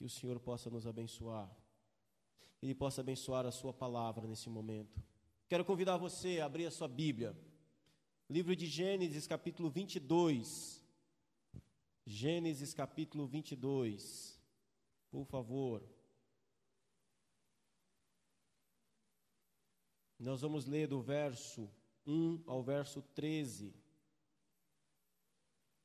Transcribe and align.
que 0.00 0.06
o 0.06 0.08
Senhor 0.08 0.40
possa 0.40 0.70
nos 0.70 0.86
abençoar. 0.86 1.54
Ele 2.62 2.74
possa 2.74 3.02
abençoar 3.02 3.44
a 3.44 3.50
sua 3.50 3.70
palavra 3.70 4.26
nesse 4.26 4.48
momento. 4.48 4.98
Quero 5.46 5.62
convidar 5.62 5.98
você 5.98 6.40
a 6.40 6.46
abrir 6.46 6.64
a 6.64 6.70
sua 6.70 6.88
Bíblia. 6.88 7.38
Livro 8.26 8.56
de 8.56 8.64
Gênesis, 8.64 9.26
capítulo 9.26 9.68
22. 9.68 10.82
Gênesis, 12.06 12.72
capítulo 12.72 13.26
22. 13.26 14.42
Por 15.10 15.26
favor. 15.26 15.86
Nós 20.18 20.40
vamos 20.40 20.64
ler 20.64 20.88
do 20.88 21.02
verso 21.02 21.70
1 22.06 22.44
ao 22.46 22.62
verso 22.62 23.02
13. 23.02 23.74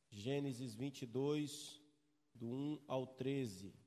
Gênesis 0.09 0.73
22, 0.73 1.81
do 2.33 2.47
1 2.47 2.81
ao 2.87 3.05
13. 3.05 3.84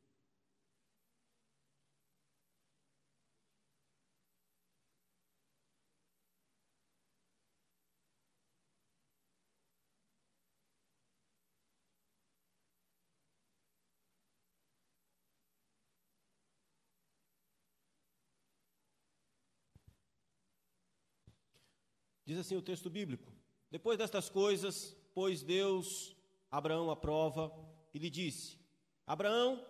Diz 22.29 22.37
assim 22.37 22.57
o 22.57 22.61
texto 22.61 22.91
bíblico: 22.91 23.33
Depois 23.71 23.97
destas 23.97 24.29
coisas, 24.29 24.95
pôs 25.15 25.43
Deus 25.43 26.15
Abraão 26.51 26.91
à 26.91 26.95
prova 26.95 27.51
e 27.95 27.99
lhe 27.99 28.11
disse: 28.11 28.59
Abraão, 29.07 29.65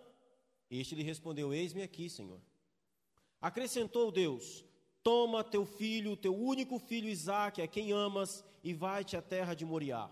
este 0.69 0.93
lhe 0.93 1.01
respondeu: 1.01 1.53
Eis-me 1.53 1.81
aqui, 1.81 2.09
Senhor. 2.09 2.41
Acrescentou 3.39 4.11
Deus: 4.11 4.65
Toma 5.01 5.41
teu 5.41 5.65
filho, 5.65 6.17
teu 6.17 6.35
único 6.35 6.77
filho 6.79 7.07
Isaque, 7.07 7.61
a 7.61 7.67
quem 7.67 7.93
amas, 7.93 8.43
e 8.61 8.73
vai-te 8.73 9.15
à 9.15 9.21
terra 9.21 9.53
de 9.53 9.63
Moriá. 9.63 10.11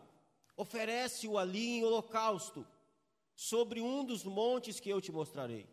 Oferece-o 0.55 1.37
ali 1.37 1.79
em 1.79 1.83
holocausto, 1.83 2.65
sobre 3.35 3.81
um 3.81 4.05
dos 4.05 4.23
montes 4.23 4.79
que 4.79 4.89
eu 4.89 5.01
te 5.01 5.11
mostrarei. 5.11 5.67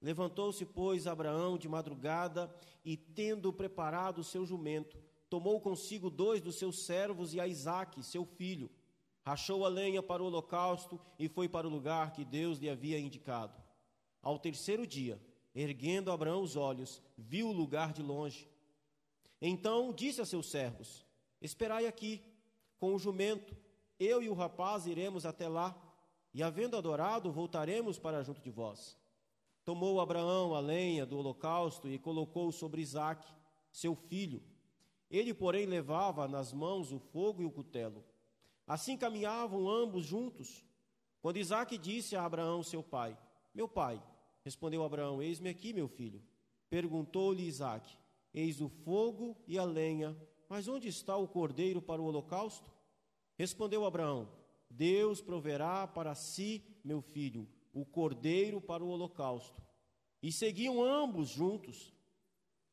Levantou-se, 0.00 0.64
pois, 0.64 1.06
Abraão 1.06 1.58
de 1.58 1.68
madrugada 1.68 2.50
e, 2.82 2.96
tendo 2.96 3.52
preparado 3.52 4.20
o 4.20 4.24
seu 4.24 4.46
jumento, 4.46 5.09
tomou 5.30 5.60
consigo 5.60 6.10
dois 6.10 6.42
dos 6.42 6.56
seus 6.56 6.84
servos 6.84 7.32
e 7.32 7.40
a 7.40 7.46
Isaque, 7.46 8.02
seu 8.02 8.24
filho. 8.26 8.68
Rachou 9.22 9.64
a 9.64 9.68
lenha 9.68 10.02
para 10.02 10.22
o 10.22 10.26
holocausto 10.26 11.00
e 11.18 11.28
foi 11.28 11.48
para 11.48 11.68
o 11.68 11.70
lugar 11.70 12.12
que 12.12 12.24
Deus 12.24 12.58
lhe 12.58 12.68
havia 12.68 12.98
indicado. 12.98 13.54
Ao 14.20 14.38
terceiro 14.38 14.84
dia, 14.84 15.22
erguendo 15.54 16.10
Abraão 16.10 16.42
os 16.42 16.56
olhos, 16.56 17.00
viu 17.16 17.48
o 17.48 17.52
lugar 17.52 17.92
de 17.92 18.02
longe. 18.02 18.50
Então 19.40 19.92
disse 19.92 20.20
a 20.20 20.26
seus 20.26 20.50
servos: 20.50 21.06
Esperai 21.40 21.86
aqui, 21.86 22.22
com 22.76 22.94
o 22.94 22.98
jumento, 22.98 23.56
eu 24.00 24.22
e 24.22 24.28
o 24.28 24.34
rapaz 24.34 24.86
iremos 24.86 25.24
até 25.24 25.48
lá, 25.48 25.80
e 26.34 26.42
havendo 26.42 26.76
adorado, 26.76 27.30
voltaremos 27.30 27.98
para 27.98 28.22
junto 28.24 28.40
de 28.40 28.50
vós. 28.50 28.98
Tomou 29.64 30.00
Abraão 30.00 30.54
a 30.54 30.60
lenha 30.60 31.06
do 31.06 31.18
holocausto 31.18 31.88
e 31.88 31.98
colocou 31.98 32.50
sobre 32.50 32.80
Isaque, 32.80 33.32
seu 33.70 33.94
filho, 33.94 34.42
ele, 35.10 35.34
porém, 35.34 35.66
levava 35.66 36.28
nas 36.28 36.52
mãos 36.52 36.92
o 36.92 36.98
fogo 36.98 37.42
e 37.42 37.44
o 37.44 37.50
cutelo. 37.50 38.04
Assim 38.66 38.96
caminhavam 38.96 39.68
ambos 39.68 40.04
juntos. 40.04 40.64
Quando 41.20 41.38
Isaac 41.38 41.76
disse 41.76 42.14
a 42.14 42.24
Abraão, 42.24 42.62
seu 42.62 42.82
pai: 42.82 43.18
Meu 43.52 43.68
pai, 43.68 44.00
respondeu 44.44 44.84
Abraão: 44.84 45.20
Eis-me 45.20 45.48
aqui, 45.50 45.72
meu 45.72 45.88
filho. 45.88 46.22
Perguntou-lhe 46.68 47.42
Isaac: 47.42 47.98
Eis 48.32 48.60
o 48.60 48.68
fogo 48.68 49.36
e 49.46 49.58
a 49.58 49.64
lenha, 49.64 50.16
mas 50.48 50.68
onde 50.68 50.86
está 50.86 51.16
o 51.16 51.26
cordeiro 51.26 51.82
para 51.82 52.00
o 52.00 52.04
holocausto? 52.04 52.70
Respondeu 53.36 53.84
Abraão: 53.84 54.28
Deus 54.70 55.20
proverá 55.20 55.86
para 55.88 56.14
si, 56.14 56.62
meu 56.84 57.02
filho, 57.02 57.48
o 57.72 57.84
cordeiro 57.84 58.60
para 58.60 58.84
o 58.84 58.88
holocausto. 58.88 59.60
E 60.22 60.30
seguiam 60.30 60.82
ambos 60.82 61.28
juntos. 61.28 61.92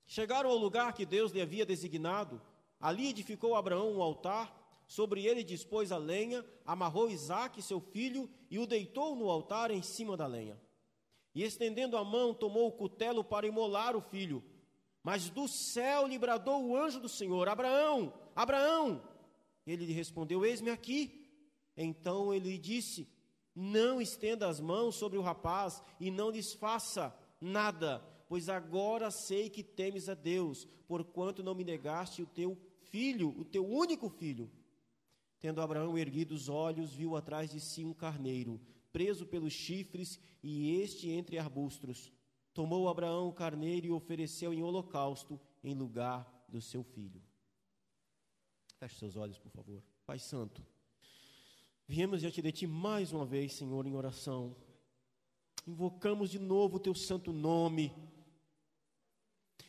Chegaram 0.08 0.50
ao 0.50 0.58
lugar 0.58 0.94
que 0.94 1.06
Deus 1.06 1.34
lhe 1.34 1.42
havia 1.42 1.66
designado. 1.66 2.42
Ali 2.80 3.10
edificou 3.10 3.56
Abraão 3.56 3.92
um 3.92 4.02
altar, 4.02 4.56
sobre 4.88 5.26
ele 5.26 5.44
dispôs 5.44 5.92
a 5.92 5.98
lenha, 5.98 6.46
amarrou 6.66 7.10
Isaque, 7.10 7.62
seu 7.62 7.82
filho, 7.82 8.30
e 8.50 8.58
o 8.58 8.66
deitou 8.66 9.16
no 9.18 9.30
altar 9.30 9.70
em 9.70 9.82
cima 9.82 10.16
da 10.16 10.26
lenha. 10.26 10.58
E 11.36 11.44
estendendo 11.44 11.98
a 11.98 12.06
mão, 12.06 12.34
tomou 12.34 12.68
o 12.68 12.72
cutelo 12.72 13.22
para 13.22 13.46
imolar 13.46 13.98
o 13.98 14.02
filho. 14.02 14.42
Mas 15.04 15.30
do 15.30 15.46
céu 15.48 16.08
lhe 16.08 16.18
bradou 16.18 16.66
o 16.66 16.76
anjo 16.76 17.02
do 17.02 17.10
Senhor: 17.10 17.50
Abraão, 17.50 18.14
Abraão! 18.34 19.04
Ele 19.66 19.86
lhe 19.86 19.94
respondeu: 19.94 20.46
Eis-me 20.46 20.70
aqui. 20.70 21.30
Então 21.76 22.34
ele 22.34 22.52
lhe 22.52 22.58
disse: 22.58 23.08
Não 23.54 24.02
estenda 24.02 24.48
as 24.48 24.62
mãos 24.62 24.96
sobre 24.96 25.18
o 25.18 25.22
rapaz 25.22 25.84
e 26.00 26.10
não 26.10 26.30
lhes 26.30 26.54
faça 26.54 27.14
nada 27.42 28.04
pois 28.28 28.50
agora 28.50 29.10
sei 29.10 29.50
que 29.50 29.64
temes 29.64 30.10
a 30.10 30.14
Deus, 30.14 30.66
porquanto 30.88 31.44
não 31.44 31.56
me 31.56 31.64
negaste 31.64 32.22
o 32.22 32.28
teu 32.28 32.58
filho, 32.90 33.30
o 33.38 33.46
teu 33.46 33.66
único 33.66 34.10
filho. 34.10 34.52
Tendo 35.40 35.62
Abraão 35.62 35.98
erguido 35.98 36.34
os 36.36 36.50
olhos, 36.50 36.94
viu 36.94 37.16
atrás 37.16 37.52
de 37.52 37.60
si 37.60 37.86
um 37.86 37.94
carneiro, 37.94 38.60
preso 38.92 39.26
pelos 39.26 39.54
chifres, 39.54 40.20
e 40.44 40.82
este 40.82 41.10
entre 41.10 41.38
arbustos. 41.38 42.12
Tomou 42.54 42.90
Abraão 42.90 43.28
o 43.28 43.34
carneiro 43.34 43.88
e 43.88 43.92
ofereceu 43.92 44.54
em 44.54 44.64
holocausto 44.64 45.40
em 45.64 45.74
lugar 45.74 46.28
do 46.50 46.62
seu 46.62 46.84
filho. 46.84 47.22
Feche 48.80 48.96
seus 48.96 49.16
olhos, 49.16 49.38
por 49.38 49.52
favor. 49.52 49.84
Pai 50.06 50.20
Santo, 50.20 50.66
viemos 51.88 52.22
diante 52.22 52.42
de 52.42 52.52
Ti 52.52 52.68
mais 52.68 53.12
uma 53.12 53.26
vez, 53.26 53.54
Senhor, 53.54 53.86
em 53.86 53.96
oração. 53.96 54.56
Invocamos 55.68 56.30
de 56.30 56.40
novo 56.40 56.78
o 56.78 56.80
Teu 56.80 56.96
santo 56.96 57.32
nome 57.32 57.94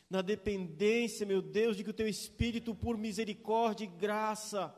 na 0.09 0.21
dependência, 0.21 1.25
meu 1.25 1.41
Deus, 1.41 1.77
de 1.77 1.83
que 1.83 1.91
o 1.91 1.93
teu 1.93 2.07
Espírito, 2.07 2.73
por 2.73 2.97
misericórdia 2.97 3.83
e 3.83 3.87
graça, 3.87 4.75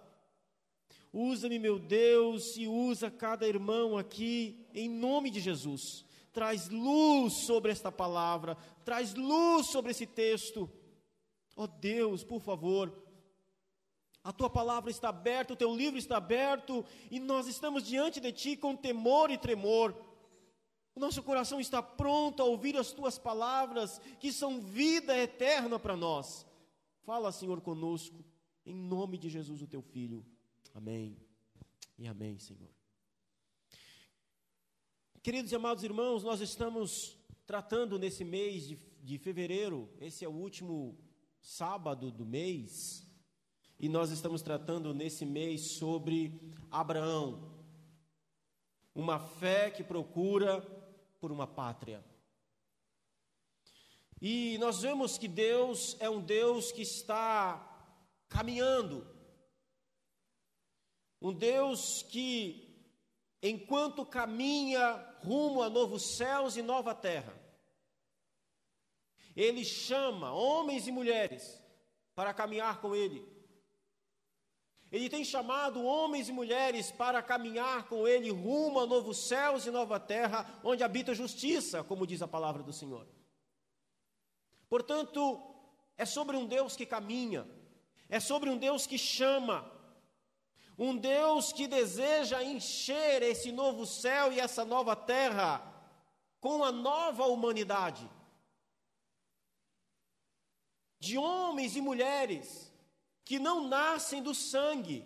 usa-me, 1.13 1.57
meu 1.57 1.79
Deus, 1.79 2.57
e 2.57 2.67
usa 2.67 3.09
cada 3.09 3.47
irmão 3.47 3.97
aqui, 3.97 4.67
em 4.73 4.89
nome 4.89 5.29
de 5.29 5.39
Jesus. 5.39 6.05
Traz 6.33 6.69
luz 6.69 7.45
sobre 7.45 7.71
esta 7.71 7.91
palavra, 7.91 8.57
traz 8.83 9.13
luz 9.13 9.67
sobre 9.67 9.91
esse 9.91 10.05
texto. 10.05 10.69
Ó 11.55 11.63
oh 11.63 11.67
Deus, 11.67 12.23
por 12.23 12.41
favor, 12.41 12.93
a 14.23 14.31
tua 14.31 14.49
palavra 14.49 14.91
está 14.91 15.09
aberta, 15.09 15.53
o 15.53 15.57
teu 15.57 15.73
livro 15.75 15.97
está 15.97 16.17
aberto, 16.17 16.85
e 17.09 17.19
nós 17.19 17.47
estamos 17.47 17.83
diante 17.83 18.19
de 18.19 18.31
ti 18.31 18.55
com 18.55 18.75
temor 18.75 19.31
e 19.31 19.37
tremor 19.37 19.95
o 20.93 20.99
nosso 20.99 21.23
coração 21.23 21.59
está 21.59 21.81
pronto 21.81 22.41
a 22.41 22.45
ouvir 22.45 22.75
as 22.75 22.91
tuas 22.91 23.17
palavras, 23.17 23.99
que 24.19 24.31
são 24.31 24.59
vida 24.59 25.17
eterna 25.17 25.79
para 25.79 25.95
nós. 25.95 26.45
Fala, 27.03 27.31
Senhor, 27.31 27.61
conosco, 27.61 28.23
em 28.65 28.75
nome 28.75 29.17
de 29.17 29.29
Jesus, 29.29 29.61
o 29.61 29.67
teu 29.67 29.81
filho. 29.81 30.25
Amém. 30.73 31.17
E 31.97 32.07
amém, 32.07 32.37
Senhor. 32.37 32.69
Queridos 35.23 35.51
e 35.51 35.55
amados 35.55 35.83
irmãos, 35.83 36.23
nós 36.23 36.41
estamos 36.41 37.17
tratando 37.45 37.97
nesse 37.97 38.23
mês 38.23 38.67
de, 38.67 38.79
de 39.01 39.17
fevereiro, 39.17 39.89
esse 39.99 40.25
é 40.25 40.27
o 40.27 40.33
último 40.33 40.97
sábado 41.39 42.11
do 42.11 42.25
mês, 42.25 43.07
e 43.79 43.87
nós 43.87 44.11
estamos 44.11 44.41
tratando 44.41 44.93
nesse 44.93 45.25
mês 45.25 45.71
sobre 45.71 46.39
Abraão, 46.69 47.51
uma 48.93 49.19
fé 49.19 49.71
que 49.71 49.83
procura 49.83 50.80
por 51.21 51.31
uma 51.31 51.45
pátria. 51.45 52.03
E 54.19 54.57
nós 54.57 54.81
vemos 54.81 55.17
que 55.19 55.27
Deus 55.27 55.95
é 55.99 56.09
um 56.09 56.19
Deus 56.19 56.71
que 56.71 56.81
está 56.81 57.67
caminhando, 58.27 59.07
um 61.21 61.31
Deus 61.31 62.01
que, 62.03 62.85
enquanto 63.41 64.05
caminha 64.05 64.95
rumo 65.23 65.61
a 65.61 65.69
novos 65.69 66.17
céus 66.17 66.57
e 66.57 66.63
nova 66.63 66.95
terra, 66.95 67.39
Ele 69.35 69.63
chama 69.63 70.33
homens 70.33 70.87
e 70.87 70.91
mulheres 70.91 71.61
para 72.15 72.33
caminhar 72.33 72.81
com 72.81 72.95
Ele. 72.95 73.40
Ele 74.91 75.09
tem 75.09 75.23
chamado 75.23 75.83
homens 75.83 76.27
e 76.27 76.33
mulheres 76.33 76.91
para 76.91 77.21
caminhar 77.21 77.87
com 77.87 78.05
Ele 78.05 78.29
rumo 78.29 78.79
a 78.79 78.85
novos 78.85 79.17
céus 79.17 79.65
e 79.65 79.71
nova 79.71 79.99
terra, 79.99 80.59
onde 80.63 80.83
habita 80.83 81.13
justiça, 81.13 81.81
como 81.83 82.05
diz 82.05 82.21
a 82.21 82.27
palavra 82.27 82.61
do 82.61 82.73
Senhor. 82.73 83.07
Portanto, 84.67 85.41
é 85.97 86.05
sobre 86.05 86.35
um 86.35 86.45
Deus 86.45 86.75
que 86.75 86.85
caminha, 86.85 87.47
é 88.09 88.19
sobre 88.19 88.49
um 88.49 88.57
Deus 88.57 88.85
que 88.85 88.97
chama, 88.97 89.71
um 90.77 90.97
Deus 90.97 91.53
que 91.53 91.67
deseja 91.67 92.43
encher 92.43 93.21
esse 93.21 93.51
novo 93.51 93.85
céu 93.85 94.33
e 94.33 94.39
essa 94.39 94.65
nova 94.65 94.95
terra 94.95 95.61
com 96.41 96.63
a 96.63 96.71
nova 96.71 97.25
humanidade 97.27 98.09
de 100.99 101.17
homens 101.17 101.75
e 101.75 101.81
mulheres 101.81 102.70
que 103.23 103.39
não 103.39 103.67
nascem 103.67 104.21
do 104.21 104.33
sangue, 104.33 105.05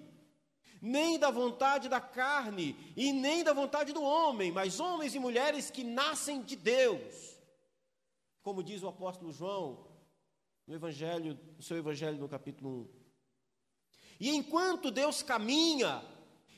nem 0.82 1.18
da 1.18 1.32
vontade 1.32 1.90
da 1.90 2.00
carne 2.00 2.76
e 2.96 3.12
nem 3.12 3.44
da 3.44 3.54
vontade 3.54 3.94
do 3.94 4.04
homem, 4.04 4.52
mas 4.52 4.80
homens 4.80 5.16
e 5.16 5.20
mulheres 5.20 5.72
que 5.72 5.84
nascem 5.84 6.42
de 6.42 6.56
Deus. 6.56 7.40
Como 8.42 8.64
diz 8.64 8.84
o 8.84 8.88
apóstolo 8.88 9.32
João 9.32 9.88
no 10.68 10.76
evangelho, 10.76 11.40
no 11.58 11.64
seu 11.64 11.78
evangelho 11.78 12.18
no 12.18 12.30
capítulo 12.30 12.82
1. 12.82 13.06
E 14.20 14.30
enquanto 14.30 14.92
Deus 14.92 15.22
caminha, 15.22 16.04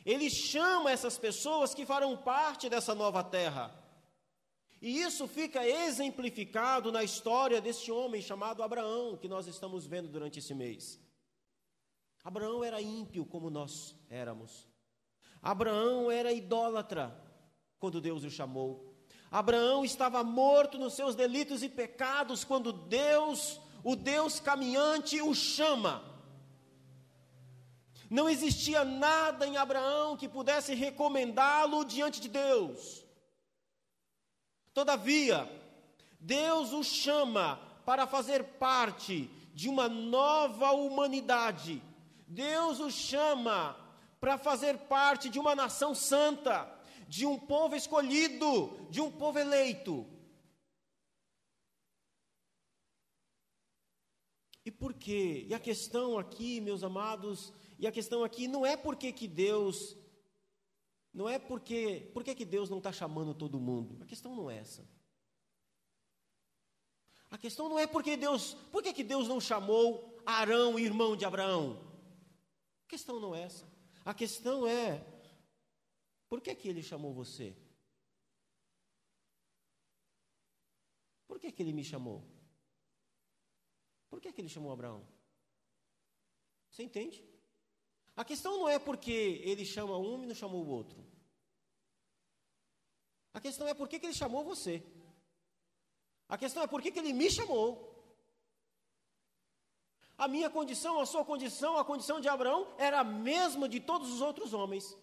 ele 0.06 0.30
chama 0.30 0.92
essas 0.92 1.18
pessoas 1.18 1.74
que 1.74 1.86
farão 1.86 2.16
parte 2.16 2.70
dessa 2.70 2.94
nova 2.94 3.24
terra. 3.24 3.74
E 4.82 5.02
isso 5.02 5.28
fica 5.28 5.68
exemplificado 5.68 6.92
na 6.92 7.04
história 7.04 7.60
desse 7.60 7.92
homem 7.92 8.22
chamado 8.22 8.62
Abraão, 8.62 9.18
que 9.18 9.28
nós 9.28 9.48
estamos 9.48 9.88
vendo 9.88 10.08
durante 10.08 10.40
esse 10.40 10.54
mês. 10.54 11.00
Abraão 12.28 12.62
era 12.62 12.82
ímpio 12.82 13.26
como 13.26 13.50
nós 13.50 13.96
éramos. 14.10 14.68
Abraão 15.42 16.12
era 16.12 16.34
idólatra 16.34 17.18
quando 17.80 18.02
Deus 18.02 18.26
o 18.26 18.30
chamou. 18.30 18.94
Abraão 19.32 19.86
estava 19.86 20.22
morto 20.26 20.78
nos 20.78 20.94
seus 20.94 21.16
delitos 21.16 21.64
e 21.64 21.70
pecados 21.70 22.44
quando 22.44 22.74
Deus, 22.74 23.62
o 23.82 23.96
Deus 23.96 24.42
caminhante, 24.42 25.22
o 25.22 25.34
chama. 25.34 26.04
Não 28.10 28.28
existia 28.28 28.84
nada 28.84 29.48
em 29.48 29.56
Abraão 29.56 30.18
que 30.18 30.28
pudesse 30.28 30.76
recomendá-lo 30.76 31.86
diante 31.86 32.20
de 32.20 32.28
Deus. 32.28 33.06
Todavia, 34.74 35.50
Deus 36.20 36.74
o 36.74 36.84
chama 36.84 37.58
para 37.86 38.06
fazer 38.06 38.44
parte 38.60 39.32
de 39.54 39.70
uma 39.70 39.88
nova 39.88 40.72
humanidade. 40.74 41.82
Deus 42.28 42.80
o 42.80 42.92
chama 42.92 43.76
para 44.20 44.38
fazer 44.38 44.78
parte 44.80 45.30
de 45.30 45.40
uma 45.40 45.56
nação 45.56 45.96
santa, 45.96 46.70
de 47.08 47.26
um 47.26 47.40
povo 47.40 47.76
escolhido, 47.76 48.88
de 48.90 49.00
um 49.00 49.12
povo 49.12 49.40
eleito. 49.40 50.06
E 54.66 54.72
por 54.72 54.94
quê? 54.94 55.46
E 55.48 55.54
a 55.54 55.60
questão 55.60 56.20
aqui, 56.20 56.60
meus 56.60 56.84
amados, 56.84 57.54
e 57.80 57.88
a 57.88 57.92
questão 57.92 58.24
aqui 58.24 58.48
não 58.48 58.66
é 58.66 58.76
porque 58.76 59.14
que 59.14 59.28
Deus 59.28 59.96
não 61.18 61.28
é 61.28 61.40
porque. 61.40 62.12
Por 62.14 62.24
que, 62.24 62.46
Deus 62.46 62.70
não 62.70 62.78
está 62.78 62.92
chamando 62.92 63.34
todo 63.34 63.60
mundo? 63.60 63.98
A 64.04 64.06
questão 64.06 64.36
não 64.36 64.52
é 64.52 64.58
essa. 64.60 64.88
A 67.32 67.40
questão 67.40 67.68
não 67.68 67.80
é 67.80 67.88
porque 67.88 68.16
Deus. 68.16 68.54
Por 68.72 68.84
que 68.84 69.04
Deus 69.04 69.28
não 69.28 69.42
chamou 69.42 70.22
Arão, 70.24 70.78
irmão 70.78 71.16
de 71.16 71.26
Abraão? 71.26 71.87
A 72.88 72.90
questão 72.90 73.20
não 73.20 73.36
é 73.36 73.42
essa. 73.42 73.70
A 74.06 74.14
questão 74.14 74.66
é. 74.66 75.06
Por 76.30 76.40
que, 76.40 76.56
que 76.56 76.70
ele 76.70 76.82
chamou 76.82 77.14
você? 77.14 77.54
Por 81.28 81.38
que, 81.38 81.52
que 81.52 81.62
ele 81.62 81.74
me 81.74 81.84
chamou? 81.84 82.24
Por 84.10 84.22
que, 84.22 84.32
que 84.32 84.40
ele 84.40 84.48
chamou 84.48 84.72
Abraão? 84.72 85.06
Você 86.70 86.82
entende? 86.82 87.22
A 88.16 88.24
questão 88.24 88.58
não 88.58 88.70
é 88.70 88.80
porque 88.80 89.42
ele 89.44 89.66
chama 89.66 89.98
um 89.98 90.24
e 90.24 90.26
não 90.26 90.34
chamou 90.34 90.64
o 90.64 90.70
outro. 90.70 91.06
A 93.34 93.42
questão 93.42 93.68
é 93.68 93.74
por 93.74 93.90
que, 93.90 93.98
ele 93.98 94.14
chamou 94.14 94.46
você. 94.46 94.82
A 96.30 96.38
questão 96.38 96.64
é 96.64 96.68
por 96.68 96.82
que, 96.82 96.90
que 96.90 97.00
ele 97.00 97.12
me 97.12 97.30
chamou. 97.30 97.97
A 100.18 100.28
minha 100.28 100.50
condição, 100.50 101.00
a 101.00 101.06
sua 101.06 101.24
condição, 101.24 101.78
a 101.78 101.86
condição 101.86 102.20
de 102.20 102.28
Abraão 102.28 102.74
era 102.78 103.02
a 103.02 103.04
mesma 103.04 103.70
de 103.70 103.80
todos 103.80 104.12
os 104.12 104.20
outros 104.20 104.52
homens. 104.52 104.98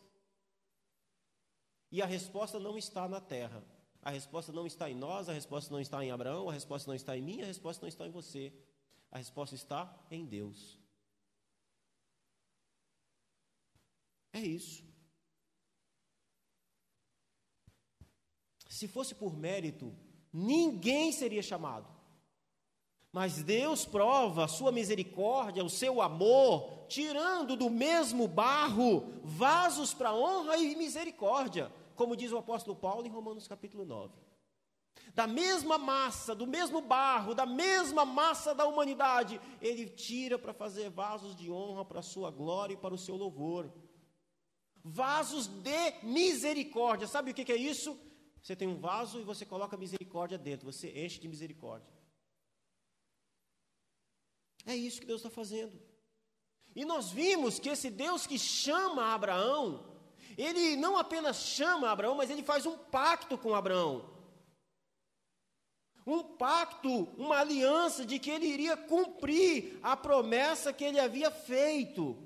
E 1.91 2.03
a 2.03 2.07
resposta 2.07 2.59
não 2.59 2.77
está 2.77 3.09
na 3.09 3.21
terra. 3.21 3.65
A 4.03 4.11
resposta 4.11 4.53
não 4.53 4.67
está 4.67 4.91
em 4.91 4.95
nós, 4.95 5.29
a 5.29 5.33
resposta 5.33 5.73
não 5.73 5.81
está 5.81 6.05
em 6.05 6.11
Abraão, 6.11 6.51
a 6.51 6.53
resposta 6.53 6.89
não 6.89 6.95
está 6.95 7.17
em 7.17 7.23
mim, 7.23 7.41
a 7.43 7.47
resposta 7.47 7.83
não 7.83 7.89
está 7.89 8.07
em 8.07 8.11
você. 8.11 8.53
A 9.11 9.19
resposta 9.19 9.55
está 9.55 10.05
em 10.11 10.27
Deus. 10.27 10.77
É 14.33 14.41
isso. 14.41 14.83
Se 18.69 18.89
fosse 18.89 19.15
por 19.15 19.37
mérito, 19.37 19.97
ninguém 20.33 21.13
seria 21.13 21.41
chamado. 21.41 21.94
Mas 23.15 23.45
Deus 23.45 23.85
prova 23.85 24.43
a 24.43 24.49
sua 24.49 24.73
misericórdia, 24.73 25.65
o 25.65 25.71
seu 25.71 26.03
amor, 26.03 26.69
tirando 26.89 27.55
do 27.55 27.71
mesmo 27.71 28.27
barro 28.27 29.07
vasos 29.23 29.95
para 29.95 30.13
honra 30.13 30.57
e 30.57 30.75
misericórdia, 30.75 31.71
como 31.95 32.17
diz 32.17 32.33
o 32.33 32.39
apóstolo 32.39 32.75
Paulo 32.75 33.07
em 33.07 33.11
Romanos 33.11 33.47
capítulo 33.47 33.85
9. 33.85 34.13
Da 35.15 35.29
mesma 35.29 35.79
massa, 35.79 36.35
do 36.35 36.45
mesmo 36.45 36.81
barro, 36.81 37.37
da 37.37 37.47
mesma 37.47 38.05
massa 38.05 38.53
da 38.53 38.67
humanidade, 38.67 39.41
ele 39.63 39.89
tira 39.89 40.37
para 40.37 40.53
fazer 40.53 40.91
vasos 40.91 41.37
de 41.37 41.49
honra 41.53 41.85
para 41.85 42.01
a 42.01 42.03
sua 42.03 42.33
glória 42.33 42.75
e 42.75 42.77
para 42.77 42.93
o 42.93 42.99
seu 42.99 43.15
louvor 43.15 43.73
vasos 44.83 45.47
de 45.47 45.93
misericórdia. 46.03 47.07
Sabe 47.07 47.31
o 47.31 47.35
que, 47.35 47.53
é 47.53 47.57
isso? 47.57 47.97
Você 48.43 48.57
tem 48.57 48.67
um 48.67 48.81
vaso 48.81 49.21
e 49.21 49.23
você 49.23 49.47
coloca 49.47 49.77
misericórdia 49.77 50.37
dentro, 50.37 50.73
você 50.73 50.91
enche 50.91 51.21
de 51.21 51.29
misericórdia. 51.29 51.95
É 54.65 54.75
isso 54.75 55.01
que 55.01 55.07
Deus 55.07 55.21
está 55.21 55.31
fazendo. 55.31 55.81
E 56.75 56.85
nós 56.85 57.11
vimos 57.11 57.59
que 57.59 57.69
esse 57.69 57.91
Deus 57.91 58.27
que 58.27 58.39
chama 58.39 59.15
Abraão, 59.15 59.85
ele 60.37 60.77
não 60.77 60.97
apenas 60.97 61.37
chama 61.37 61.91
Abraão, 61.91 62.15
mas 62.17 62.31
ele 62.31 62.43
faz 62.43 62.67
um 62.67 62.77
pacto 62.77 63.39
com 63.39 63.55
Abraão. 63.55 64.13
Um 66.07 66.23
pacto, 66.23 67.05
uma 67.17 67.39
aliança 67.39 68.05
de 68.05 68.19
que 68.19 68.31
ele 68.31 68.47
iria 68.47 68.77
cumprir 68.77 69.79
a 69.83 69.97
promessa 69.97 70.73
que 70.73 70.85
ele 70.85 71.01
havia 71.01 71.31
feito 71.31 72.19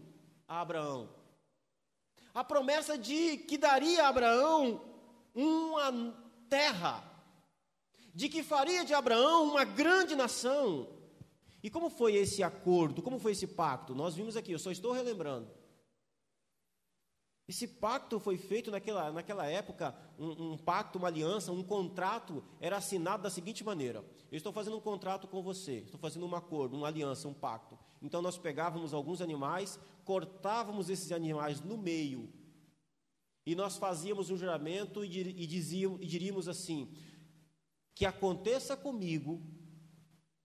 a 0.48 0.60
Abraão 0.60 1.18
a 2.38 2.44
promessa 2.44 2.96
de 2.96 3.36
que 3.36 3.58
daria 3.58 4.04
a 4.04 4.08
Abraão 4.08 4.80
uma 5.34 6.14
terra, 6.48 7.02
de 8.14 8.28
que 8.28 8.44
faria 8.44 8.84
de 8.84 8.94
Abraão 8.94 9.50
uma 9.50 9.64
grande 9.64 10.14
nação. 10.14 10.88
E 11.62 11.70
como 11.70 11.90
foi 11.90 12.14
esse 12.14 12.42
acordo? 12.42 13.02
Como 13.02 13.18
foi 13.18 13.32
esse 13.32 13.46
pacto? 13.46 13.94
Nós 13.94 14.14
vimos 14.14 14.36
aqui, 14.36 14.52
eu 14.52 14.58
só 14.58 14.70
estou 14.70 14.92
relembrando. 14.92 15.50
Esse 17.48 17.66
pacto 17.66 18.20
foi 18.20 18.36
feito 18.36 18.70
naquela, 18.70 19.10
naquela 19.10 19.46
época, 19.46 19.96
um, 20.18 20.52
um, 20.52 20.58
pacto, 20.58 20.98
uma 20.98 21.08
aliança, 21.08 21.50
um 21.50 21.62
contrato 21.62 22.44
era 22.60 22.76
assinado 22.76 23.22
da 23.22 23.30
seguinte 23.30 23.64
maneira: 23.64 24.04
eu 24.30 24.36
estou 24.36 24.52
fazendo 24.52 24.76
um 24.76 24.80
contrato 24.80 25.26
com 25.26 25.42
você, 25.42 25.78
estou 25.78 25.98
fazendo 25.98 26.26
um 26.26 26.34
acordo, 26.34 26.76
uma 26.76 26.88
aliança, 26.88 27.26
um 27.26 27.32
pacto. 27.32 27.78
Então 28.02 28.20
nós 28.20 28.36
pegávamos 28.36 28.92
alguns 28.92 29.22
animais, 29.22 29.80
cortávamos 30.04 30.90
esses 30.90 31.10
animais 31.10 31.62
no 31.62 31.78
meio, 31.78 32.30
e 33.46 33.54
nós 33.54 33.78
fazíamos 33.78 34.28
um 34.28 34.36
juramento 34.36 35.02
e, 35.02 35.46
dizíamos, 35.46 36.02
e 36.02 36.06
diríamos 36.06 36.48
assim: 36.48 36.92
que 37.94 38.04
aconteça 38.04 38.76
comigo, 38.76 39.42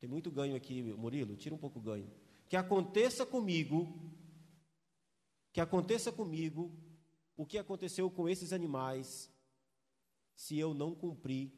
tem 0.03 0.10
muito 0.10 0.29
ganho 0.29 0.53
aqui, 0.53 0.83
Murilo, 0.83 1.38
tira 1.38 1.55
um 1.55 1.57
pouco 1.57 1.79
o 1.79 1.81
ganho. 1.81 2.12
Que 2.50 2.57
aconteça 2.57 3.25
comigo, 3.25 3.88
que 5.53 5.62
aconteça 5.62 6.12
comigo 6.12 6.77
o 7.38 7.45
que 7.45 7.57
aconteceu 7.57 8.12
com 8.12 8.27
esses 8.27 8.51
animais 8.51 9.31
se 10.36 10.60
eu 10.60 10.74
não 10.74 10.93
cumprir 10.93 11.53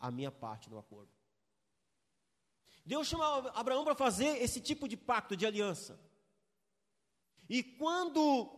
a 0.00 0.10
minha 0.10 0.32
parte 0.32 0.68
no 0.68 0.78
acordo. 0.78 1.12
Deus 2.84 3.06
chama 3.06 3.50
Abraão 3.50 3.84
para 3.84 3.94
fazer 3.94 4.42
esse 4.42 4.60
tipo 4.60 4.88
de 4.88 4.96
pacto, 4.96 5.36
de 5.36 5.46
aliança. 5.46 5.96
E 7.48 7.62
quando 7.62 8.50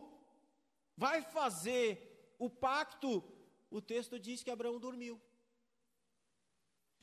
vai 0.97 1.21
fazer 1.21 2.33
o 2.39 2.49
pacto, 2.49 3.23
o 3.69 3.79
texto 3.79 4.17
diz 4.17 4.41
que 4.41 4.49
Abraão 4.49 4.79
dormiu. 4.79 5.21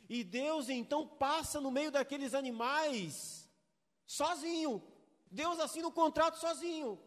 E 0.08 0.22
Deus 0.22 0.68
então 0.68 1.06
passa 1.06 1.60
no 1.60 1.70
meio 1.70 1.90
daqueles 1.90 2.34
animais 2.34 3.48
sozinho. 4.06 4.82
Deus 5.30 5.58
assina 5.58 5.88
o 5.88 5.92
contrato 5.92 6.38
sozinho. 6.38 6.98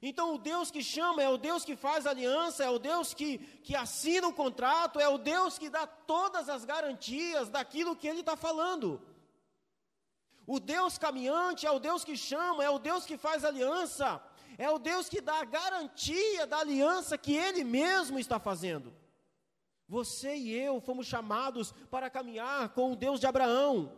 Então, 0.00 0.34
o 0.34 0.38
Deus 0.38 0.70
que 0.70 0.82
chama 0.82 1.22
é 1.22 1.28
o 1.28 1.36
Deus 1.36 1.64
que 1.64 1.74
faz 1.74 2.06
aliança, 2.06 2.64
é 2.64 2.70
o 2.70 2.78
Deus 2.78 3.12
que, 3.12 3.38
que 3.64 3.74
assina 3.74 4.28
o 4.28 4.32
contrato, 4.32 5.00
é 5.00 5.08
o 5.08 5.18
Deus 5.18 5.58
que 5.58 5.68
dá 5.68 5.86
todas 5.86 6.48
as 6.48 6.64
garantias 6.64 7.48
daquilo 7.48 7.96
que 7.96 8.06
Ele 8.06 8.20
está 8.20 8.36
falando. 8.36 9.02
O 10.46 10.60
Deus 10.60 10.96
caminhante 10.96 11.66
é 11.66 11.70
o 11.70 11.80
Deus 11.80 12.04
que 12.04 12.16
chama, 12.16 12.62
é 12.64 12.70
o 12.70 12.78
Deus 12.78 13.04
que 13.04 13.18
faz 13.18 13.44
aliança, 13.44 14.22
é 14.56 14.70
o 14.70 14.78
Deus 14.78 15.08
que 15.08 15.20
dá 15.20 15.40
a 15.40 15.44
garantia 15.44 16.46
da 16.46 16.58
aliança 16.58 17.18
que 17.18 17.34
Ele 17.34 17.64
mesmo 17.64 18.20
está 18.20 18.38
fazendo. 18.38 18.94
Você 19.88 20.36
e 20.36 20.52
eu 20.52 20.80
fomos 20.80 21.06
chamados 21.06 21.72
para 21.90 22.10
caminhar 22.10 22.68
com 22.70 22.92
o 22.92 22.96
Deus 22.96 23.18
de 23.18 23.26
Abraão. 23.26 23.96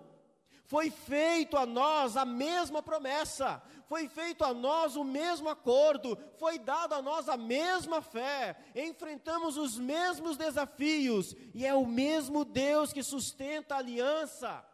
Foi 0.64 0.88
feito 0.88 1.56
a 1.56 1.66
nós 1.66 2.16
a 2.16 2.24
mesma 2.24 2.80
promessa, 2.80 3.60
foi 3.88 4.06
feito 4.06 4.44
a 4.44 4.54
nós 4.54 4.94
o 4.94 5.02
mesmo 5.02 5.48
acordo, 5.48 6.16
foi 6.38 6.60
dado 6.60 6.94
a 6.94 7.02
nós 7.02 7.28
a 7.28 7.36
mesma 7.36 8.00
fé, 8.00 8.56
enfrentamos 8.72 9.56
os 9.56 9.76
mesmos 9.76 10.36
desafios, 10.36 11.34
e 11.52 11.66
é 11.66 11.74
o 11.74 11.84
mesmo 11.84 12.44
Deus 12.44 12.92
que 12.92 13.02
sustenta 13.02 13.74
a 13.74 13.78
aliança, 13.78 14.64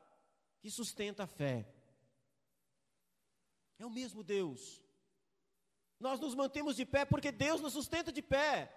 que 0.60 0.70
sustenta 0.70 1.22
a 1.22 1.26
fé. 1.26 1.66
É 3.78 3.86
o 3.86 3.90
mesmo 3.90 4.22
Deus. 4.22 4.82
Nós 5.98 6.20
nos 6.20 6.34
mantemos 6.34 6.76
de 6.76 6.84
pé 6.84 7.06
porque 7.06 7.32
Deus 7.32 7.62
nos 7.62 7.72
sustenta 7.72 8.12
de 8.12 8.20
pé. 8.20 8.70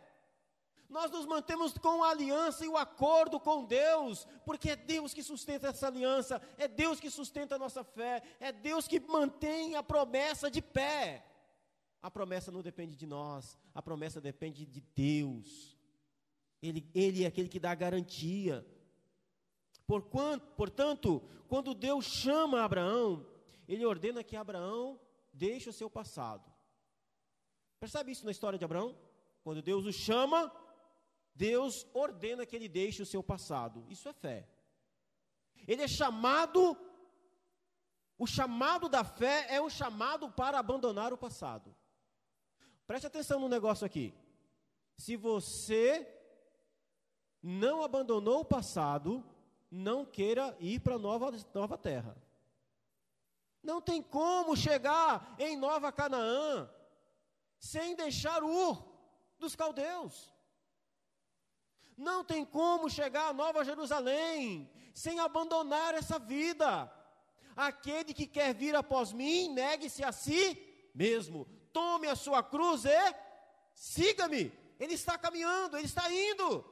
Nós 0.90 1.12
nos 1.12 1.26
mantemos 1.28 1.78
com 1.78 2.04
a 2.04 2.10
aliança 2.10 2.66
e 2.66 2.68
o 2.68 2.76
acordo 2.76 3.40
com 3.40 3.64
Deus, 3.64 4.28
porque 4.44 4.72
é 4.72 4.76
Deus 4.76 5.14
que 5.14 5.22
sustenta 5.22 5.68
essa 5.68 5.86
aliança, 5.86 6.42
é 6.58 6.68
Deus 6.68 7.00
que 7.00 7.12
sustenta 7.12 7.56
a 7.56 7.60
nossa 7.60 7.84
fé, 7.84 8.24
é 8.40 8.52
Deus 8.52 8.88
que 8.88 9.00
mantém 9.00 9.76
a 9.76 9.84
promessa 9.84 10.50
de 10.50 10.64
pé. 10.64 11.24
A 12.02 12.10
promessa 12.10 12.52
não 12.52 12.64
depende 12.64 12.96
de 12.96 13.06
nós, 13.06 13.56
a 13.74 13.84
promessa 13.84 14.20
depende 14.20 14.66
de 14.66 14.82
Deus. 14.82 15.78
Ele, 16.60 16.90
ele 16.96 17.24
é 17.24 17.28
aquele 17.28 17.50
que 17.50 17.60
dá 17.60 17.76
garantia. 17.76 18.66
portanto, 20.56 21.22
quando 21.48 21.76
Deus 21.76 22.06
chama 22.06 22.64
Abraão, 22.64 23.26
ele 23.68 23.86
ordena 23.86 24.24
que 24.24 24.36
Abraão 24.36 25.00
deixe 25.32 25.70
o 25.70 25.74
seu 25.74 25.90
passado. 25.90 26.52
Percebe 27.80 28.12
isso 28.12 28.26
na 28.26 28.32
história 28.32 28.58
de 28.58 28.66
Abraão? 28.66 28.98
Quando 29.44 29.62
Deus 29.62 29.86
o 29.86 29.94
chama, 29.94 30.52
Deus 31.40 31.88
ordena 31.94 32.46
que 32.46 32.54
ele 32.54 32.68
deixe 32.68 33.02
o 33.02 33.06
seu 33.06 33.24
passado. 33.24 33.86
Isso 33.90 34.10
é 34.10 34.14
fé. 34.14 34.46
Ele 35.66 35.82
é 35.82 35.88
chamado, 35.88 36.78
o 38.18 38.28
chamado 38.28 38.90
da 38.90 39.06
fé 39.06 39.48
é 39.50 39.62
um 39.62 39.70
chamado 39.70 40.30
para 40.30 40.60
abandonar 40.60 41.14
o 41.14 41.18
passado. 41.18 41.74
Preste 42.86 43.08
atenção 43.08 43.40
no 43.40 43.48
negócio 43.48 43.86
aqui. 43.86 44.14
Se 44.98 45.16
você 45.16 46.06
não 47.42 47.84
abandonou 47.84 48.42
o 48.42 48.46
passado, 48.46 49.24
não 49.72 50.06
queira 50.06 50.58
ir 50.60 50.82
para 50.82 50.98
nova, 50.98 51.32
nova 51.54 51.78
terra. 51.78 52.18
Não 53.64 53.80
tem 53.82 54.02
como 54.04 54.58
chegar 54.58 55.36
em 55.40 55.56
Nova 55.56 55.90
Canaã 55.90 56.70
sem 57.58 57.96
deixar 57.96 58.44
Ur 58.44 58.86
dos 59.38 59.56
caldeus. 59.56 60.38
Não 62.00 62.24
tem 62.24 62.46
como 62.46 62.90
chegar 62.90 63.28
a 63.28 63.34
Nova 63.34 63.66
Jerusalém 63.66 64.72
sem 64.94 65.20
abandonar 65.20 65.94
essa 65.94 66.18
vida. 66.18 66.90
Aquele 67.56 68.14
que 68.14 68.26
quer 68.26 68.54
vir 68.54 68.74
após 68.74 69.12
mim, 69.12 69.50
negue-se 69.50 70.02
a 70.02 70.14
si 70.14 70.58
mesmo, 70.96 71.46
tome 71.74 72.08
a 72.08 72.16
sua 72.16 72.42
cruz 72.42 72.86
e 72.86 73.16
siga-me. 73.74 74.50
Ele 74.80 74.94
está 74.94 75.18
caminhando, 75.18 75.76
ele 75.76 75.88
está 75.88 76.10
indo. 76.10 76.64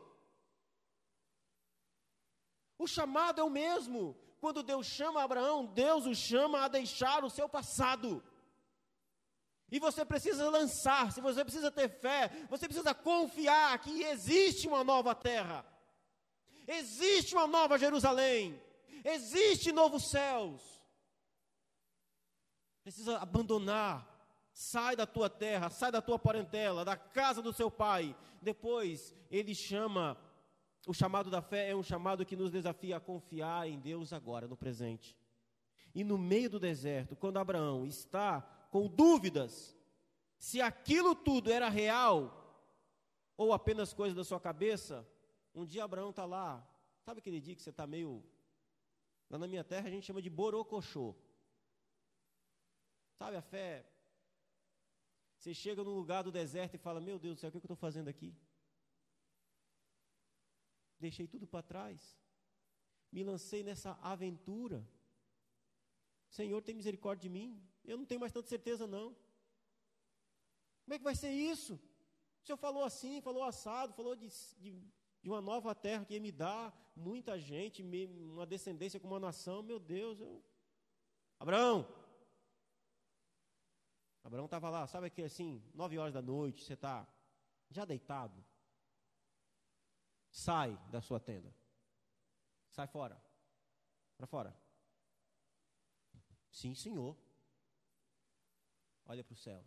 O 2.78 2.88
chamado 2.88 3.42
é 3.42 3.44
o 3.44 3.50
mesmo. 3.50 4.16
Quando 4.40 4.64
Deus 4.64 4.88
chama 4.88 5.24
Abraão, 5.24 5.66
Deus 5.66 6.06
o 6.06 6.16
chama 6.16 6.64
a 6.64 6.70
deixar 6.70 7.26
o 7.26 7.30
seu 7.30 7.50
passado. 7.50 8.24
E 9.70 9.80
você 9.80 10.06
precisa 10.06 10.50
lançar, 10.50 11.12
se 11.12 11.20
você 11.20 11.44
precisa 11.44 11.70
ter 11.70 11.90
fé, 11.90 12.32
você 12.50 12.68
precisa 12.68 12.94
confiar 12.94 13.78
que 13.80 14.04
existe 14.04 14.68
uma 14.68 14.84
nova 14.84 15.14
terra, 15.14 15.66
existe 16.66 17.36
uma 17.36 17.48
nova 17.48 17.78
Jerusalém, 17.78 18.62
existe 19.04 19.72
novos 19.72 20.10
céus. 20.10 20.62
Precisa 22.82 23.18
abandonar, 23.18 24.08
sai 24.54 24.96
da 24.96 25.06
tua 25.06 25.30
terra, 25.30 25.70
sai 25.70 25.92
da 25.92 26.02
tua 26.02 26.18
parentela, 26.18 26.86
da 26.86 26.96
casa 26.96 27.42
do 27.42 27.52
seu 27.52 27.70
pai. 27.70 28.16
Depois, 28.42 29.14
ele 29.30 29.54
chama, 29.54 30.18
o 30.88 30.94
chamado 30.94 31.30
da 31.30 31.42
fé 31.42 31.70
é 31.70 31.76
um 31.76 31.84
chamado 31.84 32.26
que 32.26 32.38
nos 32.38 32.50
desafia 32.50 32.96
a 32.96 33.02
confiar 33.02 33.68
em 33.68 33.78
Deus 33.78 34.14
agora, 34.14 34.48
no 34.48 34.56
presente. 34.56 35.18
E 35.94 36.02
no 36.02 36.18
meio 36.18 36.50
do 36.50 36.60
deserto, 36.60 37.18
quando 37.18 37.38
Abraão 37.38 37.86
está 37.86 38.48
com 38.70 38.88
dúvidas 38.88 39.76
se 40.38 40.62
aquilo 40.62 41.16
tudo 41.16 41.52
era 41.52 41.70
real 41.70 42.34
ou 43.36 43.54
apenas 43.54 43.94
coisa 43.94 44.16
da 44.16 44.24
sua 44.24 44.40
cabeça. 44.40 45.08
Um 45.54 45.66
dia 45.66 45.84
Abraão 45.84 46.12
está 46.12 46.26
lá, 46.26 46.68
sabe 47.02 47.20
aquele 47.20 47.42
dia 47.42 47.56
que 47.56 47.62
você 47.62 47.70
está 47.70 47.88
meio. 47.88 48.24
Lá 49.30 49.38
na 49.38 49.48
minha 49.48 49.64
terra 49.64 49.88
a 49.88 49.92
gente 49.92 50.06
chama 50.06 50.22
de 50.22 50.30
borocochô. 50.30 51.16
Sabe 53.18 53.36
a 53.36 53.42
fé? 53.42 53.86
Você 55.38 55.54
chega 55.54 55.84
num 55.84 55.96
lugar 55.96 56.24
do 56.24 56.32
deserto 56.32 56.76
e 56.76 56.78
fala: 56.78 57.00
Meu 57.00 57.18
Deus 57.20 57.36
do 57.36 57.40
céu, 57.40 57.50
o 57.50 57.52
que 57.52 57.58
eu 57.58 57.62
estou 57.62 57.76
fazendo 57.76 58.08
aqui? 58.08 58.36
Deixei 61.00 61.28
tudo 61.28 61.48
para 61.48 61.64
trás. 61.64 62.18
Me 63.12 63.24
lancei 63.24 63.64
nessa 63.64 63.92
aventura. 64.02 64.88
Senhor, 66.30 66.62
tem 66.62 66.76
misericórdia 66.76 67.30
de 67.30 67.30
mim. 67.30 67.64
Eu 67.88 67.98
não 67.98 68.06
tenho 68.06 68.20
mais 68.20 68.34
tanta 68.34 68.48
certeza, 68.48 68.86
não. 68.86 69.16
Como 70.84 70.94
é 70.94 70.98
que 70.98 71.04
vai 71.04 71.16
ser 71.16 71.32
isso? 71.32 71.76
O 72.44 72.46
senhor 72.46 72.58
falou 72.58 72.84
assim, 72.84 73.22
falou 73.22 73.44
assado, 73.44 73.94
falou 73.94 74.16
de, 74.16 74.28
de, 74.58 74.72
de 75.22 75.30
uma 75.30 75.42
nova 75.42 75.74
terra 75.74 76.06
que 76.06 76.14
ia 76.14 76.20
me 76.20 76.32
dar 76.32 76.74
muita 76.96 77.40
gente, 77.40 77.82
uma 77.84 78.46
descendência 78.46 79.00
com 79.00 79.08
uma 79.08 79.20
nação. 79.20 79.64
Meu 79.64 79.80
Deus, 79.80 80.20
eu... 80.20 80.44
Abraão! 81.40 81.88
Abraão 84.24 84.46
estava 84.46 84.70
lá, 84.70 84.86
sabe 84.88 85.10
que 85.10 85.24
assim, 85.24 85.64
nove 85.74 85.98
horas 85.98 86.14
da 86.14 86.22
noite, 86.22 86.66
você 86.66 86.74
está 86.74 87.08
já 87.70 87.86
deitado. 87.86 88.44
Sai 90.30 90.78
da 90.92 91.02
sua 91.02 91.20
tenda. 91.20 91.54
Sai 92.70 92.88
fora. 92.88 93.22
Para 94.18 94.28
fora. 94.28 94.56
Sim, 96.52 96.76
senhor. 96.76 97.16
Olha 99.08 99.24
para 99.24 99.34
os 99.34 99.42
céus. 99.42 99.66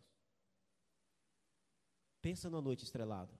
Pensa 2.20 2.50
numa 2.50 2.60
noite 2.60 2.84
estrelada. 2.84 3.38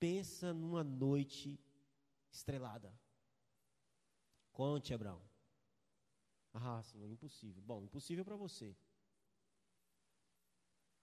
Pensa 0.00 0.54
numa 0.54 0.82
noite 0.82 1.60
estrelada. 2.32 2.98
Conte, 4.50 4.94
Abraão. 4.94 5.22
Ah, 6.52 6.82
Senhor, 6.82 7.10
impossível. 7.10 7.62
Bom, 7.62 7.82
impossível 7.84 8.24
para 8.24 8.36
você. 8.36 8.76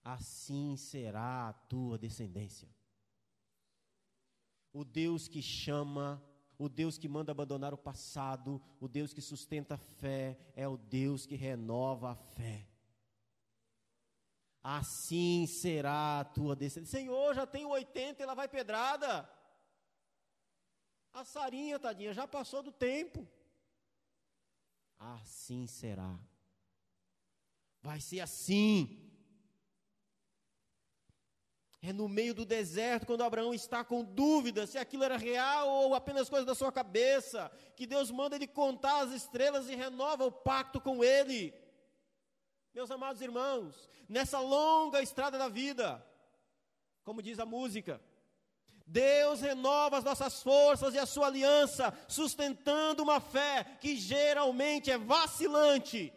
Assim 0.03 0.75
será 0.75 1.49
a 1.49 1.53
tua 1.53 1.97
descendência. 1.97 2.69
O 4.73 4.83
Deus 4.83 5.27
que 5.27 5.41
chama 5.41 6.21
o 6.57 6.69
Deus 6.69 6.97
que 6.97 7.07
manda 7.07 7.31
abandonar 7.31 7.73
o 7.73 7.77
passado, 7.77 8.61
o 8.79 8.87
Deus 8.87 9.13
que 9.13 9.21
sustenta 9.21 9.75
a 9.75 9.77
fé, 9.77 10.37
é 10.55 10.67
o 10.67 10.77
Deus 10.77 11.25
que 11.25 11.35
renova 11.35 12.11
a 12.11 12.15
fé. 12.15 12.67
Assim 14.63 15.45
será 15.45 16.21
a 16.21 16.25
tua 16.25 16.55
descendência. 16.55 16.99
Senhor, 16.99 17.35
já 17.35 17.45
tenho 17.45 17.69
80 17.69 18.23
e 18.23 18.25
lá 18.25 18.33
vai 18.33 18.47
pedrada. 18.47 19.29
A 21.13 21.23
Sarinha, 21.23 21.79
tadinha, 21.79 22.13
já 22.13 22.27
passou 22.27 22.63
do 22.63 22.71
tempo. 22.71 23.27
Assim 24.97 25.67
será. 25.67 26.17
Vai 27.81 28.01
ser 28.01 28.21
assim. 28.21 29.04
É 31.87 31.93
no 31.93 32.09
meio 32.09 32.33
do 32.33 32.43
deserto, 32.43 33.05
quando 33.05 33.21
Abraão 33.21 33.53
está 33.53 33.83
com 33.83 34.03
dúvida 34.03 34.65
se 34.65 34.75
aquilo 34.75 35.03
era 35.03 35.17
real 35.17 35.69
ou 35.69 35.93
apenas 35.93 36.27
coisa 36.27 36.43
da 36.43 36.55
sua 36.55 36.71
cabeça, 36.71 37.51
que 37.75 37.85
Deus 37.85 38.09
manda 38.09 38.35
ele 38.35 38.47
contar 38.47 39.01
as 39.01 39.11
estrelas 39.11 39.69
e 39.69 39.75
renova 39.75 40.25
o 40.25 40.31
pacto 40.31 40.81
com 40.81 41.03
ele. 41.03 41.53
Meus 42.73 42.89
amados 42.89 43.21
irmãos, 43.21 43.87
nessa 44.09 44.39
longa 44.39 44.99
estrada 44.99 45.37
da 45.37 45.47
vida, 45.47 46.03
como 47.03 47.21
diz 47.21 47.37
a 47.37 47.45
música, 47.45 48.01
Deus 48.87 49.41
renova 49.41 49.99
as 49.99 50.03
nossas 50.03 50.41
forças 50.41 50.95
e 50.95 50.97
a 50.97 51.05
sua 51.05 51.27
aliança, 51.27 51.93
sustentando 52.07 53.03
uma 53.03 53.19
fé 53.19 53.63
que 53.79 53.95
geralmente 53.95 54.89
é 54.89 54.97
vacilante 54.97 56.11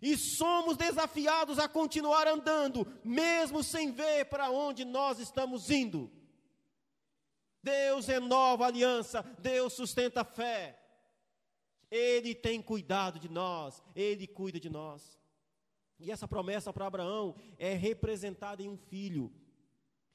e 0.00 0.16
somos 0.16 0.76
desafiados 0.76 1.58
a 1.58 1.68
continuar 1.68 2.28
andando, 2.28 2.86
mesmo 3.04 3.62
sem 3.62 3.90
ver 3.92 4.26
para 4.26 4.50
onde 4.50 4.84
nós 4.84 5.18
estamos 5.18 5.70
indo. 5.70 6.10
Deus 7.62 8.06
renova 8.06 8.64
a 8.64 8.68
aliança, 8.68 9.22
Deus 9.38 9.72
sustenta 9.72 10.20
a 10.20 10.24
fé. 10.24 10.78
Ele 11.90 12.34
tem 12.34 12.60
cuidado 12.60 13.18
de 13.18 13.28
nós, 13.28 13.82
Ele 13.94 14.26
cuida 14.26 14.60
de 14.60 14.68
nós. 14.68 15.18
E 15.98 16.10
essa 16.10 16.28
promessa 16.28 16.72
para 16.72 16.86
Abraão 16.86 17.34
é 17.58 17.72
representada 17.74 18.62
em 18.62 18.68
um 18.68 18.76
filho. 18.76 19.32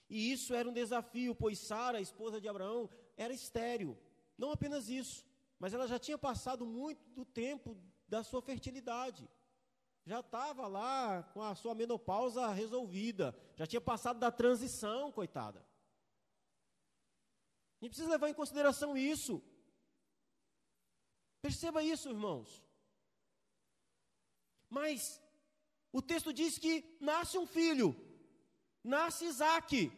E 0.10 0.32
isso 0.32 0.54
era 0.54 0.70
um 0.70 0.74
desafio, 0.74 1.34
pois 1.34 1.58
Sara, 1.58 2.00
esposa 2.00 2.40
de 2.40 2.48
Abraão, 2.48 2.90
era 3.18 3.34
estéril. 3.34 3.98
Não 4.38 4.52
apenas 4.52 4.90
isso, 4.90 5.26
mas 5.58 5.74
ela 5.74 5.88
já 5.88 5.98
tinha 5.98 6.18
passado 6.18 6.66
muito 6.66 7.10
do 7.12 7.26
tempo 7.26 7.78
da 8.08 8.24
sua 8.24 8.42
fertilidade. 8.42 9.28
Já 10.06 10.20
estava 10.20 10.68
lá 10.68 11.24
com 11.34 11.42
a 11.42 11.54
sua 11.56 11.76
menopausa 11.76 12.48
resolvida. 12.50 13.36
Já 13.56 13.68
tinha 13.68 13.82
passado 13.82 14.20
da 14.20 14.32
transição, 14.32 15.12
coitada. 15.12 15.60
A 17.80 17.86
gente 17.86 17.92
precisa 17.92 18.10
levar 18.10 18.30
em 18.30 18.34
consideração 18.34 18.98
isso. 18.98 19.42
Perceba 21.42 21.84
isso, 21.84 22.10
irmãos. 22.10 22.64
Mas 24.70 25.22
o 25.92 26.02
texto 26.02 26.32
diz 26.32 26.58
que 26.58 26.98
nasce 27.00 27.38
um 27.38 27.46
filho, 27.46 27.96
nasce 28.84 29.26
Isaac. 29.26 29.92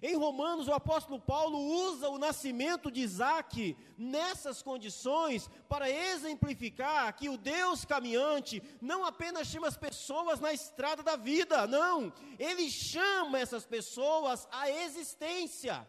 Em 0.00 0.14
Romanos, 0.14 0.68
o 0.68 0.72
apóstolo 0.72 1.20
Paulo 1.20 1.58
usa 1.58 2.08
o 2.08 2.18
nascimento 2.18 2.88
de 2.90 3.00
Isaac 3.00 3.76
nessas 3.96 4.62
condições 4.62 5.50
para 5.68 5.90
exemplificar 5.90 7.16
que 7.16 7.28
o 7.28 7.36
Deus 7.36 7.84
caminhante 7.84 8.62
não 8.80 9.04
apenas 9.04 9.48
chama 9.48 9.66
as 9.66 9.76
pessoas 9.76 10.38
na 10.38 10.52
estrada 10.52 11.02
da 11.02 11.16
vida, 11.16 11.66
não, 11.66 12.12
ele 12.38 12.70
chama 12.70 13.40
essas 13.40 13.66
pessoas 13.66 14.46
à 14.52 14.70
existência. 14.70 15.88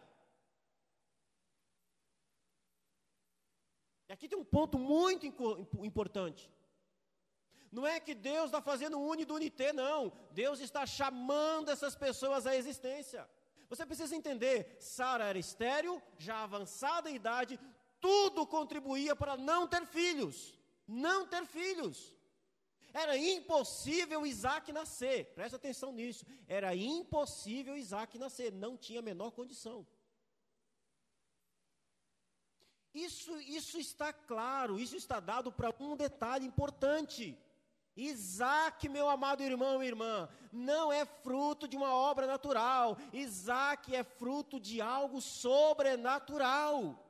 E 4.08 4.12
aqui 4.12 4.26
tem 4.28 4.36
um 4.36 4.44
ponto 4.44 4.76
muito 4.76 5.24
importante. 5.84 6.50
Não 7.70 7.86
é 7.86 8.00
que 8.00 8.12
Deus 8.12 8.46
está 8.46 8.60
fazendo 8.60 8.98
um 8.98 9.08
unidunité, 9.08 9.72
não. 9.72 10.12
Deus 10.32 10.58
está 10.58 10.84
chamando 10.84 11.70
essas 11.70 11.94
pessoas 11.94 12.44
à 12.44 12.56
existência. 12.56 13.28
Você 13.70 13.86
precisa 13.86 14.16
entender, 14.16 14.76
Sara 14.80 15.24
era 15.26 15.38
estéril, 15.38 16.02
já 16.18 16.42
avançada 16.42 17.08
em 17.08 17.14
idade, 17.14 17.58
tudo 18.00 18.44
contribuía 18.44 19.14
para 19.14 19.36
não 19.36 19.68
ter 19.68 19.86
filhos. 19.86 20.58
Não 20.88 21.24
ter 21.24 21.46
filhos. 21.46 22.12
Era 22.92 23.16
impossível 23.16 24.26
Isaac 24.26 24.72
nascer. 24.72 25.32
Presta 25.34 25.56
atenção 25.56 25.92
nisso. 25.92 26.26
Era 26.48 26.74
impossível 26.74 27.76
Isaac 27.76 28.18
nascer. 28.18 28.52
Não 28.52 28.76
tinha 28.76 28.98
a 28.98 29.02
menor 29.02 29.30
condição. 29.30 29.86
Isso, 32.92 33.40
isso 33.42 33.78
está 33.78 34.12
claro, 34.12 34.80
isso 34.80 34.96
está 34.96 35.20
dado 35.20 35.52
para 35.52 35.72
um 35.78 35.96
detalhe 35.96 36.44
importante. 36.44 37.38
Isaac, 37.96 38.88
meu 38.88 39.08
amado 39.08 39.42
irmão 39.42 39.82
e 39.82 39.86
irmã, 39.86 40.28
não 40.52 40.92
é 40.92 41.04
fruto 41.04 41.68
de 41.68 41.76
uma 41.76 41.94
obra 41.94 42.26
natural. 42.26 42.96
Isaac 43.12 43.94
é 43.94 44.02
fruto 44.02 44.58
de 44.58 44.80
algo 44.80 45.20
sobrenatural. 45.20 47.06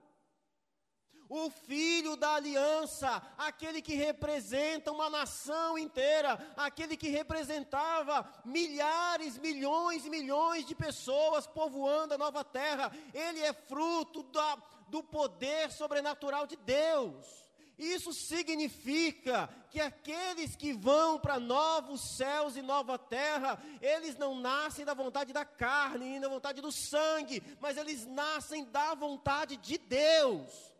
O 1.28 1.48
filho 1.48 2.16
da 2.16 2.34
aliança, 2.34 3.22
aquele 3.38 3.80
que 3.80 3.94
representa 3.94 4.90
uma 4.90 5.08
nação 5.08 5.78
inteira, 5.78 6.36
aquele 6.56 6.96
que 6.96 7.08
representava 7.08 8.28
milhares, 8.44 9.38
milhões 9.38 10.04
e 10.04 10.10
milhões 10.10 10.66
de 10.66 10.74
pessoas 10.74 11.46
povoando 11.46 12.14
a 12.14 12.18
nova 12.18 12.42
terra, 12.42 12.90
ele 13.14 13.38
é 13.38 13.52
fruto 13.52 14.24
da, 14.24 14.58
do 14.88 15.04
poder 15.04 15.70
sobrenatural 15.70 16.48
de 16.48 16.56
Deus. 16.56 17.49
Isso 17.80 18.12
significa 18.12 19.48
que 19.70 19.80
aqueles 19.80 20.54
que 20.54 20.70
vão 20.70 21.18
para 21.18 21.40
novos 21.40 22.14
céus 22.14 22.54
e 22.54 22.60
nova 22.60 22.98
terra, 22.98 23.58
eles 23.80 24.18
não 24.18 24.34
nascem 24.34 24.84
da 24.84 24.92
vontade 24.92 25.32
da 25.32 25.46
carne 25.46 26.16
e 26.16 26.20
da 26.20 26.28
vontade 26.28 26.60
do 26.60 26.70
sangue, 26.70 27.42
mas 27.58 27.78
eles 27.78 28.04
nascem 28.04 28.66
da 28.66 28.94
vontade 28.94 29.56
de 29.56 29.78
Deus. 29.78 30.70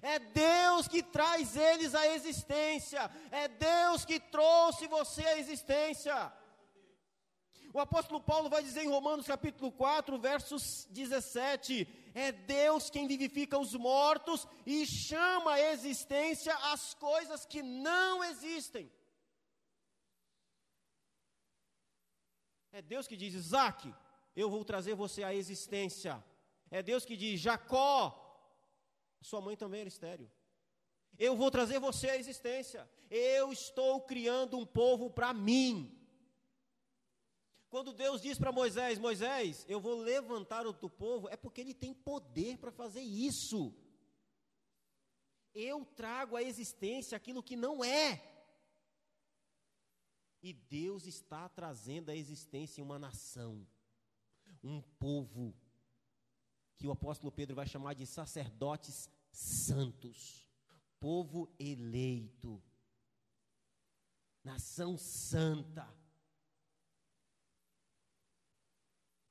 É 0.00 0.18
Deus 0.18 0.88
que 0.88 1.02
traz 1.02 1.54
eles 1.54 1.94
à 1.94 2.06
existência, 2.14 3.10
é 3.30 3.46
Deus 3.48 4.06
que 4.06 4.18
trouxe 4.18 4.86
você 4.86 5.20
à 5.26 5.38
existência. 5.38 6.32
O 7.74 7.78
apóstolo 7.78 8.22
Paulo 8.22 8.48
vai 8.48 8.62
dizer 8.62 8.84
em 8.84 8.88
Romanos 8.88 9.26
capítulo 9.26 9.70
4, 9.70 10.18
versos 10.18 10.88
17: 10.90 11.86
É 12.26 12.32
Deus 12.32 12.90
quem 12.90 13.06
vivifica 13.06 13.56
os 13.64 13.74
mortos 13.74 14.46
e 14.66 14.84
chama 14.84 15.52
à 15.52 15.60
existência 15.72 16.52
as 16.72 16.94
coisas 16.94 17.44
que 17.46 17.62
não 17.62 18.24
existem. 18.24 18.90
É 22.72 22.82
Deus 22.82 23.06
que 23.06 23.16
diz: 23.16 23.34
Isaac, 23.34 23.94
eu 24.34 24.50
vou 24.50 24.64
trazer 24.64 24.94
você 24.94 25.22
à 25.22 25.32
existência. 25.32 26.12
É 26.70 26.82
Deus 26.82 27.04
que 27.04 27.16
diz: 27.16 27.40
Jacó, 27.40 27.96
sua 29.20 29.40
mãe 29.40 29.56
também 29.56 29.80
era 29.82 29.88
estéreo. 29.88 30.28
Eu 31.16 31.36
vou 31.36 31.50
trazer 31.52 31.78
você 31.78 32.10
à 32.10 32.16
existência. 32.16 32.88
Eu 33.10 33.52
estou 33.52 34.00
criando 34.00 34.58
um 34.58 34.66
povo 34.66 35.08
para 35.08 35.32
mim. 35.32 35.97
Quando 37.70 37.92
Deus 37.92 38.22
diz 38.22 38.38
para 38.38 38.52
Moisés: 38.52 38.98
Moisés, 38.98 39.64
eu 39.68 39.80
vou 39.80 40.00
levantar 40.00 40.66
o 40.66 40.72
teu 40.72 40.88
povo, 40.88 41.28
é 41.28 41.36
porque 41.36 41.60
ele 41.60 41.74
tem 41.74 41.92
poder 41.92 42.58
para 42.58 42.72
fazer 42.72 43.02
isso. 43.02 43.74
Eu 45.54 45.84
trago 45.84 46.36
à 46.36 46.42
existência 46.42 47.16
aquilo 47.16 47.42
que 47.42 47.56
não 47.56 47.84
é. 47.84 48.22
E 50.40 50.52
Deus 50.52 51.04
está 51.06 51.48
trazendo 51.48 52.10
à 52.10 52.16
existência 52.16 52.82
uma 52.82 52.98
nação, 52.98 53.66
um 54.62 54.80
povo, 54.80 55.52
que 56.76 56.86
o 56.86 56.92
apóstolo 56.92 57.32
Pedro 57.32 57.56
vai 57.56 57.66
chamar 57.66 57.94
de 57.94 58.06
sacerdotes 58.06 59.10
santos, 59.32 60.48
povo 61.00 61.52
eleito, 61.58 62.62
nação 64.44 64.96
santa. 64.96 65.97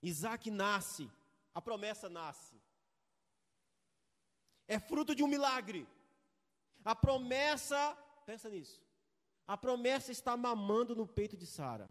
Isaac 0.02 0.50
nasce, 0.52 1.10
a 1.54 1.62
promessa 1.62 2.10
nasce. 2.10 2.56
É 4.68 4.80
fruto 4.80 5.16
de 5.16 5.24
um 5.24 5.28
milagre. 5.28 5.88
A 6.84 6.96
promessa, 6.96 7.96
pensa 8.26 8.50
nisso. 8.50 8.82
A 9.48 9.58
promessa 9.58 10.12
está 10.12 10.36
mamando 10.36 10.96
no 10.96 11.08
peito 11.08 11.38
de 11.38 11.46
Sara. 11.46 11.90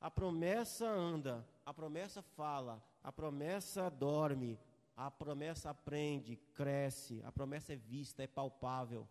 A 0.00 0.10
promessa 0.10 0.86
anda, 0.86 1.46
a 1.64 1.72
promessa 1.72 2.22
fala, 2.22 2.82
a 3.02 3.12
promessa 3.12 3.90
dorme, 3.90 4.58
a 4.96 5.10
promessa 5.10 5.70
aprende, 5.70 6.36
cresce, 6.54 7.22
a 7.24 7.32
promessa 7.32 7.72
é 7.72 7.76
vista, 7.76 8.22
é 8.22 8.26
palpável. 8.26 9.08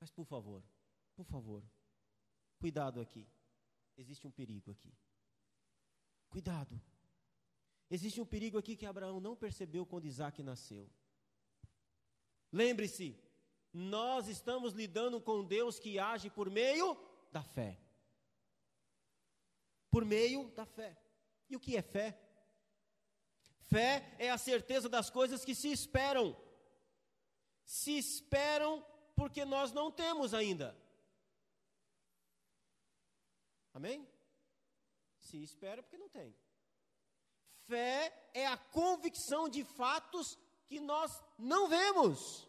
Mas 0.00 0.10
por 0.10 0.24
favor, 0.24 0.62
por 1.14 1.24
favor, 1.24 1.62
cuidado 2.58 3.00
aqui. 3.00 3.26
Existe 3.96 4.26
um 4.26 4.30
perigo 4.30 4.70
aqui. 4.70 4.92
Cuidado. 6.28 6.80
Existe 7.88 8.20
um 8.20 8.26
perigo 8.26 8.58
aqui 8.58 8.76
que 8.76 8.86
Abraão 8.86 9.20
não 9.20 9.36
percebeu 9.36 9.86
quando 9.86 10.06
Isaac 10.06 10.42
nasceu. 10.42 10.90
Lembre-se, 12.52 13.18
nós 13.72 14.28
estamos 14.28 14.72
lidando 14.72 15.20
com 15.20 15.44
Deus 15.44 15.78
que 15.78 15.98
age 15.98 16.30
por 16.30 16.50
meio 16.50 16.96
da 17.30 17.42
fé. 17.42 17.78
Por 19.90 20.04
meio 20.04 20.50
da 20.50 20.66
fé. 20.66 20.98
E 21.48 21.56
o 21.56 21.60
que 21.60 21.76
é 21.76 21.82
fé? 21.82 22.18
Fé 23.60 24.14
é 24.18 24.30
a 24.30 24.38
certeza 24.38 24.88
das 24.88 25.10
coisas 25.10 25.44
que 25.44 25.54
se 25.54 25.70
esperam. 25.70 26.36
Se 27.64 27.96
esperam 27.96 28.84
porque 29.14 29.44
nós 29.44 29.72
não 29.72 29.90
temos 29.90 30.34
ainda. 30.34 30.76
Amém? 33.72 34.08
Se 35.26 35.42
espera 35.42 35.82
porque 35.82 35.98
não 35.98 36.08
tem. 36.08 36.34
Fé 37.66 38.30
é 38.32 38.46
a 38.46 38.56
convicção 38.56 39.48
de 39.48 39.64
fatos 39.64 40.38
que 40.68 40.78
nós 40.78 41.10
não 41.36 41.68
vemos. 41.68 42.48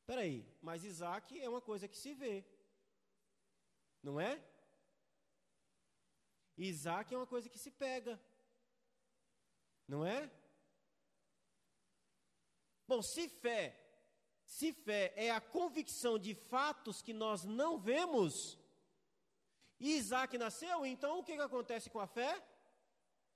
Espera 0.00 0.20
aí, 0.20 0.46
mas 0.60 0.84
Isaac 0.84 1.40
é 1.40 1.48
uma 1.48 1.62
coisa 1.62 1.88
que 1.88 1.96
se 1.96 2.12
vê. 2.12 2.44
Não 4.02 4.20
é? 4.20 4.32
Isaac 6.58 7.14
é 7.14 7.16
uma 7.16 7.26
coisa 7.26 7.48
que 7.48 7.58
se 7.58 7.70
pega. 7.70 8.20
Não 9.88 10.04
é? 10.04 10.30
Bom, 12.86 13.00
se 13.00 13.30
fé, 13.30 13.74
se 14.44 14.74
fé 14.74 15.14
é 15.16 15.30
a 15.30 15.40
convicção 15.40 16.18
de 16.18 16.34
fatos 16.34 17.00
que 17.00 17.14
nós 17.14 17.44
não 17.44 17.78
vemos, 17.78 18.58
e 19.78 19.96
Isaac 19.96 20.36
nasceu, 20.38 20.86
então 20.86 21.18
o 21.18 21.24
que, 21.24 21.34
que 21.34 21.42
acontece 21.42 21.90
com 21.90 21.98
a 21.98 22.06
fé? 22.06 22.42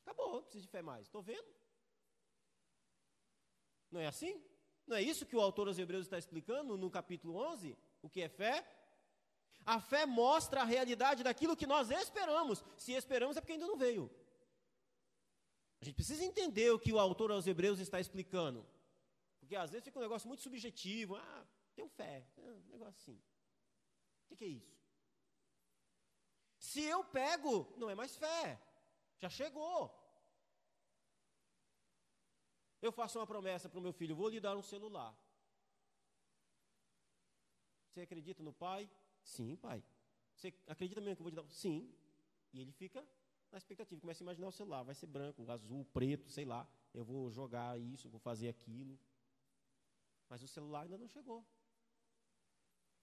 Acabou, 0.03 0.35
não 0.35 0.43
precisa 0.43 0.63
de 0.63 0.69
fé 0.69 0.83
mais. 0.83 1.07
Estou 1.07 1.23
vendo? 1.23 1.47
Não 3.91 4.01
é 4.01 4.07
assim? 4.07 4.43
Não 4.87 4.97
é 4.97 5.03
isso 5.03 5.27
que 5.27 5.37
o 5.37 5.41
autor 5.41 5.69
aos 5.69 5.79
Hebreus 5.79 6.07
está 6.07 6.19
explicando 6.19 6.77
no 6.77 6.91
capítulo 6.91 7.37
11? 7.37 7.77
O 8.03 8.09
que 8.09 8.23
é 8.23 8.29
fé? 8.29 8.67
A 9.67 9.81
fé 9.81 10.07
mostra 10.07 10.63
a 10.63 10.65
realidade 10.65 11.23
daquilo 11.23 11.57
que 11.57 11.67
nós 11.67 11.91
esperamos. 11.91 12.65
Se 12.77 12.93
esperamos 12.93 13.37
é 13.37 13.41
porque 13.41 13.53
ainda 13.53 13.67
não 13.67 13.77
veio. 13.77 14.11
A 15.81 15.85
gente 15.85 15.95
precisa 15.95 16.25
entender 16.25 16.71
o 16.71 16.79
que 16.79 16.93
o 16.93 16.99
autor 16.99 17.31
aos 17.31 17.47
Hebreus 17.47 17.79
está 17.79 18.01
explicando. 18.01 18.67
Porque 19.39 19.55
às 19.55 19.71
vezes 19.71 19.85
fica 19.85 19.99
um 19.99 20.03
negócio 20.03 20.27
muito 20.27 20.43
subjetivo. 20.43 21.17
Ah, 21.17 21.47
tenho 21.75 21.89
fé. 21.89 22.27
É 22.39 22.41
um 22.41 22.71
negócio 22.71 22.95
assim. 22.95 23.21
O 24.31 24.37
que 24.37 24.45
é 24.45 24.49
isso? 24.49 24.78
Se 26.59 26.83
eu 26.83 27.05
pego, 27.05 27.73
não 27.77 27.89
é 27.89 27.95
mais 27.95 28.17
fé. 28.17 28.61
Já 29.19 29.29
chegou. 29.29 29.95
Eu 32.81 32.93
faço 32.93 33.19
uma 33.19 33.27
promessa 33.27 33.69
para 33.69 33.79
o 33.79 33.83
meu 33.83 33.93
filho: 33.93 34.17
vou 34.17 34.29
lhe 34.29 34.41
dar 34.41 34.57
um 34.57 34.63
celular. 34.63 35.17
Você 37.89 38.01
acredita 38.03 38.43
no 38.43 38.53
pai? 38.53 38.91
Sim, 39.23 39.57
pai. 39.57 39.83
Você 40.35 40.55
acredita 40.67 41.01
mesmo 41.01 41.17
que 41.17 41.23
eu 41.23 41.25
vou 41.25 41.33
te 41.33 41.37
dar? 41.37 41.55
Sim. 41.55 41.93
E 42.53 42.61
ele 42.61 42.73
fica 42.73 43.07
na 43.51 43.59
expectativa, 43.59 44.01
começa 44.01 44.23
a 44.23 44.27
imaginar 44.27 44.49
o 44.49 44.53
celular, 44.53 44.83
vai 44.83 44.95
ser 44.95 45.07
branco, 45.07 45.51
azul, 45.51 45.85
preto, 45.87 46.29
sei 46.29 46.45
lá. 46.45 46.69
Eu 46.93 47.05
vou 47.05 47.31
jogar 47.31 47.79
isso, 47.81 48.09
vou 48.09 48.21
fazer 48.21 48.49
aquilo. 48.49 48.99
Mas 50.29 50.43
o 50.43 50.49
celular 50.49 50.83
ainda 50.83 50.99
não 50.99 51.09
chegou. 51.09 51.45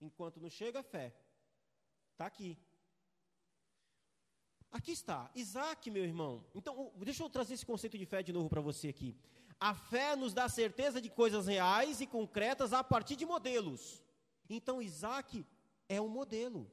Enquanto 0.00 0.40
não 0.40 0.50
chega, 0.50 0.82
fé. 0.82 1.14
Está 2.12 2.26
aqui. 2.26 2.58
Aqui 4.70 4.92
está, 4.92 5.30
Isaac, 5.34 5.90
meu 5.90 6.04
irmão. 6.04 6.44
Então, 6.54 6.92
deixa 6.96 7.22
eu 7.22 7.30
trazer 7.30 7.54
esse 7.54 7.64
conceito 7.64 7.96
de 7.96 8.04
fé 8.04 8.22
de 8.22 8.32
novo 8.32 8.48
para 8.48 8.60
você 8.60 8.88
aqui. 8.88 9.16
A 9.58 9.74
fé 9.74 10.14
nos 10.14 10.34
dá 10.34 10.48
certeza 10.48 11.00
de 11.00 11.08
coisas 11.08 11.46
reais 11.46 12.00
e 12.00 12.06
concretas 12.06 12.72
a 12.72 12.84
partir 12.84 13.16
de 13.16 13.24
modelos. 13.24 14.02
Então, 14.48 14.82
Isaac 14.82 15.46
é 15.88 16.00
um 16.00 16.08
modelo. 16.08 16.70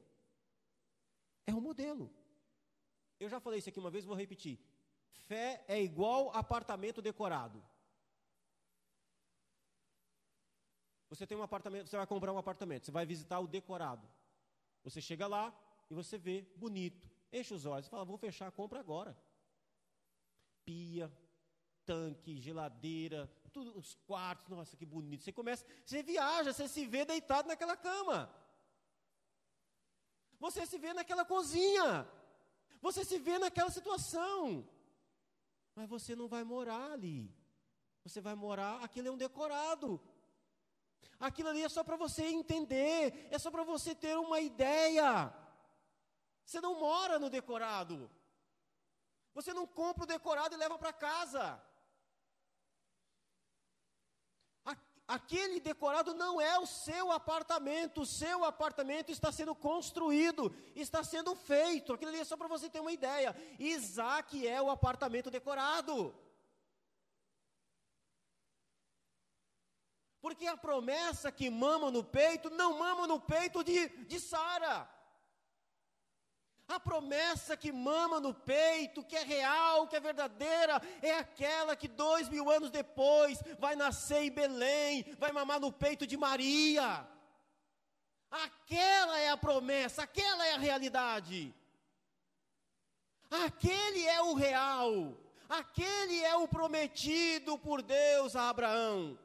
É 1.46 1.54
um 1.54 1.60
modelo. 1.60 2.10
Eu 3.18 3.28
já 3.28 3.40
falei 3.40 3.58
isso 3.58 3.68
aqui 3.68 3.78
uma 3.78 3.90
vez, 3.90 4.04
vou 4.04 4.16
repetir. 4.16 4.58
Fé 5.26 5.64
é 5.66 5.82
igual 5.82 6.30
apartamento 6.34 7.00
decorado. 7.00 7.62
Você 11.08 11.26
tem 11.26 11.38
um 11.38 11.42
apartamento, 11.42 11.88
você 11.88 11.96
vai 11.96 12.06
comprar 12.06 12.32
um 12.32 12.38
apartamento, 12.38 12.86
você 12.86 12.90
vai 12.90 13.06
visitar 13.06 13.38
o 13.38 13.46
decorado. 13.46 14.06
Você 14.82 15.00
chega 15.00 15.26
lá 15.26 15.54
e 15.88 15.94
você 15.94 16.18
vê 16.18 16.42
bonito, 16.56 17.08
enche 17.38 17.52
os 17.52 17.66
olhos, 17.66 17.88
fala, 17.88 18.04
vou 18.04 18.16
fechar 18.16 18.46
a 18.46 18.52
compra 18.52 18.80
agora. 18.80 19.16
Pia, 20.64 21.12
tanque, 21.84 22.40
geladeira, 22.40 23.30
tudo, 23.52 23.76
os 23.78 23.94
quartos, 24.06 24.48
nossa, 24.48 24.76
que 24.76 24.86
bonito. 24.86 25.22
Você 25.22 25.32
começa, 25.32 25.64
você 25.84 26.02
viaja, 26.02 26.52
você 26.52 26.66
se 26.68 26.86
vê 26.86 27.04
deitado 27.04 27.48
naquela 27.48 27.76
cama. 27.76 28.32
Você 30.38 30.66
se 30.66 30.78
vê 30.78 30.92
naquela 30.92 31.24
cozinha. 31.24 32.08
Você 32.80 33.04
se 33.04 33.18
vê 33.18 33.38
naquela 33.38 33.70
situação. 33.70 34.68
Mas 35.74 35.88
você 35.88 36.14
não 36.14 36.28
vai 36.28 36.44
morar 36.44 36.92
ali. 36.92 37.34
Você 38.04 38.20
vai 38.20 38.34
morar, 38.34 38.82
aquilo 38.82 39.08
é 39.08 39.10
um 39.10 39.16
decorado. 39.16 40.00
Aquilo 41.18 41.48
ali 41.48 41.62
é 41.62 41.68
só 41.68 41.82
para 41.82 41.96
você 41.96 42.24
entender, 42.24 43.28
é 43.30 43.38
só 43.38 43.50
para 43.50 43.62
você 43.62 43.94
ter 43.94 44.16
uma 44.18 44.40
ideia. 44.40 45.32
Você 46.44 46.60
não 46.60 46.78
mora 46.78 47.18
no 47.18 47.30
decorado. 47.30 48.10
Você 49.34 49.52
não 49.52 49.66
compra 49.66 50.04
o 50.04 50.06
decorado 50.06 50.54
e 50.54 50.58
leva 50.58 50.78
para 50.78 50.92
casa. 50.92 51.60
Aquele 55.06 55.60
decorado 55.60 56.14
não 56.14 56.40
é 56.40 56.58
o 56.58 56.64
seu 56.64 57.12
apartamento, 57.12 58.00
o 58.00 58.06
seu 58.06 58.42
apartamento 58.42 59.12
está 59.12 59.30
sendo 59.30 59.54
construído, 59.54 60.54
está 60.74 61.04
sendo 61.04 61.34
feito. 61.34 61.92
Aquilo 61.92 62.10
ali 62.10 62.20
é 62.20 62.24
só 62.24 62.38
para 62.38 62.48
você 62.48 62.70
ter 62.70 62.80
uma 62.80 62.92
ideia. 62.92 63.36
Isaac 63.58 64.46
é 64.46 64.62
o 64.62 64.70
apartamento 64.70 65.30
decorado. 65.30 66.14
Porque 70.22 70.46
a 70.46 70.56
promessa 70.56 71.30
que 71.30 71.50
mama 71.50 71.90
no 71.90 72.02
peito, 72.02 72.48
não 72.48 72.78
mama 72.78 73.06
no 73.06 73.20
peito 73.20 73.62
de, 73.62 73.88
de 74.06 74.18
Sara. 74.18 74.88
A 76.66 76.80
promessa 76.80 77.56
que 77.56 77.70
mama 77.70 78.18
no 78.18 78.32
peito, 78.32 79.04
que 79.04 79.16
é 79.16 79.22
real, 79.22 79.86
que 79.86 79.96
é 79.96 80.00
verdadeira, 80.00 80.80
é 81.02 81.12
aquela 81.12 81.76
que 81.76 81.86
dois 81.86 82.28
mil 82.28 82.50
anos 82.50 82.70
depois 82.70 83.42
vai 83.58 83.76
nascer 83.76 84.22
em 84.22 84.30
Belém, 84.30 85.04
vai 85.18 85.30
mamar 85.30 85.60
no 85.60 85.70
peito 85.70 86.06
de 86.06 86.16
Maria. 86.16 87.06
Aquela 88.30 89.18
é 89.18 89.28
a 89.28 89.36
promessa, 89.36 90.02
aquela 90.02 90.46
é 90.46 90.54
a 90.54 90.58
realidade. 90.58 91.54
Aquele 93.30 94.06
é 94.06 94.22
o 94.22 94.34
real, 94.34 95.16
aquele 95.48 96.22
é 96.22 96.36
o 96.36 96.48
prometido 96.48 97.58
por 97.58 97.82
Deus 97.82 98.34
a 98.34 98.48
Abraão. 98.48 99.18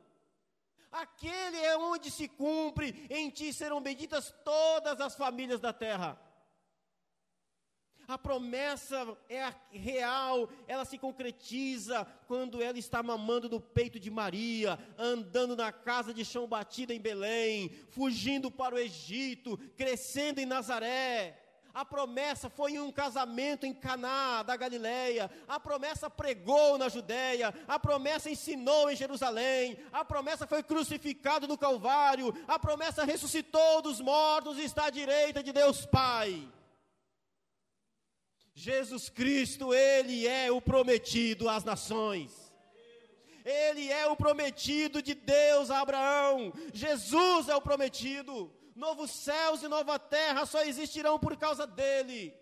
Aquele 0.91 1.57
é 1.57 1.77
onde 1.77 2.09
se 2.09 2.27
cumpre, 2.27 3.05
em 3.09 3.29
ti 3.29 3.53
serão 3.53 3.79
benditas 3.79 4.33
todas 4.43 4.99
as 4.99 5.15
famílias 5.15 5.59
da 5.61 5.71
terra. 5.71 6.19
A 8.09 8.17
promessa 8.17 9.15
é 9.29 9.53
real, 9.69 10.49
ela 10.67 10.83
se 10.83 10.97
concretiza 10.97 12.07
quando 12.25 12.59
ela 12.59 12.79
está 12.79 13.03
mamando 13.03 13.47
no 13.47 13.61
peito 13.61 13.99
de 13.99 14.09
Maria, 14.09 14.79
andando 14.97 15.55
na 15.55 15.71
casa 15.71 16.11
de 16.11 16.25
chão 16.25 16.47
batido 16.47 16.91
em 16.91 16.99
Belém, 16.99 17.69
fugindo 17.91 18.49
para 18.49 18.73
o 18.73 18.79
Egito, 18.79 19.59
crescendo 19.77 20.39
em 20.39 20.45
Nazaré. 20.47 21.39
A 21.71 21.85
promessa 21.85 22.49
foi 22.49 22.71
em 22.71 22.79
um 22.79 22.91
casamento 22.91 23.67
em 23.67 23.75
Caná 23.75 24.41
da 24.41 24.57
Galileia. 24.57 25.29
A 25.47 25.59
promessa 25.59 26.09
pregou 26.09 26.79
na 26.79 26.89
Judéia. 26.89 27.53
A 27.67 27.77
promessa 27.77 28.27
ensinou 28.27 28.89
em 28.89 28.95
Jerusalém. 28.95 29.77
A 29.93 30.03
promessa 30.03 30.47
foi 30.47 30.63
crucificado 30.63 31.47
no 31.47 31.55
Calvário. 31.55 32.33
A 32.47 32.57
promessa 32.57 33.05
ressuscitou 33.05 33.83
dos 33.83 34.01
mortos 34.01 34.57
e 34.57 34.63
está 34.63 34.85
à 34.85 34.89
direita 34.89 35.43
de 35.43 35.53
Deus 35.53 35.85
Pai. 35.85 36.49
Jesus 38.59 39.07
Cristo, 39.09 39.73
ele 39.73 40.27
é 40.27 40.51
o 40.51 40.59
prometido 40.59 41.47
às 41.47 41.63
nações. 41.63 42.29
Ele 43.45 43.89
é 43.89 44.05
o 44.07 44.17
prometido 44.17 45.01
de 45.01 45.13
Deus 45.13 45.71
a 45.71 45.79
Abraão. 45.79 46.51
Jesus 46.73 47.47
é 47.47 47.55
o 47.55 47.61
prometido 47.61 48.53
novos 48.75 49.11
céus 49.11 49.63
e 49.63 49.67
nova 49.69 49.97
terra 49.97 50.45
só 50.45 50.61
existirão 50.63 51.17
por 51.17 51.37
causa 51.37 51.65
dele. 51.65 52.37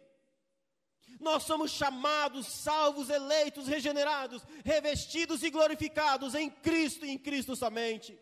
Nós 1.20 1.44
somos 1.44 1.70
chamados, 1.70 2.48
salvos, 2.48 3.12
eleitos, 3.12 3.68
regenerados, 3.68 4.42
revestidos 4.66 5.44
e 5.44 5.52
glorificados 5.52 6.34
em 6.34 6.50
Cristo 6.50 7.06
e 7.06 7.12
em 7.12 7.18
Cristo 7.20 7.56
somente. 7.56 8.20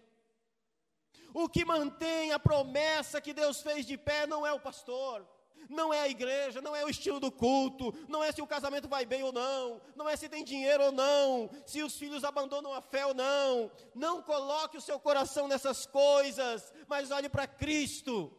O 1.33 1.47
que 1.47 1.63
mantém 1.63 2.33
a 2.33 2.39
promessa 2.39 3.21
que 3.21 3.33
Deus 3.33 3.61
fez 3.61 3.85
de 3.85 3.97
pé 3.97 4.27
não 4.27 4.45
é 4.45 4.51
o 4.51 4.59
pastor, 4.59 5.25
não 5.69 5.93
é 5.93 6.01
a 6.01 6.09
igreja, 6.09 6.61
não 6.61 6.75
é 6.75 6.83
o 6.83 6.89
estilo 6.89 7.19
do 7.19 7.31
culto, 7.31 7.93
não 8.07 8.23
é 8.23 8.31
se 8.31 8.41
o 8.41 8.47
casamento 8.47 8.87
vai 8.87 9.05
bem 9.05 9.23
ou 9.23 9.31
não, 9.31 9.81
não 9.95 10.07
é 10.07 10.15
se 10.15 10.29
tem 10.29 10.43
dinheiro 10.43 10.85
ou 10.85 10.91
não, 10.91 11.49
se 11.65 11.81
os 11.81 11.97
filhos 11.97 12.23
abandonam 12.23 12.73
a 12.73 12.81
fé 12.81 13.05
ou 13.05 13.13
não. 13.13 13.71
Não 13.93 14.21
coloque 14.21 14.77
o 14.77 14.81
seu 14.81 14.99
coração 14.99 15.47
nessas 15.47 15.85
coisas, 15.85 16.73
mas 16.87 17.11
olhe 17.11 17.29
para 17.29 17.47
Cristo. 17.47 18.35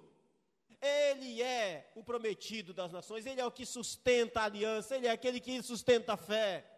Ele 0.80 1.42
é 1.42 1.90
o 1.96 2.04
prometido 2.04 2.74
das 2.74 2.92
nações, 2.92 3.24
ele 3.26 3.40
é 3.40 3.46
o 3.46 3.50
que 3.50 3.64
sustenta 3.64 4.40
a 4.40 4.44
aliança, 4.44 4.96
ele 4.96 5.06
é 5.06 5.10
aquele 5.10 5.40
que 5.40 5.62
sustenta 5.62 6.12
a 6.12 6.16
fé. 6.16 6.72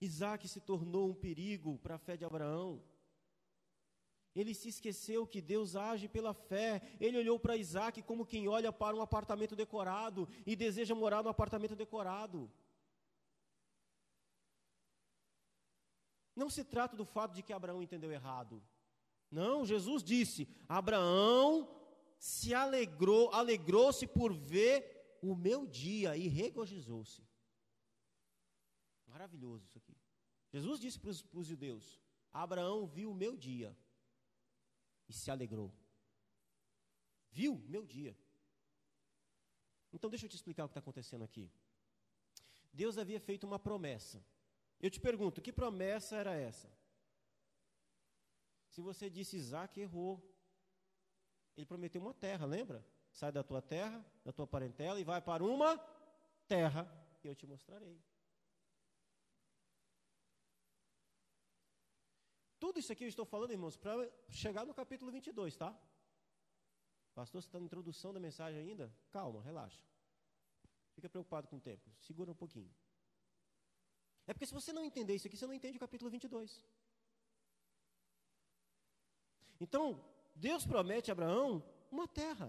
Isaac 0.00 0.46
se 0.46 0.60
tornou 0.60 1.10
um 1.10 1.14
perigo 1.14 1.78
para 1.78 1.96
a 1.96 1.98
fé 1.98 2.16
de 2.16 2.24
Abraão. 2.24 2.82
Ele 4.36 4.52
se 4.52 4.68
esqueceu 4.68 5.26
que 5.26 5.40
Deus 5.40 5.74
age 5.74 6.08
pela 6.08 6.34
fé. 6.34 6.82
Ele 7.00 7.16
olhou 7.16 7.40
para 7.40 7.56
Isaac 7.56 8.02
como 8.02 8.26
quem 8.26 8.46
olha 8.46 8.70
para 8.70 8.94
um 8.94 9.00
apartamento 9.00 9.56
decorado 9.56 10.28
e 10.44 10.54
deseja 10.54 10.94
morar 10.94 11.22
no 11.22 11.30
apartamento 11.30 11.74
decorado. 11.74 12.52
Não 16.34 16.50
se 16.50 16.62
trata 16.62 16.94
do 16.94 17.06
fato 17.06 17.32
de 17.34 17.42
que 17.42 17.54
Abraão 17.54 17.82
entendeu 17.82 18.12
errado. 18.12 18.62
Não, 19.30 19.64
Jesus 19.64 20.04
disse: 20.04 20.46
Abraão 20.68 21.66
se 22.18 22.52
alegrou, 22.52 23.32
alegrou-se 23.32 24.06
por 24.06 24.34
ver 24.34 25.18
o 25.22 25.34
meu 25.34 25.66
dia 25.66 26.14
e 26.14 26.28
regozijou-se. 26.28 27.26
Maravilhoso 29.06 29.64
isso 29.64 29.78
aqui. 29.78 29.96
Jesus 30.52 30.78
disse 30.78 31.00
para 31.00 31.40
os 31.40 31.46
judeus: 31.46 31.98
Abraão 32.30 32.86
viu 32.86 33.10
o 33.12 33.14
meu 33.14 33.34
dia 33.34 33.74
e 35.08 35.12
se 35.12 35.30
alegrou. 35.30 35.72
Viu 37.30 37.58
meu 37.68 37.84
dia. 37.84 38.16
Então 39.92 40.10
deixa 40.10 40.26
eu 40.26 40.30
te 40.30 40.36
explicar 40.36 40.64
o 40.64 40.68
que 40.68 40.72
está 40.72 40.80
acontecendo 40.80 41.22
aqui. 41.22 41.50
Deus 42.72 42.98
havia 42.98 43.20
feito 43.20 43.46
uma 43.46 43.58
promessa. 43.58 44.24
Eu 44.80 44.90
te 44.90 45.00
pergunto, 45.00 45.40
que 45.40 45.52
promessa 45.52 46.16
era 46.16 46.34
essa? 46.34 46.70
Se 48.68 48.80
você 48.80 49.08
disse 49.08 49.36
Isaac, 49.36 49.80
errou. 49.80 50.22
Ele 51.56 51.64
prometeu 51.64 52.02
uma 52.02 52.12
terra, 52.12 52.44
lembra? 52.44 52.86
Sai 53.10 53.32
da 53.32 53.42
tua 53.42 53.62
terra, 53.62 54.04
da 54.22 54.32
tua 54.32 54.46
parentela 54.46 55.00
e 55.00 55.04
vai 55.04 55.22
para 55.22 55.42
uma 55.42 55.78
terra 56.46 56.84
que 57.18 57.26
eu 57.26 57.34
te 57.34 57.46
mostrarei. 57.46 57.98
Tudo 62.66 62.80
isso 62.80 62.90
aqui 62.92 63.04
eu 63.04 63.08
estou 63.08 63.24
falando, 63.24 63.52
irmãos, 63.52 63.76
para 63.76 64.10
chegar 64.28 64.66
no 64.66 64.74
capítulo 64.74 65.08
22, 65.12 65.56
tá? 65.56 65.70
Pastor, 67.14 67.40
você 67.40 67.46
está 67.46 67.60
na 67.60 67.64
introdução 67.64 68.12
da 68.12 68.18
mensagem 68.18 68.60
ainda? 68.60 68.92
Calma, 69.12 69.40
relaxa. 69.40 69.80
Fica 70.96 71.08
preocupado 71.08 71.46
com 71.46 71.58
o 71.58 71.60
tempo. 71.60 71.88
Segura 72.00 72.32
um 72.32 72.34
pouquinho. 72.34 72.68
É 74.26 74.34
porque 74.34 74.46
se 74.46 74.52
você 74.52 74.72
não 74.72 74.84
entender 74.84 75.14
isso 75.14 75.28
aqui, 75.28 75.36
você 75.36 75.46
não 75.46 75.54
entende 75.54 75.76
o 75.76 75.80
capítulo 75.80 76.10
22. 76.10 76.60
Então, 79.60 80.04
Deus 80.34 80.66
promete 80.66 81.12
a 81.12 81.14
Abraão 81.14 81.62
uma 81.88 82.08
terra. 82.08 82.48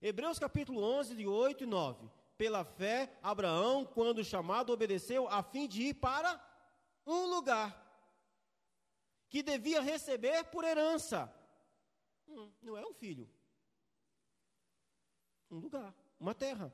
Hebreus 0.00 0.38
capítulo 0.38 0.84
11, 0.84 1.16
de 1.16 1.26
8 1.26 1.64
e 1.64 1.66
9. 1.66 2.08
Pela 2.38 2.64
fé, 2.64 3.12
Abraão, 3.24 3.84
quando 3.84 4.22
chamado, 4.22 4.72
obedeceu 4.72 5.26
a 5.28 5.42
fim 5.42 5.66
de 5.66 5.82
ir 5.88 5.94
para 5.94 6.40
um 7.04 7.26
lugar 7.26 7.81
que 9.32 9.42
devia 9.42 9.80
receber 9.80 10.44
por 10.44 10.62
herança. 10.62 11.34
Hum, 12.28 12.52
não 12.60 12.76
é 12.76 12.84
um 12.84 12.92
filho. 12.92 13.26
Um 15.50 15.58
lugar, 15.58 15.94
uma 16.20 16.34
terra. 16.34 16.70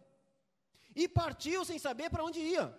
E 0.92 1.07
partiu 1.09 1.64
sem 1.64 1.79
saber 1.79 2.11
para 2.11 2.25
onde 2.25 2.40
ia. 2.40 2.77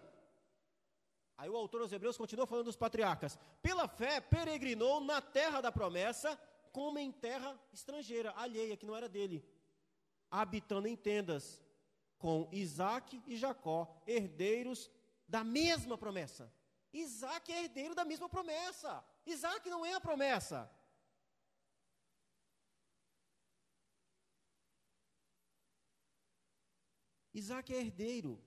Aí 1.38 1.50
o 1.50 1.56
autor 1.56 1.80
aos 1.80 1.94
Hebreus 1.94 2.18
continua 2.18 2.46
falando 2.46 2.66
dos 2.66 2.76
patriarcas. 2.76 3.40
Pela 3.62 3.88
fé, 3.88 4.20
peregrinou 4.20 5.00
na 5.00 5.22
terra 5.22 5.62
da 5.62 5.72
promessa, 5.72 6.38
como 6.74 7.00
em 7.00 7.10
terra 7.10 7.58
estrangeira, 7.72 8.34
alheia, 8.36 8.76
que 8.76 8.86
não 8.86 8.98
era 8.98 9.08
dele, 9.08 9.48
habitando 10.30 10.90
em 10.90 10.98
tendas, 10.98 11.64
com 12.18 12.50
Isaac 12.52 13.24
e 13.26 13.38
Jacó, 13.38 14.04
herdeiros 14.06 14.92
da 15.26 15.42
mesma 15.42 15.98
promessa. 15.98 16.54
Isaac 16.92 17.50
é 17.50 17.64
herdeiro 17.64 17.96
da 17.96 18.04
mesma 18.04 18.28
promessa. 18.28 19.02
Isaac 19.26 19.70
não 19.70 19.86
é 19.86 19.94
a 19.94 20.02
promessa. 20.02 20.70
Isaac 27.34 27.74
é 27.74 27.78
herdeiro. 27.78 28.44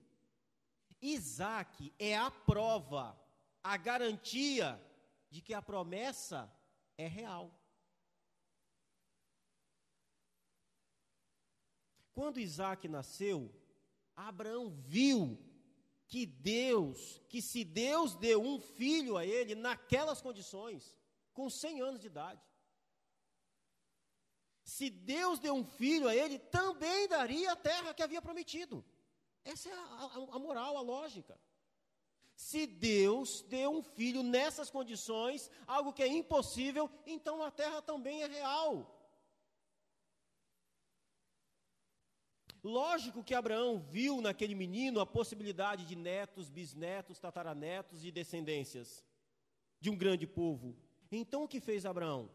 Isaac 1.01 1.93
é 1.99 2.17
a 2.17 2.31
prova, 2.31 3.19
a 3.61 3.75
garantia 3.75 4.81
de 5.29 5.41
que 5.41 5.53
a 5.53 5.61
promessa 5.61 6.51
é 6.97 7.07
real. 7.07 7.51
Quando 12.13 12.39
Isaac 12.39 12.87
nasceu, 12.87 13.51
Abraão 14.15 14.69
viu 14.69 15.37
que 16.13 16.27
Deus, 16.27 17.19
que 17.27 17.41
se 17.41 17.63
Deus 17.63 18.13
deu 18.13 18.39
um 18.39 18.59
filho 18.59 19.17
a 19.17 19.25
ele 19.25 19.55
naquelas 19.55 20.21
condições, 20.21 20.95
com 21.33 21.49
100 21.49 21.81
anos 21.81 22.01
de 22.01 22.05
idade, 22.05 22.39
se 24.63 24.91
Deus 24.91 25.39
deu 25.39 25.55
um 25.55 25.65
filho 25.65 26.07
a 26.07 26.15
ele, 26.15 26.37
também 26.37 27.07
daria 27.07 27.53
a 27.53 27.55
terra 27.55 27.95
que 27.95 28.03
havia 28.03 28.21
prometido. 28.21 28.85
Essa 29.43 29.69
é 29.69 29.73
a, 29.73 29.77
a, 29.77 30.35
a 30.35 30.39
moral, 30.39 30.77
a 30.77 30.81
lógica. 30.81 31.35
Se 32.35 32.67
Deus 32.67 33.41
deu 33.49 33.71
um 33.71 33.81
filho 33.81 34.21
nessas 34.21 34.69
condições, 34.69 35.49
algo 35.65 35.93
que 35.93 36.03
é 36.03 36.07
impossível, 36.07 36.91
então 37.07 37.41
a 37.41 37.49
terra 37.49 37.81
também 37.81 38.21
é 38.21 38.27
real. 38.27 39.02
Lógico 42.63 43.23
que 43.23 43.33
Abraão 43.33 43.77
viu 43.77 44.21
naquele 44.21 44.55
menino 44.55 45.01
a 45.01 45.05
possibilidade 45.05 45.85
de 45.85 45.97
netos, 45.97 46.49
bisnetos, 46.49 47.19
tataranetos 47.19 48.05
e 48.05 48.11
descendências 48.11 49.03
de 49.81 49.89
um 49.89 49.97
grande 49.97 50.25
povo. 50.25 50.77
Então 51.11 51.43
o 51.43 51.47
que 51.47 51.59
fez 51.59 51.85
Abraão? 51.85 52.31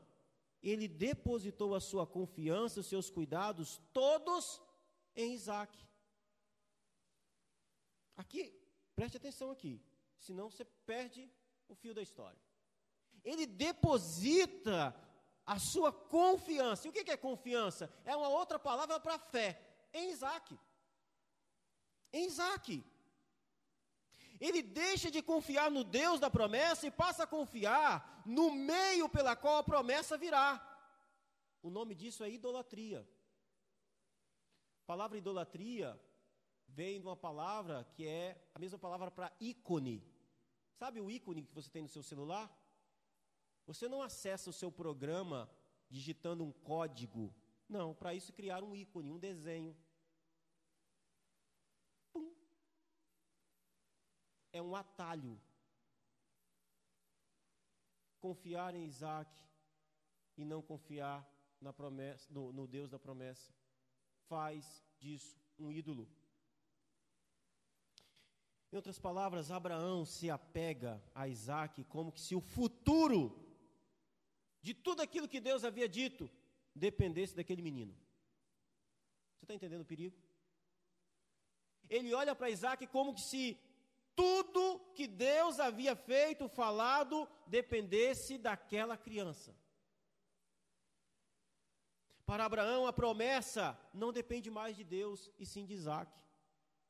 Ele 0.63 0.87
depositou 0.87 1.75
a 1.75 1.81
sua 1.81 2.07
confiança, 2.07 2.81
os 2.81 2.87
seus 2.87 3.09
cuidados, 3.09 3.81
todos 3.93 4.61
em 5.17 5.33
Isaac. 5.33 5.79
Aqui, 8.17 8.53
preste 8.95 9.17
atenção 9.17 9.51
aqui, 9.51 9.81
senão 10.19 10.51
você 10.51 10.65
perde 10.85 11.31
o 11.69 11.75
fio 11.75 11.95
da 11.95 12.03
história. 12.03 12.39
Ele 13.25 13.47
deposita 13.47 14.95
a 15.47 15.59
sua 15.59 15.91
confiança. 15.91 16.87
E 16.87 16.91
o 16.91 16.93
que 16.93 17.11
é 17.11 17.17
confiança? 17.17 17.91
É 18.05 18.15
uma 18.15 18.29
outra 18.29 18.59
palavra 18.59 19.01
para 19.01 19.19
fé. 19.19 19.68
Em 19.93 20.11
Isaac. 20.11 20.59
Em 22.13 22.27
Isaac. 22.27 22.85
Ele 24.41 24.63
deixa 24.63 25.11
de 25.11 25.21
confiar 25.21 25.71
no 25.71 25.83
Deus 25.83 26.21
da 26.21 26.31
promessa 26.31 26.87
e 26.87 26.91
passa 26.91 27.25
a 27.25 27.27
confiar 27.27 28.23
no 28.25 28.53
meio 28.53 29.09
pela 29.09 29.35
qual 29.35 29.59
a 29.59 29.65
promessa 29.65 30.17
virá. 30.17 30.65
O 31.63 31.71
nome 31.71 31.95
disso 31.95 32.23
é 32.23 32.31
idolatria. 32.31 33.09
A 34.83 34.87
palavra 34.87 35.19
idolatria 35.19 36.01
vem 36.69 37.01
de 37.01 37.07
uma 37.07 37.17
palavra 37.17 37.85
que 37.95 38.07
é 38.07 38.41
a 38.55 38.59
mesma 38.59 38.79
palavra 38.79 39.11
para 39.11 39.33
ícone. 39.41 40.07
Sabe 40.75 41.01
o 41.01 41.11
ícone 41.11 41.43
que 41.43 41.55
você 41.55 41.69
tem 41.69 41.83
no 41.83 41.89
seu 41.89 42.03
celular? 42.03 42.49
Você 43.67 43.89
não 43.89 44.01
acessa 44.01 44.49
o 44.49 44.53
seu 44.53 44.71
programa 44.71 45.51
digitando 45.91 46.45
um 46.45 46.53
código. 46.53 47.35
Não, 47.69 47.95
para 47.95 48.15
isso 48.15 48.33
criar 48.33 48.63
um 48.63 48.75
ícone, 48.75 49.13
um 49.13 49.19
desenho. 49.19 49.77
Pum. 52.13 52.35
É 54.53 54.63
um 54.63 54.75
atalho. 54.75 55.41
Confiar 58.19 58.75
em 58.75 58.87
Isaac 58.87 59.31
e 60.37 60.45
não 60.45 60.63
confiar 60.63 61.29
na 61.61 61.73
promessa, 61.73 62.33
no, 62.33 62.53
no 62.53 62.67
Deus 62.67 62.91
da 62.91 62.99
promessa 62.99 63.53
faz 64.29 64.85
disso 64.99 65.37
um 65.59 65.71
ídolo. 65.71 66.09
Em 68.71 68.77
outras 68.77 68.99
palavras, 68.99 69.51
Abraão 69.51 70.05
se 70.05 70.31
apega 70.31 71.03
a 71.15 71.27
Isaac 71.27 71.85
como 71.85 72.13
que 72.13 72.21
se 72.21 72.35
o 72.35 72.41
futuro 72.41 73.45
de 74.61 74.75
tudo 74.75 75.01
aquilo 75.01 75.29
que 75.29 75.41
Deus 75.41 75.65
havia 75.65 75.89
dito 75.89 76.31
dependesse 76.75 77.35
daquele 77.35 77.63
menino. 77.63 77.95
Você 79.35 79.45
está 79.45 79.55
entendendo 79.55 79.83
o 79.83 79.87
perigo? 79.87 80.17
Ele 81.89 82.13
olha 82.13 82.35
para 82.35 82.51
Isaac 82.51 82.87
como 82.87 83.17
se 83.17 83.59
tudo 84.15 84.81
que 84.95 85.07
Deus 85.07 85.61
havia 85.61 85.95
feito, 85.95 86.49
falado, 86.49 87.29
dependesse 87.47 88.37
daquela 88.37 88.97
criança. 88.97 89.57
Para 92.27 92.45
Abraão, 92.45 92.87
a 92.87 92.93
promessa 92.93 93.79
não 93.95 94.13
depende 94.13 94.51
mais 94.51 94.77
de 94.77 94.85
Deus, 94.85 95.31
e 95.39 95.47
sim 95.47 95.65
de 95.65 95.73
Isaac. 95.73 96.13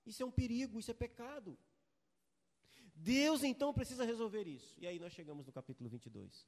Isso 0.05 0.23
é 0.23 0.27
um 0.27 0.31
perigo, 0.31 0.81
isso 0.81 0.91
é 0.91 0.95
pecado. 0.95 1.57
Deus 2.95 3.45
então 3.45 3.73
precisa 3.73 4.05
resolver 4.05 4.49
isso. 4.49 4.75
E 4.79 4.87
aí 4.87 4.99
nós 4.99 5.12
chegamos 5.12 5.47
no 5.47 5.53
capítulo 5.53 5.88
22. 5.88 6.45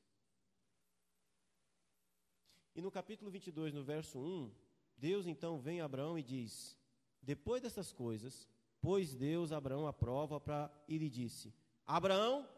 E 2.81 2.83
no 2.83 2.90
capítulo 2.90 3.31
22, 3.31 3.75
no 3.75 3.85
verso 3.85 4.19
1, 4.19 4.51
Deus 4.97 5.27
então 5.27 5.59
vem 5.59 5.83
a 5.83 5.85
Abraão 5.85 6.19
e 6.19 6.23
diz: 6.23 6.79
Depois 7.21 7.61
dessas 7.61 7.93
coisas, 7.93 8.49
pôs 8.81 9.14
Deus 9.14 9.53
Abraão 9.53 9.87
a 9.87 9.93
prova 9.93 10.40
para 10.40 10.73
e 10.88 10.97
lhe 10.97 11.11
disse: 11.11 11.53
Abraão, 11.87 12.49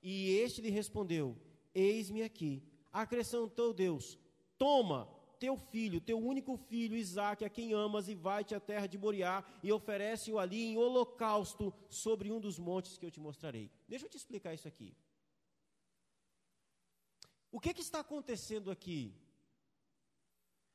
e 0.00 0.30
este 0.36 0.62
lhe 0.62 0.70
respondeu: 0.70 1.36
Eis-me 1.74 2.22
aqui. 2.22 2.62
Acrescentou 2.92 3.74
Deus: 3.74 4.16
Toma 4.56 5.08
teu 5.40 5.56
filho, 5.56 6.00
teu 6.00 6.20
único 6.20 6.56
filho, 6.56 6.96
Isaque, 6.96 7.44
a 7.44 7.50
quem 7.50 7.72
amas, 7.72 8.08
e 8.08 8.14
vai-te 8.14 8.54
à 8.54 8.60
terra 8.60 8.86
de 8.86 8.96
Moriá 8.96 9.44
e 9.60 9.72
oferece-o 9.72 10.38
ali 10.38 10.66
em 10.66 10.76
holocausto 10.76 11.74
sobre 11.88 12.30
um 12.30 12.38
dos 12.38 12.60
montes 12.60 12.96
que 12.96 13.04
eu 13.04 13.10
te 13.10 13.18
mostrarei. 13.18 13.68
Deixa 13.88 14.06
eu 14.06 14.08
te 14.08 14.18
explicar 14.18 14.54
isso 14.54 14.68
aqui. 14.68 14.96
O 17.50 17.58
que, 17.58 17.74
que 17.74 17.82
está 17.82 17.98
acontecendo 17.98 18.70
aqui? 18.70 19.12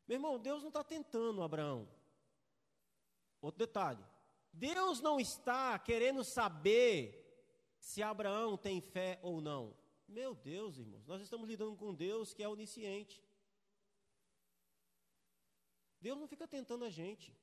Meu 0.10 0.16
irmão, 0.16 0.40
Deus 0.40 0.64
não 0.64 0.70
está 0.70 0.84
tentando 0.84 1.44
Abraão. 1.44 1.88
Outro 3.40 3.60
detalhe: 3.60 4.04
Deus 4.52 5.02
não 5.02 5.20
está 5.20 5.78
querendo 5.78 6.24
saber 6.24 6.98
se 7.80 8.02
Abraão 8.02 8.58
tem 8.58 8.82
fé 8.82 9.20
ou 9.22 9.40
não. 9.40 9.78
Meu 10.08 10.34
Deus, 10.34 10.80
irmãos, 10.80 11.06
nós 11.06 11.22
estamos 11.22 11.48
lidando 11.48 11.78
com 11.78 11.94
Deus 11.94 12.34
que 12.34 12.42
é 12.42 12.50
onisciente. 12.50 13.24
Deus 16.02 16.18
não 16.18 16.28
fica 16.28 16.48
tentando 16.48 16.86
a 16.86 16.90
gente. 16.90 17.38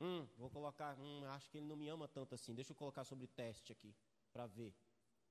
Hum, 0.00 0.24
vou 0.36 0.48
colocar, 0.50 0.96
hum, 1.00 1.24
acho 1.30 1.50
que 1.50 1.58
ele 1.58 1.66
não 1.66 1.74
me 1.74 1.88
ama 1.88 2.06
tanto 2.06 2.32
assim. 2.32 2.54
Deixa 2.54 2.70
eu 2.70 2.76
colocar 2.76 3.02
sobre 3.02 3.26
teste 3.26 3.72
aqui 3.72 3.92
para 4.32 4.46
ver. 4.46 4.72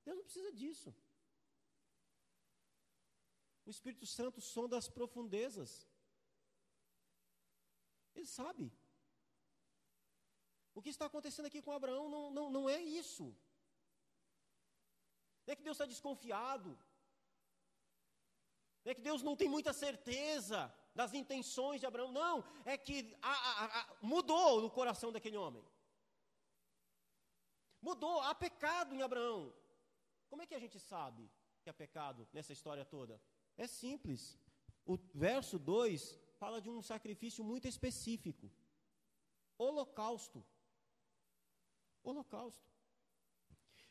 Deus 0.04 0.18
não 0.18 0.24
precisa 0.24 0.52
disso. 0.52 0.94
O 3.64 3.70
Espírito 3.70 4.04
Santo 4.04 4.38
sonda 4.42 4.76
as 4.76 4.86
profundezas. 4.86 5.88
Ele 8.18 8.26
sabe. 8.26 8.72
O 10.74 10.82
que 10.82 10.90
está 10.90 11.06
acontecendo 11.06 11.46
aqui 11.46 11.60
com 11.62 11.72
Abraão 11.72 12.08
não, 12.08 12.30
não, 12.30 12.50
não 12.50 12.68
é 12.68 12.80
isso. 12.80 13.24
Não 15.44 15.52
é 15.52 15.56
que 15.56 15.62
Deus 15.62 15.76
está 15.76 15.86
desconfiado. 15.86 16.70
Não 18.84 18.90
é 18.92 18.94
que 18.94 19.00
Deus 19.00 19.22
não 19.22 19.36
tem 19.36 19.48
muita 19.48 19.72
certeza 19.72 20.72
das 20.94 21.14
intenções 21.14 21.80
de 21.80 21.86
Abraão. 21.86 22.10
Não, 22.10 22.44
é 22.64 22.76
que 22.76 23.16
a, 23.22 23.32
a, 23.32 23.80
a, 23.80 23.96
mudou 24.02 24.60
no 24.60 24.70
coração 24.70 25.12
daquele 25.12 25.36
homem. 25.36 25.64
Mudou, 27.80 28.20
há 28.22 28.34
pecado 28.34 28.94
em 28.94 29.02
Abraão. 29.02 29.54
Como 30.28 30.42
é 30.42 30.46
que 30.46 30.56
a 30.56 30.58
gente 30.58 30.78
sabe 30.80 31.30
que 31.62 31.70
há 31.70 31.74
pecado 31.74 32.28
nessa 32.32 32.52
história 32.52 32.84
toda? 32.84 33.20
É 33.56 33.66
simples. 33.66 34.36
O 34.84 34.96
verso 35.14 35.58
2 35.58 36.27
fala 36.42 36.60
de 36.64 36.70
um 36.74 36.80
sacrifício 36.92 37.42
muito 37.50 37.66
específico: 37.72 38.46
holocausto. 39.66 40.40
Holocausto. 42.08 42.66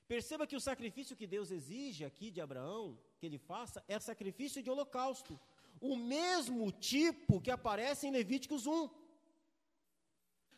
Perceba 0.08 0.48
que 0.48 0.56
o 0.60 0.66
sacrifício 0.70 1.18
que 1.20 1.28
Deus 1.36 1.50
exige 1.52 2.06
aqui 2.06 2.28
de 2.36 2.40
Abraão, 2.40 2.86
que 3.20 3.26
ele 3.26 3.38
faça, 3.38 3.84
é 3.88 4.00
sacrifício 4.00 4.64
de 4.64 4.70
holocausto. 4.70 5.34
O 5.82 5.96
mesmo 5.96 6.72
tipo 6.72 7.42
que 7.42 7.52
aparece 7.52 8.08
em 8.08 8.16
Levíticos 8.20 8.66
1. 8.66 8.90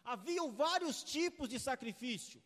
Haviam 0.03 0.51
vários 0.51 1.03
tipos 1.03 1.49
de 1.49 1.59
sacrifício. 1.59 2.41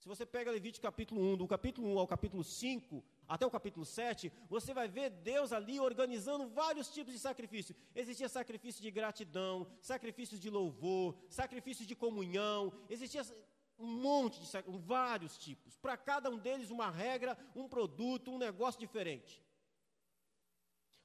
Se 0.00 0.08
você 0.08 0.26
pega 0.26 0.50
Levítico 0.50 0.82
capítulo 0.82 1.20
1, 1.32 1.36
do 1.38 1.46
capítulo 1.46 1.88
1 1.94 1.98
ao 1.98 2.06
capítulo 2.06 2.44
5, 2.44 3.02
até 3.28 3.44
o 3.44 3.50
capítulo 3.50 3.84
7, 3.84 4.32
você 4.48 4.72
vai 4.72 4.88
ver 4.88 5.10
Deus 5.10 5.52
ali 5.52 5.80
organizando 5.80 6.48
vários 6.48 6.88
tipos 6.88 7.12
de 7.12 7.18
sacrifício. 7.18 7.74
Existia 7.94 8.28
sacrifício 8.28 8.82
de 8.82 8.90
gratidão, 8.90 9.66
sacrifício 9.80 10.38
de 10.38 10.48
louvor, 10.48 11.16
sacrifício 11.28 11.84
de 11.84 11.96
comunhão, 11.96 12.72
existia 12.88 13.22
um 13.78 13.86
monte 13.86 14.40
de 14.40 14.48
vários 14.78 15.36
tipos. 15.36 15.76
Para 15.76 15.96
cada 15.96 16.30
um 16.30 16.38
deles 16.38 16.70
uma 16.70 16.90
regra, 16.90 17.36
um 17.54 17.68
produto, 17.68 18.30
um 18.30 18.38
negócio 18.38 18.80
diferente. 18.80 19.44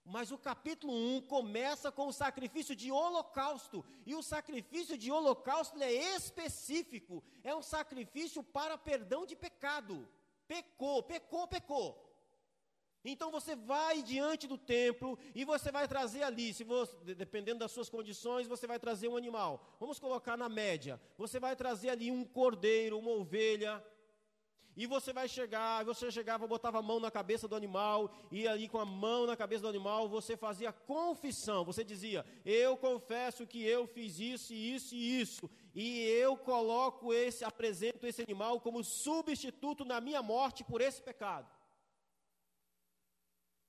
Mas 0.03 0.31
o 0.31 0.37
capítulo 0.37 0.93
1 0.93 1.21
começa 1.21 1.91
com 1.91 2.07
o 2.07 2.13
sacrifício 2.13 2.75
de 2.75 2.91
holocausto. 2.91 3.85
E 4.05 4.15
o 4.15 4.23
sacrifício 4.23 4.97
de 4.97 5.11
holocausto 5.11 5.81
é 5.81 5.91
específico. 5.91 7.23
É 7.43 7.55
um 7.55 7.61
sacrifício 7.61 8.43
para 8.43 8.77
perdão 8.77 9.25
de 9.25 9.35
pecado. 9.35 10.07
Pecou, 10.47 11.03
pecou, 11.03 11.47
pecou. 11.47 12.10
Então 13.03 13.31
você 13.31 13.55
vai 13.55 14.03
diante 14.03 14.47
do 14.47 14.57
templo 14.57 15.17
e 15.33 15.43
você 15.43 15.71
vai 15.71 15.87
trazer 15.87 16.21
ali, 16.23 16.53
se 16.53 16.63
você, 16.63 16.95
dependendo 17.15 17.59
das 17.59 17.71
suas 17.71 17.89
condições, 17.89 18.47
você 18.47 18.67
vai 18.67 18.79
trazer 18.79 19.07
um 19.07 19.17
animal. 19.17 19.65
Vamos 19.79 19.97
colocar 19.99 20.37
na 20.37 20.47
média. 20.47 21.01
Você 21.17 21.39
vai 21.39 21.55
trazer 21.55 21.89
ali 21.89 22.11
um 22.11 22.23
cordeiro, 22.23 22.99
uma 22.99 23.11
ovelha. 23.11 23.83
E 24.77 24.85
você 24.85 25.11
vai 25.11 25.27
chegar, 25.27 25.83
você 25.83 26.09
chegava, 26.09 26.47
botava 26.47 26.79
a 26.79 26.81
mão 26.81 26.99
na 26.99 27.11
cabeça 27.11 27.45
do 27.45 27.55
animal, 27.55 28.09
e 28.31 28.47
ali 28.47 28.69
com 28.69 28.79
a 28.79 28.85
mão 28.85 29.27
na 29.27 29.35
cabeça 29.35 29.63
do 29.63 29.67
animal, 29.67 30.07
você 30.07 30.37
fazia 30.37 30.71
confissão. 30.71 31.65
Você 31.65 31.83
dizia: 31.83 32.25
"Eu 32.45 32.77
confesso 32.77 33.45
que 33.45 33.61
eu 33.61 33.85
fiz 33.85 34.17
isso 34.17 34.53
isso 34.53 34.95
e 34.95 35.19
isso, 35.19 35.49
e 35.75 35.99
eu 36.05 36.37
coloco 36.37 37.13
esse, 37.13 37.43
apresento 37.43 38.07
esse 38.07 38.21
animal 38.21 38.61
como 38.61 38.81
substituto 38.81 39.83
na 39.83 39.99
minha 39.99 40.21
morte 40.21 40.63
por 40.63 40.79
esse 40.79 41.01
pecado." 41.01 41.60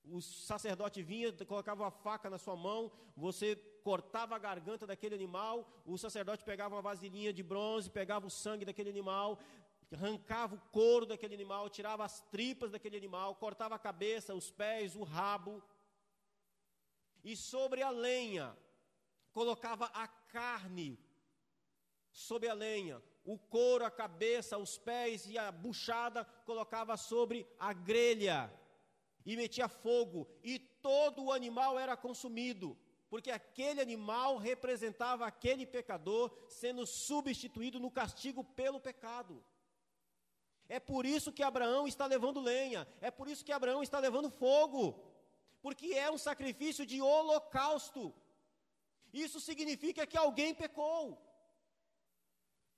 O 0.05 0.21
sacerdote 0.21 1.01
vinha, 1.01 1.31
colocava 1.45 1.83
uma 1.83 1.91
faca 1.91 2.29
na 2.29 2.37
sua 2.37 2.55
mão, 2.55 2.91
você 3.15 3.55
cortava 3.83 4.35
a 4.35 4.39
garganta 4.39 4.85
daquele 4.85 5.15
animal, 5.15 5.67
o 5.85 5.97
sacerdote 5.97 6.43
pegava 6.43 6.75
uma 6.75 6.81
vasilhinha 6.81 7.33
de 7.33 7.43
bronze, 7.43 7.89
pegava 7.89 8.27
o 8.27 8.29
sangue 8.29 8.65
daquele 8.65 8.89
animal, 8.89 9.39
arrancava 9.91 10.55
o 10.55 10.61
couro 10.71 11.05
daquele 11.05 11.35
animal, 11.35 11.69
tirava 11.69 12.03
as 12.03 12.21
tripas 12.21 12.71
daquele 12.71 12.97
animal, 12.97 13.35
cortava 13.35 13.75
a 13.75 13.79
cabeça, 13.79 14.33
os 14.33 14.49
pés, 14.49 14.95
o 14.95 15.03
rabo. 15.03 15.61
E 17.23 17.35
sobre 17.35 17.81
a 17.81 17.89
lenha, 17.89 18.57
colocava 19.31 19.85
a 19.93 20.07
carne 20.07 20.99
sobre 22.11 22.49
a 22.49 22.53
lenha, 22.53 23.01
o 23.23 23.37
couro, 23.37 23.85
a 23.85 23.91
cabeça, 23.91 24.57
os 24.57 24.77
pés 24.77 25.27
e 25.27 25.37
a 25.37 25.51
buchada 25.51 26.25
colocava 26.45 26.97
sobre 26.97 27.47
a 27.59 27.71
grelha 27.71 28.51
e 29.25 29.35
metia 29.35 29.67
fogo, 29.67 30.27
e 30.43 30.59
todo 30.59 31.25
o 31.25 31.31
animal 31.31 31.79
era 31.79 31.95
consumido, 31.95 32.77
porque 33.09 33.31
aquele 33.31 33.79
animal 33.81 34.37
representava 34.37 35.25
aquele 35.25 35.65
pecador 35.65 36.35
sendo 36.49 36.85
substituído 36.85 37.79
no 37.79 37.91
castigo 37.91 38.43
pelo 38.43 38.79
pecado. 38.79 39.43
É 40.67 40.79
por 40.79 41.05
isso 41.05 41.31
que 41.31 41.43
Abraão 41.43 41.87
está 41.87 42.05
levando 42.05 42.39
lenha, 42.39 42.87
é 43.01 43.11
por 43.11 43.27
isso 43.27 43.45
que 43.45 43.51
Abraão 43.51 43.83
está 43.83 43.99
levando 43.99 44.29
fogo, 44.29 44.99
porque 45.61 45.87
é 45.93 46.09
um 46.11 46.17
sacrifício 46.17 46.85
de 46.85 47.01
holocausto. 47.01 48.13
Isso 49.13 49.39
significa 49.39 50.07
que 50.07 50.17
alguém 50.17 50.53
pecou. 50.53 51.21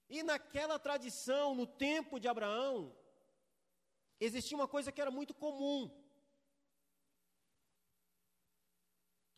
E 0.09 0.21
naquela 0.21 0.77
tradição, 0.77 1.55
no 1.55 1.65
tempo 1.65 2.19
de 2.19 2.27
Abraão, 2.27 2.95
existia 4.19 4.57
uma 4.57 4.67
coisa 4.67 4.91
que 4.91 5.01
era 5.01 5.09
muito 5.09 5.33
comum. 5.33 5.89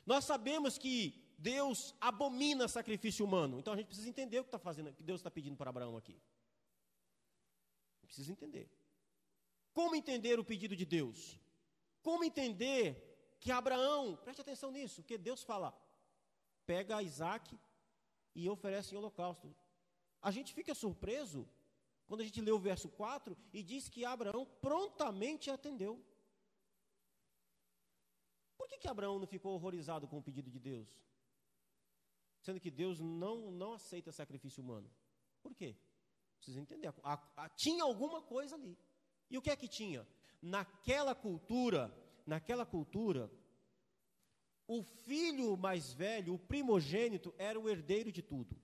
Nós 0.08 0.24
sabemos 0.24 0.78
que 0.78 1.22
Deus 1.38 1.94
abomina 2.00 2.68
sacrifício 2.70 3.26
humano. 3.26 3.60
Então 3.60 3.74
a 3.74 3.76
gente 3.76 3.88
precisa 3.88 4.08
entender 4.10 4.40
o 4.40 4.44
que 4.44 4.48
está 4.48 4.58
fazendo, 4.58 4.94
que 4.94 5.04
Deus 5.04 5.20
está 5.20 5.30
pedindo 5.30 5.58
para 5.58 5.70
Abraão 5.70 5.98
aqui. 5.98 6.18
Precisa 8.02 8.32
entender. 8.32 8.72
Como 9.74 9.96
entender 9.96 10.40
o 10.40 10.46
pedido 10.46 10.78
de 10.78 10.86
Deus? 10.86 11.38
Como 12.02 12.24
entender 12.24 13.36
que 13.42 13.52
Abraão, 13.52 14.16
preste 14.16 14.40
atenção 14.40 14.72
nisso, 14.72 15.04
que 15.04 15.18
Deus 15.18 15.44
fala, 15.44 15.78
pega 16.66 17.04
Isaac 17.04 17.60
e 18.34 18.50
oferece 18.50 18.96
em 18.96 18.98
holocausto. 18.98 19.54
A 20.22 20.32
gente 20.32 20.54
fica 20.54 20.74
surpreso 20.74 21.46
quando 22.08 22.22
a 22.22 22.24
gente 22.24 22.40
lê 22.40 22.52
o 22.52 22.58
verso 22.58 22.88
4 22.88 23.38
e 23.52 23.62
diz 23.62 23.90
que 23.90 24.06
Abraão 24.06 24.46
prontamente 24.62 25.52
atendeu. 25.52 26.02
Por 28.68 28.72
que, 28.72 28.80
que 28.80 28.88
Abraão 28.90 29.18
não 29.18 29.26
ficou 29.26 29.54
horrorizado 29.54 30.10
com 30.10 30.18
o 30.18 30.22
pedido 30.22 30.52
de 30.52 30.60
Deus? 30.60 30.90
Sendo 32.42 32.60
que 32.60 32.70
Deus 32.70 33.00
não, 33.00 33.50
não 33.50 33.72
aceita 33.72 34.12
sacrifício 34.12 34.62
humano. 34.62 34.92
Por 35.42 35.56
quê? 35.56 35.74
Precisa 36.36 36.60
entender. 36.60 36.94
A, 37.02 37.14
a, 37.38 37.48
tinha 37.48 37.84
alguma 37.86 38.22
coisa 38.22 38.56
ali. 38.56 38.78
E 39.30 39.38
o 39.38 39.42
que 39.42 39.50
é 39.50 39.56
que 39.56 39.70
tinha? 39.70 40.06
Naquela 40.42 41.16
cultura, 41.16 41.94
naquela 42.26 42.66
cultura, 42.66 43.32
o 44.68 44.84
filho 44.84 45.56
mais 45.56 45.94
velho, 45.94 46.34
o 46.34 46.40
primogênito, 46.40 47.34
era 47.38 47.58
o 47.58 47.70
herdeiro 47.70 48.12
de 48.12 48.22
tudo. 48.22 48.60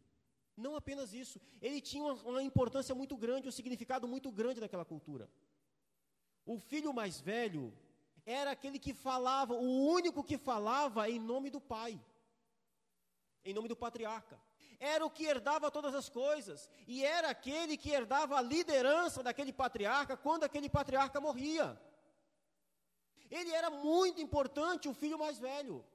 Não 0.57 0.75
apenas 0.75 1.13
isso, 1.13 1.39
ele 1.61 1.79
tinha 1.79 2.03
uma, 2.03 2.13
uma 2.23 2.43
importância 2.43 2.93
muito 2.93 3.15
grande, 3.15 3.47
um 3.47 3.51
significado 3.53 4.05
muito 4.05 4.29
grande 4.29 4.59
naquela 4.59 4.83
cultura. 4.83 5.29
O 6.45 6.59
filho 6.59 6.93
mais 6.93 7.21
velho 7.21 7.73
era 8.25 8.51
aquele 8.51 8.79
que 8.79 8.93
falava, 8.93 9.53
o 9.53 9.85
único 9.87 10.23
que 10.23 10.37
falava 10.37 11.09
em 11.09 11.19
nome 11.19 11.49
do 11.49 11.59
pai, 11.59 11.99
em 13.43 13.53
nome 13.53 13.67
do 13.67 13.75
patriarca. 13.75 14.39
Era 14.79 15.05
o 15.05 15.09
que 15.09 15.25
herdava 15.25 15.71
todas 15.71 15.93
as 15.93 16.09
coisas, 16.09 16.69
e 16.87 17.03
era 17.05 17.29
aquele 17.29 17.77
que 17.77 17.89
herdava 17.89 18.37
a 18.37 18.41
liderança 18.41 19.21
daquele 19.21 19.53
patriarca 19.53 20.15
quando 20.15 20.43
aquele 20.43 20.69
patriarca 20.69 21.19
morria. 21.19 21.79
Ele 23.29 23.51
era 23.51 23.69
muito 23.69 24.21
importante, 24.21 24.87
o 24.87 24.93
filho 24.93 25.17
mais 25.17 25.39
velho. 25.39 25.85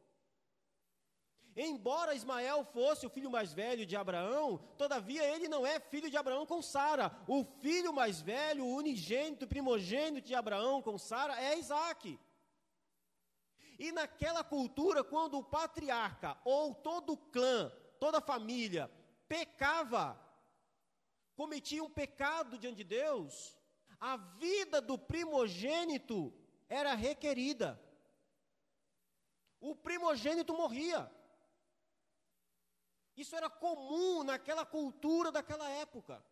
Embora 1.56 2.14
Ismael 2.14 2.64
fosse 2.64 3.04
o 3.04 3.10
filho 3.10 3.30
mais 3.30 3.52
velho 3.52 3.84
de 3.84 3.96
Abraão, 3.96 4.58
todavia 4.76 5.24
ele 5.24 5.48
não 5.48 5.66
é 5.66 5.80
filho 5.80 6.08
de 6.08 6.16
Abraão 6.16 6.46
com 6.46 6.62
Sara. 6.62 7.10
O 7.26 7.42
filho 7.42 7.92
mais 7.92 8.20
velho, 8.20 8.64
o 8.64 8.76
unigênito, 8.76 9.46
primogênito 9.46 10.28
de 10.28 10.36
Abraão 10.36 10.80
com 10.80 10.96
Sara 10.96 11.40
é 11.42 11.58
Isaac. 11.58 12.16
E 13.78 13.92
naquela 13.92 14.42
cultura, 14.42 15.04
quando 15.04 15.38
o 15.38 15.44
patriarca 15.44 16.36
ou 16.44 16.74
todo 16.74 17.12
o 17.12 17.16
clã, 17.16 17.70
toda 18.00 18.18
a 18.18 18.22
família 18.22 18.90
pecava, 19.28 20.18
cometia 21.36 21.84
um 21.84 21.90
pecado 21.90 22.58
diante 22.58 22.78
de 22.78 22.84
Deus, 22.84 23.56
a 24.00 24.16
vida 24.16 24.80
do 24.80 24.98
primogênito 24.98 26.32
era 26.68 26.94
requerida. 26.94 27.80
O 29.60 29.74
primogênito 29.74 30.52
morria. 30.54 31.10
Isso 33.16 33.34
era 33.34 33.50
comum 33.50 34.22
naquela 34.22 34.64
cultura 34.64 35.32
daquela 35.32 35.68
época. 35.70 36.24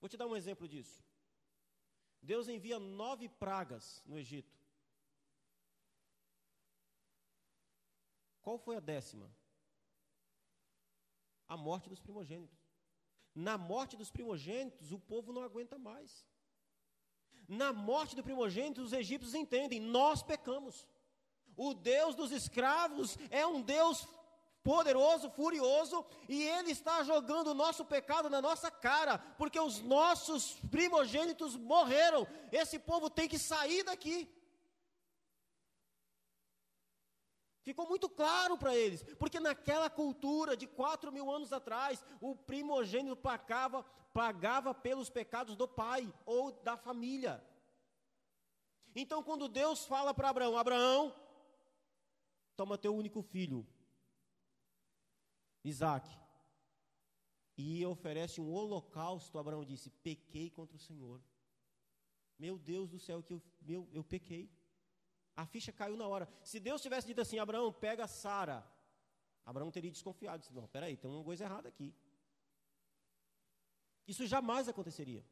Vou 0.00 0.08
te 0.08 0.16
dar 0.16 0.26
um 0.26 0.36
exemplo 0.36 0.66
disso. 0.68 1.02
Deus 2.22 2.48
envia 2.48 2.78
nove 2.78 3.28
pragas 3.28 4.02
no 4.06 4.18
Egito. 4.18 4.63
Qual 8.44 8.58
foi 8.58 8.76
a 8.76 8.80
décima? 8.80 9.28
A 11.48 11.56
morte 11.56 11.88
dos 11.88 11.98
primogênitos. 11.98 12.58
Na 13.34 13.56
morte 13.56 13.96
dos 13.96 14.10
primogênitos, 14.10 14.92
o 14.92 14.98
povo 14.98 15.32
não 15.32 15.42
aguenta 15.42 15.78
mais. 15.78 16.24
Na 17.48 17.72
morte 17.72 18.14
do 18.14 18.22
primogênito, 18.22 18.82
os 18.82 18.92
egípcios 18.92 19.34
entendem: 19.34 19.80
nós 19.80 20.22
pecamos. 20.22 20.86
O 21.56 21.72
Deus 21.72 22.14
dos 22.14 22.30
escravos 22.32 23.16
é 23.30 23.46
um 23.46 23.62
Deus 23.62 24.06
poderoso, 24.62 25.30
furioso, 25.30 26.04
e 26.28 26.42
Ele 26.42 26.70
está 26.70 27.02
jogando 27.02 27.48
o 27.48 27.54
nosso 27.54 27.84
pecado 27.84 28.28
na 28.28 28.40
nossa 28.42 28.70
cara, 28.70 29.18
porque 29.38 29.58
os 29.58 29.80
nossos 29.80 30.56
primogênitos 30.70 31.56
morreram. 31.56 32.26
Esse 32.52 32.78
povo 32.78 33.08
tem 33.08 33.28
que 33.28 33.38
sair 33.38 33.82
daqui. 33.84 34.28
Ficou 37.64 37.88
muito 37.88 38.10
claro 38.10 38.58
para 38.58 38.76
eles, 38.76 39.02
porque 39.18 39.40
naquela 39.40 39.88
cultura 39.88 40.54
de 40.54 40.66
quatro 40.66 41.10
mil 41.10 41.30
anos 41.30 41.50
atrás, 41.50 42.04
o 42.20 42.36
primogênito 42.36 43.16
pagava, 43.16 43.82
pagava 44.12 44.74
pelos 44.74 45.08
pecados 45.08 45.56
do 45.56 45.66
pai 45.66 46.12
ou 46.26 46.52
da 46.62 46.76
família. 46.76 47.42
Então, 48.94 49.22
quando 49.22 49.48
Deus 49.48 49.86
fala 49.86 50.12
para 50.12 50.28
Abraão: 50.28 50.58
Abraão, 50.58 51.14
toma 52.54 52.76
teu 52.76 52.94
único 52.94 53.22
filho, 53.22 53.66
Isaac, 55.64 56.06
e 57.56 57.84
oferece 57.86 58.42
um 58.42 58.52
holocausto, 58.52 59.38
Abraão 59.38 59.64
disse: 59.64 59.88
Pequei 59.88 60.50
contra 60.50 60.76
o 60.76 60.80
Senhor. 60.80 61.18
Meu 62.38 62.58
Deus 62.58 62.90
do 62.90 62.98
céu, 62.98 63.22
que 63.22 63.32
eu, 63.32 63.42
meu, 63.62 63.88
eu 63.90 64.04
pequei. 64.04 64.50
A 65.36 65.44
ficha 65.46 65.72
caiu 65.72 65.96
na 65.96 66.06
hora. 66.06 66.28
Se 66.42 66.60
Deus 66.60 66.80
tivesse 66.80 67.06
dito 67.06 67.20
assim, 67.20 67.38
Abraão, 67.38 67.72
pega 67.72 68.06
Sara, 68.06 68.64
Abraão 69.44 69.70
teria 69.70 69.90
desconfiado. 69.90 70.40
Disse, 70.40 70.54
não, 70.54 70.66
peraí, 70.68 70.96
tem 70.96 71.10
uma 71.10 71.24
coisa 71.24 71.44
errada 71.44 71.68
aqui. 71.68 71.94
Isso 74.06 74.26
jamais 74.26 74.68
aconteceria. 74.68 75.24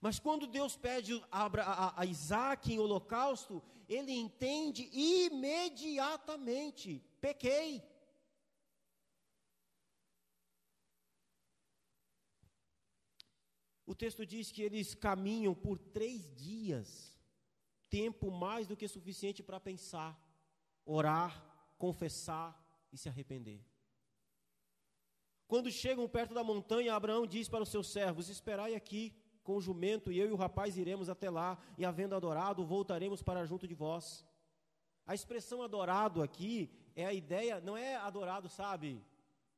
Mas 0.00 0.18
quando 0.18 0.48
Deus 0.48 0.76
pede 0.76 1.12
a, 1.30 2.04
Isaac 2.04 2.72
em 2.72 2.80
holocausto, 2.80 3.62
ele 3.88 4.12
entende 4.12 4.90
imediatamente: 4.92 7.00
pequei. 7.20 7.80
O 13.86 13.94
texto 13.94 14.26
diz 14.26 14.50
que 14.50 14.62
eles 14.62 14.92
caminham 14.94 15.54
por 15.54 15.78
três 15.78 16.34
dias 16.34 17.11
tempo 17.96 18.30
mais 18.30 18.66
do 18.66 18.76
que 18.80 18.88
suficiente 18.88 19.42
para 19.42 19.60
pensar, 19.60 20.12
orar, 20.96 21.32
confessar 21.76 22.50
e 22.90 22.96
se 22.96 23.08
arrepender. 23.10 23.60
Quando 25.46 25.70
chegam 25.70 26.08
perto 26.08 26.32
da 26.32 26.42
montanha, 26.42 26.94
Abraão 26.94 27.26
diz 27.26 27.46
para 27.50 27.62
os 27.62 27.68
seus 27.68 27.88
servos: 27.92 28.30
Esperai 28.30 28.74
aqui 28.74 29.14
com 29.42 29.56
o 29.56 29.60
jumento, 29.60 30.10
e 30.10 30.18
eu 30.18 30.28
e 30.28 30.32
o 30.32 30.36
rapaz 30.36 30.78
iremos 30.78 31.10
até 31.10 31.28
lá, 31.28 31.58
e 31.76 31.84
havendo 31.84 32.14
adorado, 32.14 32.64
voltaremos 32.64 33.22
para 33.22 33.44
junto 33.44 33.68
de 33.68 33.74
vós. 33.74 34.24
A 35.06 35.14
expressão 35.14 35.60
adorado 35.62 36.22
aqui 36.22 36.70
é 36.96 37.04
a 37.04 37.12
ideia, 37.12 37.60
não 37.60 37.76
é 37.76 37.96
adorado, 37.96 38.48
sabe? 38.48 39.04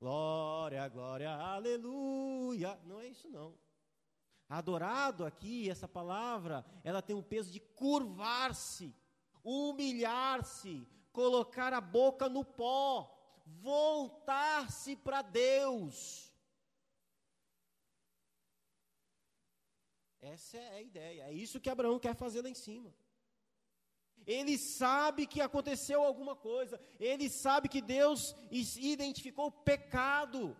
Glória, 0.00 0.88
glória, 0.88 1.30
aleluia. 1.30 2.80
Não 2.84 2.98
é 3.00 3.06
isso 3.06 3.30
não. 3.30 3.54
Adorado 4.48 5.24
aqui, 5.24 5.70
essa 5.70 5.88
palavra, 5.88 6.64
ela 6.82 7.00
tem 7.00 7.16
um 7.16 7.22
peso 7.22 7.50
de 7.50 7.60
curvar-se, 7.60 8.94
humilhar-se, 9.42 10.86
colocar 11.12 11.72
a 11.72 11.80
boca 11.80 12.28
no 12.28 12.44
pó, 12.44 13.10
voltar-se 13.46 14.96
para 14.96 15.22
Deus. 15.22 16.32
Essa 20.20 20.56
é 20.56 20.68
a 20.76 20.82
ideia, 20.82 21.22
é 21.24 21.32
isso 21.32 21.60
que 21.60 21.68
Abraão 21.68 21.98
quer 21.98 22.14
fazer 22.14 22.42
lá 22.42 22.48
em 22.48 22.54
cima. 22.54 22.94
Ele 24.26 24.56
sabe 24.56 25.26
que 25.26 25.40
aconteceu 25.40 26.02
alguma 26.02 26.34
coisa, 26.34 26.80
ele 26.98 27.28
sabe 27.28 27.68
que 27.68 27.82
Deus 27.82 28.34
identificou 28.50 29.48
o 29.48 29.52
pecado. 29.52 30.56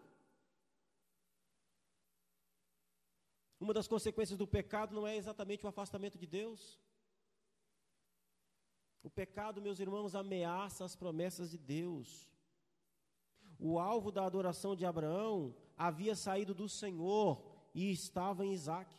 Uma 3.65 3.73
das 3.73 3.89
consequências 3.89 4.39
do 4.39 4.47
pecado 4.47 4.95
não 4.95 5.07
é 5.07 5.17
exatamente 5.17 5.65
o 5.65 5.69
afastamento 5.69 6.19
de 6.19 6.27
Deus. 6.27 6.79
O 9.03 9.09
pecado, 9.09 9.63
meus 9.67 9.81
irmãos, 9.81 10.15
ameaça 10.15 10.85
as 10.85 10.95
promessas 10.95 11.51
de 11.51 11.57
Deus. 11.57 12.31
O 13.59 13.79
alvo 13.79 14.13
da 14.13 14.27
adoração 14.27 14.77
de 14.77 14.85
Abraão 14.85 15.57
havia 15.79 16.15
saído 16.15 16.53
do 16.53 16.69
Senhor 16.69 17.31
e 17.75 17.91
estava 17.91 18.45
em 18.45 18.53
Isaac. 18.53 18.95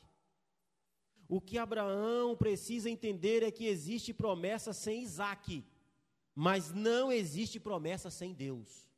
O 1.27 1.39
que 1.39 1.59
Abraão 1.59 2.35
precisa 2.35 2.89
entender 2.89 3.43
é 3.43 3.51
que 3.51 3.67
existe 3.67 4.15
promessa 4.15 4.73
sem 4.73 5.03
Isaac, 5.03 5.63
mas 6.33 6.71
não 6.71 7.11
existe 7.11 7.59
promessa 7.59 8.09
sem 8.09 8.33
Deus. 8.33 8.89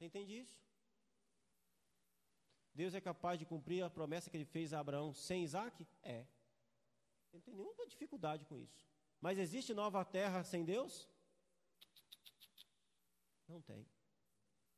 Entende 0.00 0.38
isso? 0.38 0.65
Deus 2.80 2.92
é 2.94 3.00
capaz 3.00 3.38
de 3.38 3.46
cumprir 3.46 3.82
a 3.82 3.88
promessa 3.88 4.28
que 4.30 4.36
ele 4.36 4.44
fez 4.44 4.72
a 4.72 4.80
Abraão 4.80 5.08
sem 5.14 5.42
Isaac? 5.42 5.86
É. 6.02 6.26
Não 7.32 7.40
tem 7.40 7.54
nenhuma 7.54 7.86
dificuldade 7.86 8.44
com 8.44 8.58
isso. 8.58 8.86
Mas 9.18 9.38
existe 9.38 9.72
nova 9.72 10.04
terra 10.04 10.44
sem 10.44 10.62
Deus? 10.62 11.08
Não 13.48 13.62
tem. 13.62 13.86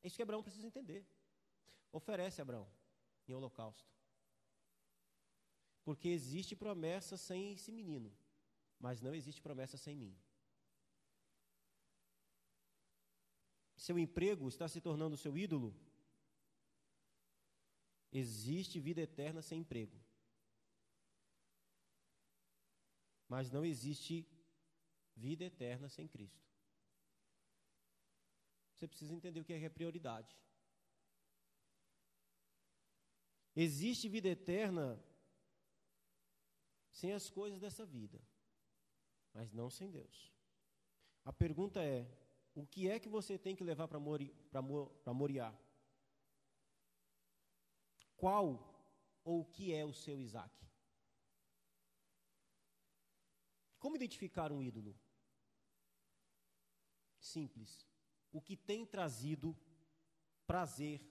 É 0.01 0.07
isso 0.07 0.15
que 0.15 0.21
Abraão 0.21 0.41
precisa 0.41 0.65
entender. 0.65 1.05
Oferece 1.91 2.41
Abraão 2.41 2.67
em 3.27 3.33
holocausto. 3.33 3.85
Porque 5.83 6.07
existe 6.07 6.55
promessa 6.55 7.17
sem 7.17 7.51
esse 7.53 7.71
menino, 7.79 8.15
mas 8.79 9.01
não 9.01 9.13
existe 9.13 9.41
promessa 9.41 9.75
sem 9.75 9.95
mim. 9.95 10.15
Seu 13.75 13.99
emprego 13.99 14.47
está 14.47 14.67
se 14.69 14.79
tornando 14.79 15.17
seu 15.17 15.37
ídolo? 15.37 15.75
Existe 18.11 18.79
vida 18.79 19.01
eterna 19.01 19.41
sem 19.41 19.61
emprego. 19.61 19.97
Mas 23.27 23.51
não 23.51 23.63
existe 23.63 24.27
vida 25.15 25.43
eterna 25.43 25.87
sem 25.87 26.07
Cristo. 26.07 26.43
Você 28.73 28.87
precisa 28.87 29.13
entender 29.13 29.39
o 29.39 29.45
que 29.45 29.53
é 29.53 29.69
prioridade. 29.69 30.35
Existe 33.55 34.07
vida 34.07 34.29
eterna 34.29 35.03
sem 36.91 37.13
as 37.13 37.29
coisas 37.29 37.59
dessa 37.59 37.85
vida, 37.85 38.19
mas 39.33 39.51
não 39.51 39.69
sem 39.69 39.91
Deus. 39.91 40.31
A 41.25 41.33
pergunta 41.33 41.83
é: 41.83 42.09
o 42.55 42.65
que 42.65 42.89
é 42.89 42.99
que 42.99 43.09
você 43.09 43.37
tem 43.37 43.55
que 43.55 43.63
levar 43.63 43.87
para 43.87 43.99
Mori, 43.99 44.33
Moriá? 45.13 45.53
Qual 48.19 48.47
ou 49.23 49.41
o 49.41 49.45
que 49.45 49.73
é 49.73 49.83
o 49.85 49.93
seu 49.93 50.19
Isaac? 50.19 50.53
Como 53.79 53.95
identificar 53.95 54.51
um 54.51 54.61
ídolo? 54.61 54.93
Simples. 57.19 57.87
O 58.31 58.41
que 58.41 58.57
tem 58.57 58.85
trazido 58.85 59.55
prazer, 60.45 61.01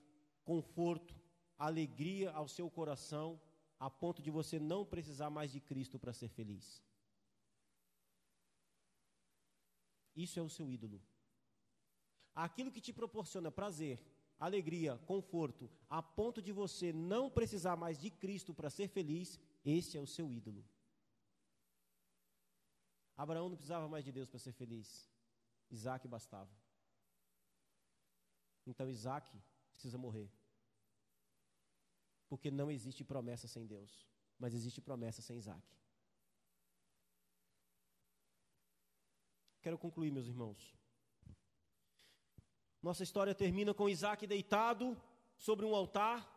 conforto, 0.43 1.15
alegria 1.57 2.31
ao 2.31 2.47
seu 2.47 2.69
coração, 2.69 3.41
a 3.79 3.89
ponto 3.89 4.21
de 4.21 4.29
você 4.29 4.59
não 4.59 4.85
precisar 4.85 5.29
mais 5.29 5.51
de 5.51 5.59
Cristo 5.59 5.97
para 5.97 6.13
ser 6.13 6.29
feliz. 6.29 6.83
Isso 10.15 10.39
é 10.39 10.43
o 10.43 10.49
seu 10.49 10.69
ídolo. 10.69 11.01
Aquilo 12.35 12.71
que 12.71 12.81
te 12.81 12.93
proporciona 12.93 13.51
prazer, 13.51 13.99
alegria, 14.39 14.97
conforto, 15.05 15.69
a 15.89 16.01
ponto 16.01 16.41
de 16.41 16.51
você 16.51 16.93
não 16.93 17.29
precisar 17.29 17.75
mais 17.75 17.99
de 17.99 18.09
Cristo 18.09 18.53
para 18.53 18.69
ser 18.69 18.87
feliz, 18.87 19.39
esse 19.65 19.97
é 19.97 20.01
o 20.01 20.07
seu 20.07 20.31
ídolo. 20.31 20.65
Abraão 23.17 23.49
não 23.49 23.57
precisava 23.57 23.87
mais 23.87 24.05
de 24.05 24.13
Deus 24.13 24.29
para 24.29 24.39
ser 24.39 24.53
feliz. 24.53 25.09
Isaac 25.69 26.07
bastava. 26.07 26.49
Então 28.65 28.89
Isaac 28.89 29.29
precisa 29.73 29.97
morrer. 29.97 30.31
Porque 32.29 32.49
não 32.49 32.71
existe 32.71 33.03
promessa 33.03 33.47
sem 33.47 33.65
Deus, 33.65 34.07
mas 34.37 34.53
existe 34.53 34.79
promessa 34.79 35.21
sem 35.21 35.37
Isaac. 35.37 35.67
Quero 39.61 39.77
concluir, 39.77 40.11
meus 40.11 40.27
irmãos. 40.27 40.73
Nossa 42.81 43.03
história 43.03 43.35
termina 43.35 43.73
com 43.73 43.89
Isaac 43.89 44.25
deitado 44.25 44.99
sobre 45.37 45.65
um 45.65 45.75
altar, 45.75 46.27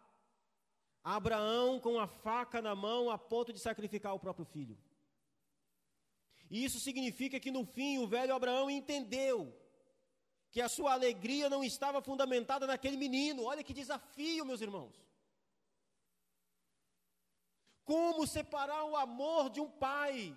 Abraão 1.05 1.80
com 1.80 1.99
a 1.99 2.07
faca 2.07 2.61
na 2.61 2.74
mão 2.74 3.11
a 3.11 3.18
ponto 3.18 3.53
de 3.53 3.61
sacrificar 3.61 4.14
o 4.14 4.20
próprio 4.20 4.45
filho. 4.45 4.78
E 6.51 6.64
isso 6.64 6.78
significa 6.80 7.40
que 7.40 7.51
no 7.51 7.64
fim 7.64 7.99
o 7.99 8.07
velho 8.07 8.34
Abraão 8.34 8.68
entendeu 8.70 9.57
que 10.51 10.61
a 10.61 10.68
sua 10.68 10.93
alegria 10.93 11.49
não 11.49 11.64
estava 11.64 12.03
fundamentada 12.03 12.66
naquele 12.66 12.97
menino. 12.97 13.45
Olha 13.45 13.64
que 13.64 13.72
desafio, 13.72 14.45
meus 14.45 14.61
irmãos. 14.61 14.95
Como 17.84 18.26
separar 18.26 18.84
o 18.84 18.97
amor 18.97 19.49
de 19.49 19.61
um 19.61 19.70
pai? 19.70 20.36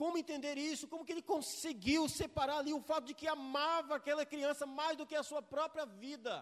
Como 0.00 0.16
entender 0.16 0.56
isso? 0.56 0.88
Como 0.90 1.04
que 1.04 1.12
ele 1.14 1.30
conseguiu 1.30 2.02
separar 2.08 2.58
ali 2.60 2.72
o 2.72 2.84
fato 2.90 3.04
de 3.08 3.14
que 3.20 3.28
amava 3.28 3.96
aquela 3.96 4.24
criança 4.24 4.64
mais 4.78 4.96
do 4.96 5.06
que 5.10 5.14
a 5.14 5.22
sua 5.30 5.42
própria 5.42 5.84
vida? 5.84 6.34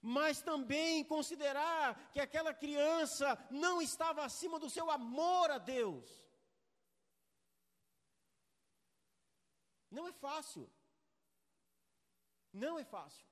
Mas 0.00 0.40
também 0.40 1.04
considerar 1.04 2.10
que 2.10 2.18
aquela 2.18 2.54
criança 2.54 3.26
não 3.50 3.82
estava 3.82 4.24
acima 4.24 4.58
do 4.58 4.70
seu 4.70 4.90
amor 4.90 5.50
a 5.50 5.58
Deus. 5.58 6.08
Não 9.90 10.08
é 10.08 10.12
fácil. 10.26 10.66
Não 12.50 12.78
é 12.78 12.84
fácil. 12.96 13.27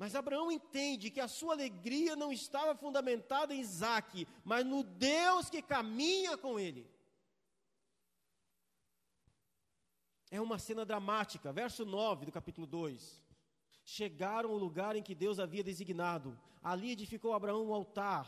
Mas 0.00 0.14
Abraão 0.14 0.50
entende 0.50 1.10
que 1.10 1.20
a 1.20 1.28
sua 1.28 1.52
alegria 1.52 2.16
não 2.16 2.32
estava 2.32 2.74
fundamentada 2.74 3.54
em 3.54 3.60
Isaac, 3.60 4.26
mas 4.42 4.64
no 4.64 4.82
Deus 4.82 5.50
que 5.50 5.60
caminha 5.60 6.38
com 6.38 6.58
ele. 6.58 6.90
É 10.30 10.40
uma 10.40 10.58
cena 10.58 10.86
dramática, 10.86 11.52
verso 11.52 11.84
9 11.84 12.24
do 12.24 12.32
capítulo 12.32 12.66
2. 12.66 13.22
Chegaram 13.84 14.52
ao 14.52 14.56
lugar 14.56 14.96
em 14.96 15.02
que 15.02 15.14
Deus 15.14 15.38
havia 15.38 15.62
designado. 15.62 16.40
Ali 16.62 16.92
edificou 16.92 17.34
Abraão 17.34 17.66
um 17.66 17.74
altar. 17.74 18.24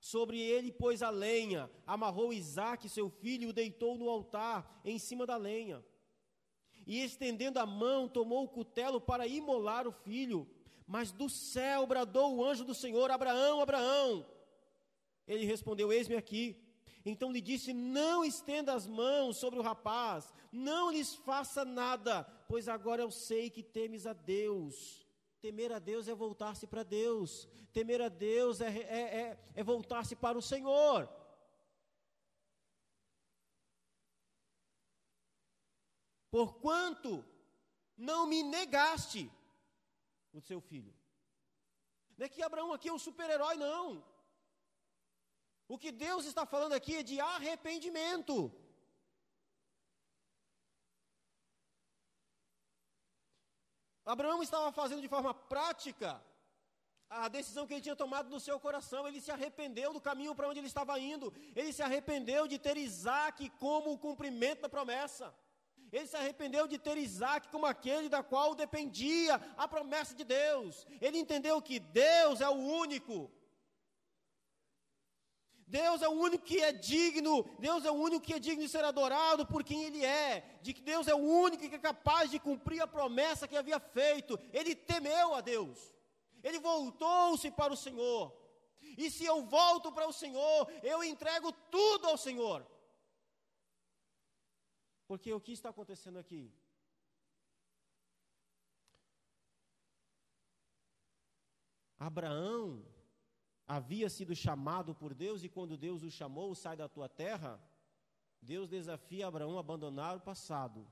Sobre 0.00 0.40
ele 0.40 0.72
pôs 0.72 1.00
a 1.00 1.10
lenha, 1.10 1.70
amarrou 1.86 2.32
Isaac, 2.32 2.88
seu 2.88 3.08
filho, 3.08 3.44
e 3.44 3.50
o 3.50 3.52
deitou 3.52 3.96
no 3.96 4.10
altar, 4.10 4.80
em 4.84 4.98
cima 4.98 5.24
da 5.24 5.36
lenha. 5.36 5.80
E 6.84 7.04
estendendo 7.04 7.60
a 7.60 7.64
mão, 7.64 8.08
tomou 8.08 8.42
o 8.42 8.48
cutelo 8.48 9.00
para 9.00 9.28
imolar 9.28 9.86
o 9.86 9.92
filho. 9.92 10.50
Mas 10.86 11.12
do 11.12 11.28
céu 11.28 11.86
bradou 11.86 12.36
o 12.36 12.44
anjo 12.44 12.64
do 12.64 12.74
Senhor: 12.74 13.10
Abraão, 13.10 13.60
Abraão. 13.60 14.26
Ele 15.26 15.44
respondeu: 15.44 15.92
Eis-me 15.92 16.16
aqui. 16.16 16.60
Então 17.04 17.32
lhe 17.32 17.40
disse: 17.40 17.72
Não 17.72 18.24
estenda 18.24 18.74
as 18.74 18.86
mãos 18.86 19.36
sobre 19.36 19.58
o 19.58 19.62
rapaz, 19.62 20.32
não 20.52 20.90
lhes 20.90 21.14
faça 21.14 21.64
nada, 21.64 22.24
pois 22.48 22.68
agora 22.68 23.02
eu 23.02 23.10
sei 23.10 23.50
que 23.50 23.62
temes 23.62 24.06
a 24.06 24.12
Deus 24.12 25.04
Temer 25.44 25.72
a 25.72 25.78
Deus 25.78 26.08
é 26.08 26.14
voltar-se 26.14 26.66
para 26.66 26.82
Deus. 26.82 27.46
Temer 27.70 28.00
a 28.00 28.08
Deus 28.08 28.62
é, 28.62 28.68
é, 28.68 29.00
é, 29.20 29.38
é 29.56 29.62
voltar-se 29.62 30.16
para 30.16 30.38
o 30.38 30.40
Senhor. 30.40 31.06
Porquanto 36.30 37.22
não 37.94 38.26
me 38.26 38.42
negaste 38.42 39.30
o 40.38 40.40
seu 40.40 40.60
filho. 40.60 40.92
Não 42.16 42.26
é 42.26 42.28
que 42.28 42.42
Abraão 42.42 42.72
aqui 42.72 42.88
é 42.88 42.92
um 42.92 43.04
super-herói, 43.06 43.56
não. 43.56 44.04
O 45.68 45.78
que 45.78 45.90
Deus 45.90 46.24
está 46.26 46.44
falando 46.44 46.74
aqui 46.74 46.96
é 46.96 47.02
de 47.02 47.18
arrependimento. 47.20 48.36
Abraão 54.04 54.42
estava 54.42 54.70
fazendo 54.70 55.00
de 55.00 55.08
forma 55.08 55.32
prática 55.32 56.22
a 57.08 57.28
decisão 57.28 57.66
que 57.66 57.72
ele 57.72 57.80
tinha 57.80 57.96
tomado 57.96 58.28
no 58.28 58.40
seu 58.40 58.58
coração. 58.60 59.06
Ele 59.08 59.20
se 59.20 59.30
arrependeu 59.30 59.92
do 59.92 60.00
caminho 60.00 60.34
para 60.34 60.48
onde 60.48 60.60
ele 60.60 60.66
estava 60.66 60.98
indo. 60.98 61.32
Ele 61.56 61.72
se 61.72 61.82
arrependeu 61.82 62.46
de 62.46 62.58
ter 62.58 62.76
Isaac 62.76 63.48
como 63.50 63.92
o 63.92 63.98
cumprimento 63.98 64.62
da 64.62 64.68
promessa. 64.68 65.34
Ele 65.96 66.08
se 66.08 66.16
arrependeu 66.16 66.66
de 66.66 66.76
ter 66.76 66.96
Isaac 66.98 67.48
como 67.48 67.66
aquele 67.66 68.08
da 68.08 68.20
qual 68.20 68.52
dependia 68.62 69.34
a 69.56 69.68
promessa 69.68 70.12
de 70.12 70.24
Deus. 70.24 70.84
Ele 71.00 71.18
entendeu 71.18 71.62
que 71.62 71.78
Deus 71.78 72.40
é 72.40 72.48
o 72.48 72.60
único 72.82 73.30
Deus 75.66 76.02
é 76.02 76.08
o 76.08 76.12
único 76.26 76.44
que 76.44 76.60
é 76.60 76.72
digno, 76.72 77.44
Deus 77.58 77.84
é 77.84 77.90
o 77.90 77.94
único 77.94 78.24
que 78.24 78.34
é 78.34 78.38
digno 78.38 78.62
de 78.64 78.68
ser 78.68 78.84
adorado 78.84 79.46
por 79.46 79.64
quem 79.64 79.84
Ele 79.84 80.04
é, 80.04 80.58
de 80.60 80.72
que 80.74 80.82
Deus 80.82 81.08
é 81.08 81.14
o 81.14 81.24
único 81.46 81.68
que 81.68 81.74
é 81.74 81.78
capaz 81.78 82.30
de 82.30 82.38
cumprir 82.38 82.80
a 82.82 82.86
promessa 82.86 83.48
que 83.48 83.56
havia 83.56 83.80
feito. 83.80 84.38
Ele 84.52 84.74
temeu 84.74 85.34
a 85.34 85.40
Deus, 85.40 85.94
ele 86.42 86.58
voltou-se 86.58 87.50
para 87.52 87.72
o 87.72 87.76
Senhor. 87.76 88.32
E 88.98 89.10
se 89.10 89.24
eu 89.24 89.42
volto 89.46 89.90
para 89.90 90.06
o 90.06 90.12
Senhor, 90.12 90.70
eu 90.82 91.02
entrego 91.02 91.50
tudo 91.70 92.08
ao 92.08 92.18
Senhor. 92.18 92.66
Porque 95.06 95.32
o 95.32 95.40
que 95.40 95.52
está 95.52 95.68
acontecendo 95.70 96.18
aqui? 96.18 96.52
Abraão 101.98 102.84
havia 103.66 104.08
sido 104.10 104.34
chamado 104.34 104.94
por 104.94 105.14
Deus 105.14 105.42
e 105.42 105.48
quando 105.48 105.76
Deus 105.76 106.02
o 106.02 106.10
chamou, 106.10 106.54
sai 106.54 106.76
da 106.76 106.88
tua 106.88 107.08
terra, 107.08 107.60
Deus 108.40 108.68
desafia 108.68 109.26
Abraão 109.26 109.56
a 109.56 109.60
abandonar 109.60 110.16
o 110.16 110.20
passado. 110.20 110.86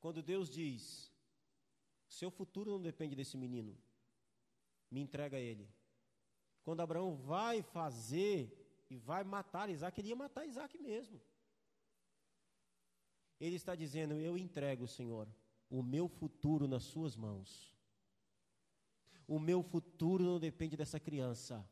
Quando 0.00 0.22
Deus 0.22 0.48
diz: 0.48 1.12
Seu 2.06 2.30
futuro 2.30 2.70
não 2.70 2.80
depende 2.80 3.16
desse 3.16 3.36
menino, 3.36 3.76
me 4.90 5.00
entrega 5.00 5.38
ele. 5.38 5.68
Quando 6.62 6.80
Abraão 6.80 7.14
vai 7.14 7.62
fazer 7.62 8.84
e 8.88 8.96
vai 8.96 9.24
matar 9.24 9.68
Isaac, 9.68 10.00
ele 10.00 10.08
ia 10.08 10.16
matar 10.16 10.46
Isaac 10.46 10.78
mesmo. 10.78 11.20
Ele 13.40 13.56
está 13.56 13.74
dizendo: 13.74 14.14
Eu 14.14 14.36
entrego, 14.38 14.86
Senhor, 14.86 15.28
o 15.70 15.82
meu 15.82 16.08
futuro 16.08 16.66
nas 16.66 16.84
Suas 16.84 17.16
mãos. 17.16 17.74
O 19.26 19.38
meu 19.38 19.62
futuro 19.62 20.22
não 20.22 20.38
depende 20.38 20.76
dessa 20.76 21.00
criança. 21.00 21.66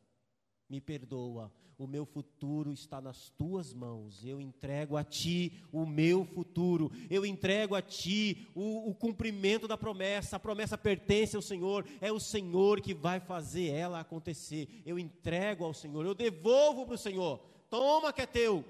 Me 0.67 0.81
perdoa, 0.81 1.53
o 1.77 1.87
meu 1.87 2.05
futuro 2.05 2.71
está 2.71 3.01
nas 3.01 3.29
tuas 3.29 3.73
mãos. 3.73 4.23
Eu 4.23 4.39
entrego 4.39 4.95
a 4.95 5.03
ti 5.03 5.61
o 5.71 5.85
meu 5.85 6.23
futuro. 6.23 6.91
Eu 7.09 7.25
entrego 7.25 7.75
a 7.75 7.81
ti 7.81 8.47
o, 8.55 8.89
o 8.89 8.95
cumprimento 8.95 9.67
da 9.67 9.77
promessa. 9.77 10.35
A 10.35 10.39
promessa 10.39 10.77
pertence 10.77 11.35
ao 11.35 11.41
Senhor. 11.41 11.85
É 11.99 12.11
o 12.11 12.19
Senhor 12.19 12.79
que 12.79 12.93
vai 12.93 13.19
fazer 13.19 13.67
ela 13.67 13.99
acontecer. 13.99 14.81
Eu 14.85 14.99
entrego 14.99 15.65
ao 15.65 15.73
Senhor. 15.73 16.05
Eu 16.05 16.13
devolvo 16.13 16.85
para 16.85 16.95
o 16.95 16.97
Senhor. 16.97 17.39
Toma 17.69 18.13
que 18.13 18.21
é 18.21 18.27
teu. 18.27 18.63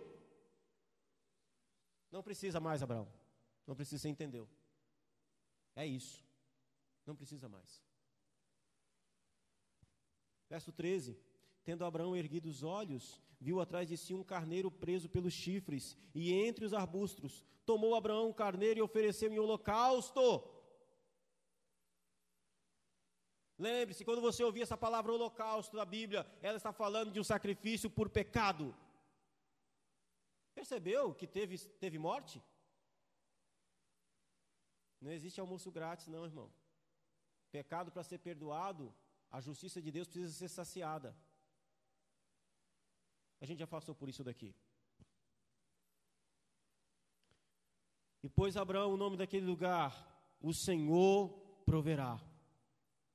Não 2.14 2.22
precisa 2.22 2.60
mais, 2.60 2.84
Abraão. 2.84 3.08
Não 3.66 3.76
precisa, 3.76 4.04
você 4.04 4.08
entendeu. 4.08 4.48
É 5.76 5.84
isso. 5.84 6.24
Não 7.08 7.16
precisa 7.16 7.50
mais. 7.50 7.82
Verso 10.48 10.72
13: 10.72 11.18
Tendo 11.64 11.84
Abraão 11.84 12.16
erguido 12.16 12.48
os 12.48 12.62
olhos, 12.62 13.20
viu 13.42 13.60
atrás 13.60 13.88
de 13.88 13.98
si 13.98 14.14
um 14.14 14.24
carneiro 14.24 14.70
preso 14.70 15.10
pelos 15.10 15.34
chifres, 15.34 15.98
e 16.14 16.32
entre 16.32 16.64
os 16.64 16.74
arbustos, 16.74 17.44
tomou 17.66 17.96
Abraão 17.96 18.30
um 18.30 18.40
carneiro 18.44 18.78
e 18.80 18.84
ofereceu 18.84 19.34
em 19.34 19.40
holocausto. 19.40 20.48
Lembre-se, 23.58 24.06
quando 24.06 24.22
você 24.22 24.44
ouvir 24.44 24.62
essa 24.62 24.78
palavra 24.78 25.12
holocausto 25.12 25.76
da 25.76 25.86
Bíblia, 25.86 26.28
ela 26.44 26.58
está 26.58 26.72
falando 26.72 27.12
de 27.12 27.20
um 27.20 27.24
sacrifício 27.24 27.90
por 27.90 28.08
pecado. 28.08 28.76
Percebeu 30.64 31.14
que 31.14 31.28
teve, 31.28 31.58
teve 31.84 32.00
morte? 32.00 32.42
Não 35.02 35.12
existe 35.12 35.42
almoço 35.42 35.70
grátis, 35.70 36.08
não, 36.08 36.24
irmão. 36.24 36.50
Pecado 37.52 37.92
para 37.92 38.02
ser 38.02 38.20
perdoado 38.20 38.96
a 39.30 39.42
justiça 39.42 39.82
de 39.82 39.92
Deus 39.92 40.08
precisa 40.08 40.32
ser 40.32 40.48
saciada. 40.48 41.14
A 43.42 43.46
gente 43.46 43.60
já 43.60 43.68
passou 43.68 43.94
por 43.94 44.08
isso 44.08 44.24
daqui. 44.24 44.56
E 48.24 48.30
pôs 48.30 48.56
Abraão 48.56 48.94
o 48.94 48.98
nome 49.04 49.18
daquele 49.18 49.46
lugar, 49.46 49.92
o 50.40 50.54
Senhor 50.54 51.30
proverá. 51.66 52.26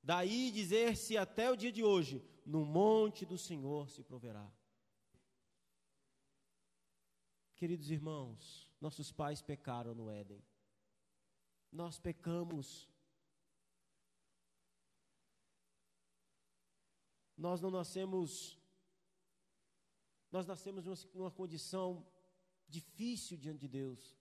Daí 0.03 0.51
dizer-se 0.51 1.17
até 1.17 1.49
o 1.49 1.57
dia 1.57 1.71
de 1.71 1.83
hoje, 1.83 2.23
no 2.45 2.63
monte 2.63 3.25
do 3.25 3.39
Senhor 3.39 3.89
se 3.89 4.03
proverá. 4.03 4.47
Queridos 7.59 7.91
irmãos, 7.91 8.67
nossos 8.81 9.11
pais 9.11 9.41
pecaram 9.41 9.93
no 9.93 10.09
Éden. 10.09 10.41
Nós 11.71 11.99
pecamos. 11.99 12.89
nós 17.39 17.61
não 17.61 17.71
nascemos, 17.71 18.59
nós 20.29 20.45
nascemos 20.45 20.83
numa, 20.85 20.97
numa 21.13 21.31
condição 21.31 22.05
difícil 22.67 23.37
diante 23.37 23.61
de 23.61 23.67
Deus. 23.69 24.19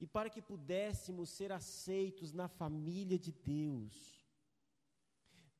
E 0.00 0.06
para 0.06 0.30
que 0.30 0.40
pudéssemos 0.40 1.28
ser 1.30 1.50
aceitos 1.50 2.32
na 2.32 2.46
família 2.46 3.18
de 3.18 3.32
Deus, 3.32 4.24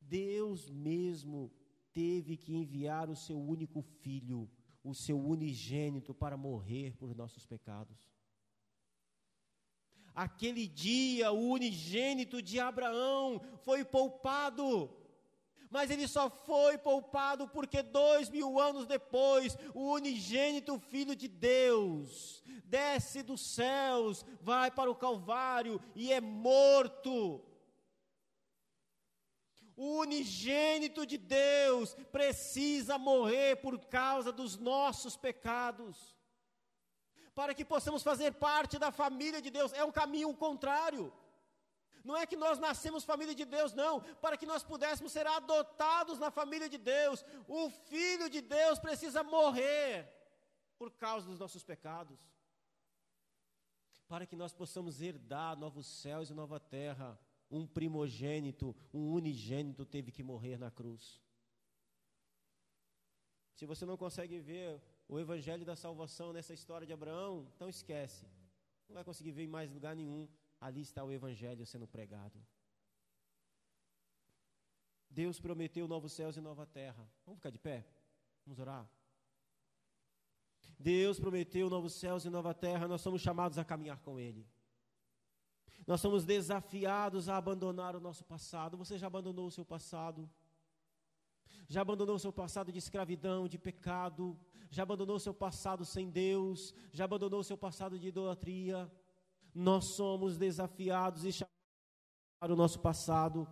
Deus 0.00 0.70
mesmo 0.70 1.52
teve 1.92 2.36
que 2.36 2.54
enviar 2.54 3.10
o 3.10 3.16
seu 3.16 3.36
único 3.36 3.82
filho, 3.82 4.48
o 4.88 4.94
seu 4.94 5.18
unigênito, 5.18 6.14
para 6.14 6.36
morrer 6.36 6.96
por 6.96 7.14
nossos 7.14 7.44
pecados. 7.44 7.96
Aquele 10.14 10.66
dia, 10.66 11.30
o 11.30 11.50
unigênito 11.50 12.42
de 12.42 12.58
Abraão 12.58 13.40
foi 13.64 13.84
poupado. 13.84 14.90
Mas 15.70 15.90
ele 15.90 16.08
só 16.08 16.30
foi 16.30 16.78
poupado 16.78 17.46
porque 17.48 17.82
dois 17.82 18.30
mil 18.30 18.58
anos 18.58 18.86
depois, 18.86 19.56
o 19.74 19.92
unigênito 19.92 20.78
Filho 20.78 21.14
de 21.14 21.28
Deus 21.28 22.42
desce 22.64 23.22
dos 23.22 23.40
céus, 23.54 24.24
vai 24.40 24.70
para 24.70 24.90
o 24.90 24.96
Calvário 24.96 25.80
e 25.94 26.12
é 26.12 26.20
morto. 26.20 27.44
O 29.80 30.00
unigênito 30.00 31.06
de 31.06 31.16
Deus 31.16 31.94
precisa 32.10 32.98
morrer 32.98 33.54
por 33.62 33.78
causa 33.86 34.32
dos 34.32 34.56
nossos 34.56 35.16
pecados, 35.16 36.16
para 37.32 37.54
que 37.54 37.64
possamos 37.64 38.02
fazer 38.02 38.32
parte 38.32 38.76
da 38.76 38.90
família 38.90 39.40
de 39.40 39.50
Deus. 39.50 39.72
É 39.72 39.84
um 39.84 39.92
caminho 39.92 40.34
contrário. 40.34 41.12
Não 42.02 42.16
é 42.16 42.26
que 42.26 42.34
nós 42.34 42.58
nascemos 42.58 43.04
família 43.04 43.36
de 43.36 43.44
Deus, 43.44 43.72
não. 43.72 44.00
Para 44.16 44.36
que 44.36 44.46
nós 44.46 44.64
pudéssemos 44.64 45.12
ser 45.12 45.28
adotados 45.28 46.18
na 46.18 46.32
família 46.32 46.68
de 46.68 46.76
Deus, 46.76 47.24
o 47.46 47.70
Filho 47.70 48.28
de 48.28 48.40
Deus 48.40 48.80
precisa 48.80 49.22
morrer 49.22 50.12
por 50.76 50.90
causa 50.90 51.28
dos 51.28 51.38
nossos 51.38 51.62
pecados. 51.62 52.18
Para 54.08 54.26
que 54.26 54.34
nós 54.34 54.52
possamos 54.52 55.00
herdar 55.00 55.56
novos 55.56 55.86
céus 55.86 56.30
e 56.30 56.34
nova 56.34 56.58
terra, 56.58 57.16
um 57.50 57.66
primogênito, 57.66 58.74
um 58.92 59.12
unigênito 59.12 59.84
teve 59.84 60.10
que 60.10 60.22
morrer 60.22 60.58
na 60.58 60.70
cruz. 60.70 61.20
Se 63.54 63.66
você 63.66 63.84
não 63.84 63.96
consegue 63.96 64.38
ver 64.38 64.80
o 65.08 65.18
evangelho 65.18 65.64
da 65.64 65.74
salvação 65.74 66.32
nessa 66.32 66.54
história 66.54 66.86
de 66.86 66.92
Abraão, 66.92 67.50
então 67.54 67.68
esquece. 67.68 68.26
Não 68.88 68.94
vai 68.94 69.04
conseguir 69.04 69.32
ver 69.32 69.44
em 69.44 69.48
mais 69.48 69.72
lugar 69.72 69.96
nenhum 69.96 70.28
ali 70.60 70.80
está 70.80 71.04
o 71.04 71.12
Evangelho 71.12 71.64
sendo 71.66 71.86
pregado. 71.86 72.44
Deus 75.10 75.40
prometeu 75.40 75.88
novos 75.88 76.12
céus 76.12 76.36
e 76.36 76.40
nova 76.40 76.66
terra. 76.66 77.08
Vamos 77.24 77.38
ficar 77.38 77.50
de 77.50 77.58
pé? 77.58 77.86
Vamos 78.44 78.58
orar? 78.58 78.88
Deus 80.78 81.18
prometeu 81.18 81.68
novos 81.68 81.94
céus 81.94 82.24
e 82.24 82.30
nova 82.30 82.54
terra, 82.54 82.86
nós 82.86 83.00
somos 83.00 83.20
chamados 83.20 83.58
a 83.58 83.64
caminhar 83.64 84.00
com 84.00 84.18
Ele. 84.18 84.46
Nós 85.86 86.00
somos 86.00 86.24
desafiados 86.24 87.28
a 87.28 87.36
abandonar 87.36 87.96
o 87.96 88.00
nosso 88.00 88.24
passado. 88.24 88.76
Você 88.76 88.98
já 88.98 89.06
abandonou 89.06 89.46
o 89.46 89.50
seu 89.50 89.64
passado? 89.64 90.28
Já 91.66 91.80
abandonou 91.80 92.16
o 92.16 92.18
seu 92.18 92.32
passado 92.32 92.70
de 92.70 92.78
escravidão, 92.78 93.48
de 93.48 93.58
pecado? 93.58 94.38
Já 94.70 94.82
abandonou 94.82 95.16
o 95.16 95.20
seu 95.20 95.34
passado 95.34 95.84
sem 95.84 96.10
Deus? 96.10 96.74
Já 96.92 97.04
abandonou 97.04 97.40
o 97.40 97.44
seu 97.44 97.56
passado 97.56 97.98
de 97.98 98.08
idolatria? 98.08 98.90
nós 99.58 99.86
somos 99.86 100.38
desafiados 100.38 101.24
e 101.24 101.32
chamados 101.32 101.56
para 102.38 102.52
o 102.52 102.56
nosso 102.56 102.78
passado. 102.78 103.48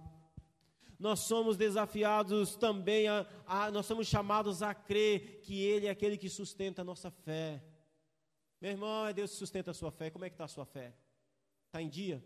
Nós 0.99 1.21
somos 1.21 1.57
desafiados 1.57 2.57
também 2.57 3.09
a, 3.09 3.27
a, 3.45 3.71
nós 3.71 3.87
somos 3.87 4.07
chamados 4.07 4.63
a 4.63 4.73
crer 4.73 5.41
que 5.41 5.61
Ele 5.61 5.87
é 5.87 5.91
aquele 5.91 6.17
que 6.17 6.29
sustenta 6.29 6.83
a 6.83 6.85
nossa 6.85 7.11
fé. 7.11 7.63
Meu 8.61 8.71
irmão, 8.71 9.07
é 9.07 9.13
Deus 9.13 9.33
que 9.33 9.37
sustenta 9.37 9.73
a 9.73 9.75
sua 9.75 9.91
fé. 9.91 10.11
Como 10.11 10.25
é 10.25 10.31
que 10.31 10.35
está 10.35 10.45
a 10.45 10.49
sua 10.49 10.65
fé? 10.65 10.95
Está 11.77 11.83
em 11.83 11.91
dia? 11.91 12.25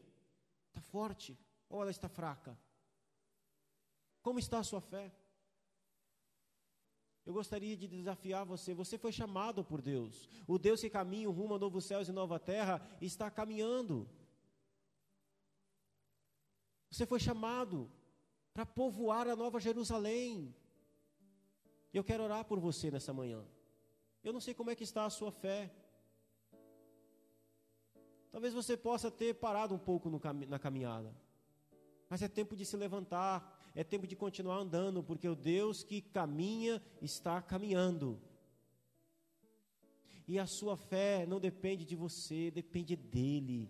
Está 0.69 0.81
forte? 0.81 1.37
Ou 1.69 1.83
ela 1.83 1.91
está 1.91 2.09
fraca? 2.09 2.57
Como 4.23 4.39
está 4.39 4.61
a 4.61 4.63
sua 4.63 4.81
fé? 4.81 5.13
Eu 7.27 7.33
gostaria 7.33 7.77
de 7.77 7.89
desafiar 7.89 8.45
você. 8.45 8.73
Você 8.73 8.97
foi 8.97 9.11
chamado 9.11 9.65
por 9.65 9.83
Deus. 9.83 10.29
O 10.47 10.57
Deus 10.57 10.81
que 10.81 10.89
caminha 10.89 11.29
rumo 11.29 11.57
a 11.57 11.59
novos 11.59 11.85
céus 11.85 12.09
e 12.09 12.13
nova 12.13 12.39
terra 12.39 12.81
está 13.01 13.29
caminhando. 13.29 14.09
Você 16.89 17.05
foi 17.05 17.19
chamado 17.19 17.91
para 18.55 18.65
povoar 18.65 19.27
a 19.27 19.35
nova 19.35 19.59
Jerusalém. 19.59 20.55
Eu 21.93 22.05
quero 22.05 22.23
orar 22.23 22.45
por 22.45 22.61
você 22.61 22.89
nessa 22.89 23.13
manhã. 23.13 23.45
Eu 24.23 24.33
não 24.33 24.41
sei 24.41 24.55
como 24.55 24.71
é 24.71 24.77
que 24.77 24.85
está 24.85 25.07
a 25.07 25.11
sua 25.11 25.33
fé. 25.33 25.75
Talvez 28.31 28.55
você 28.55 28.77
possa 28.77 29.11
ter 29.11 29.35
parado 29.35 29.75
um 29.75 29.79
pouco 29.79 30.09
na 30.49 30.59
caminhada. 30.59 31.15
Mas 32.09 32.23
é 32.23 32.29
tempo 32.29 32.57
de 32.57 32.65
se 32.65 32.77
levantar, 32.77 33.59
é 33.75 33.85
tempo 33.85 34.07
de 34.07 34.17
continuar 34.17 34.59
andando, 34.59 35.03
porque 35.03 35.29
o 35.29 35.35
Deus 35.35 35.83
que 35.83 36.01
caminha 36.01 36.83
está 37.01 37.41
caminhando. 37.41 38.21
E 40.27 40.39
a 40.39 40.47
sua 40.47 40.77
fé 40.77 41.27
não 41.27 41.41
depende 41.41 41.85
de 41.85 41.97
você, 41.97 42.51
depende 42.51 42.95
dele. 42.95 43.69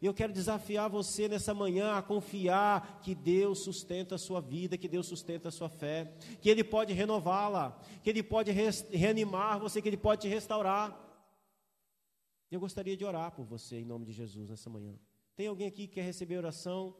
Eu 0.00 0.14
quero 0.14 0.32
desafiar 0.32 0.88
você 0.88 1.28
nessa 1.28 1.52
manhã 1.52 1.94
a 1.94 2.02
confiar 2.02 3.00
que 3.00 3.14
Deus 3.14 3.60
sustenta 3.60 4.14
a 4.14 4.18
sua 4.18 4.40
vida, 4.40 4.78
que 4.78 4.86
Deus 4.86 5.06
sustenta 5.06 5.48
a 5.48 5.52
sua 5.52 5.68
fé, 5.68 6.14
que 6.40 6.48
Ele 6.48 6.62
pode 6.62 6.92
renová-la, 6.92 7.80
que 8.02 8.10
Ele 8.10 8.22
pode 8.22 8.52
reanimar 8.52 9.58
você, 9.58 9.82
que 9.82 9.88
Ele 9.88 9.96
pode 9.96 10.22
te 10.22 10.28
restaurar. 10.28 11.07
Eu 12.50 12.60
gostaria 12.60 12.96
de 12.96 13.04
orar 13.04 13.32
por 13.32 13.44
você 13.44 13.78
em 13.80 13.84
nome 13.84 14.06
de 14.06 14.12
Jesus 14.12 14.48
nessa 14.48 14.70
manhã. 14.70 14.98
Tem 15.36 15.46
alguém 15.46 15.66
aqui 15.66 15.86
que 15.86 15.94
quer 15.94 16.02
receber 16.02 16.38
oração? 16.38 16.96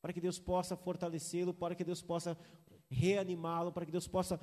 para 0.00 0.12
que 0.12 0.20
Deus 0.20 0.38
possa 0.38 0.76
fortalecê-lo, 0.76 1.52
para 1.52 1.74
que 1.74 1.84
Deus 1.84 2.02
possa 2.02 2.38
reanimá-lo, 2.88 3.72
para 3.72 3.84
que 3.84 3.92
Deus 3.92 4.06
possa 4.06 4.40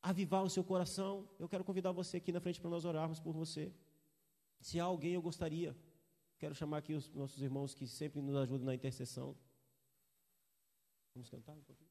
avivar 0.00 0.42
o 0.42 0.50
seu 0.50 0.62
coração. 0.62 1.28
Eu 1.38 1.48
quero 1.48 1.64
convidar 1.64 1.92
você 1.92 2.18
aqui 2.18 2.32
na 2.32 2.40
frente 2.40 2.60
para 2.60 2.70
nós 2.70 2.84
orarmos 2.84 3.18
por 3.18 3.32
você. 3.32 3.72
Se 4.60 4.78
há 4.78 4.84
alguém, 4.84 5.14
eu 5.14 5.22
gostaria, 5.22 5.76
quero 6.38 6.54
chamar 6.54 6.78
aqui 6.78 6.94
os 6.94 7.08
nossos 7.12 7.42
irmãos 7.42 7.74
que 7.74 7.86
sempre 7.86 8.20
nos 8.20 8.36
ajudam 8.36 8.66
na 8.66 8.74
intercessão. 8.74 9.36
Vamos 11.14 11.28
cantar 11.30 11.52
um 11.52 11.62
pouquinho? 11.62 11.90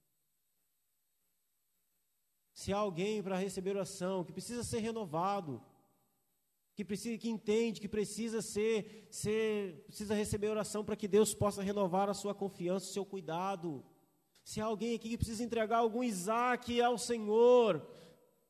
Se 2.53 2.71
há 2.71 2.77
alguém 2.77 3.23
para 3.23 3.37
receber 3.37 3.71
oração, 3.71 4.23
que 4.23 4.31
precisa 4.31 4.63
ser 4.63 4.79
renovado, 4.79 5.61
que 6.75 6.85
precisa, 6.85 7.17
que 7.17 7.29
entende 7.29 7.81
que 7.81 7.87
precisa 7.87 8.41
ser, 8.41 9.07
ser 9.09 9.83
precisa 9.87 10.13
receber 10.15 10.49
oração 10.49 10.83
para 10.83 10.95
que 10.95 11.07
Deus 11.07 11.33
possa 11.33 11.61
renovar 11.61 12.09
a 12.09 12.13
sua 12.13 12.33
confiança, 12.33 12.89
o 12.89 12.93
seu 12.93 13.05
cuidado. 13.05 13.83
Se 14.43 14.59
há 14.59 14.65
alguém 14.65 14.95
aqui 14.95 15.09
que 15.09 15.17
precisa 15.17 15.43
entregar 15.43 15.77
algum 15.77 16.03
Isaac 16.03 16.81
ao 16.81 16.97
Senhor, 16.97 17.85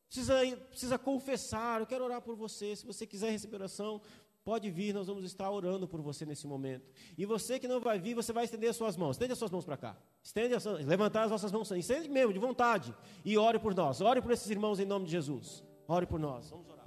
precisa, 0.07 0.35
precisa 0.69 0.97
confessar, 0.97 1.81
eu 1.81 1.87
quero 1.87 2.03
orar 2.03 2.21
por 2.21 2.35
você. 2.35 2.75
Se 2.75 2.85
você 2.85 3.05
quiser 3.05 3.31
receber 3.31 3.57
oração, 3.57 4.01
pode 4.43 4.69
vir, 4.69 4.93
nós 4.93 5.07
vamos 5.07 5.23
estar 5.23 5.49
orando 5.49 5.87
por 5.87 6.01
você 6.01 6.25
nesse 6.25 6.47
momento. 6.47 6.89
E 7.17 7.25
você 7.25 7.59
que 7.59 7.67
não 7.67 7.79
vai 7.79 7.99
vir, 7.99 8.13
você 8.13 8.31
vai 8.31 8.45
estender 8.45 8.69
as 8.69 8.75
suas 8.75 8.95
mãos. 8.95 9.15
Estende 9.15 9.33
as 9.33 9.39
suas 9.39 9.51
mãos 9.51 9.65
para 9.65 9.77
cá. 9.77 9.97
Estende 10.23 10.55
as, 10.55 10.65
levantar 10.65 11.23
as 11.23 11.31
nossas 11.31 11.51
mãos. 11.51 11.69
Estende 11.71 12.09
mesmo, 12.09 12.33
de 12.33 12.39
vontade. 12.39 12.95
E 13.25 13.37
ore 13.37 13.59
por 13.59 13.75
nós. 13.75 14.01
Ore 14.01 14.21
por 14.21 14.31
esses 14.31 14.49
irmãos 14.49 14.79
em 14.79 14.85
nome 14.85 15.05
de 15.05 15.11
Jesus. 15.11 15.63
Ore 15.87 16.05
por 16.05 16.19
nós. 16.19 16.49
Vamos 16.49 16.67
orar. 16.69 16.80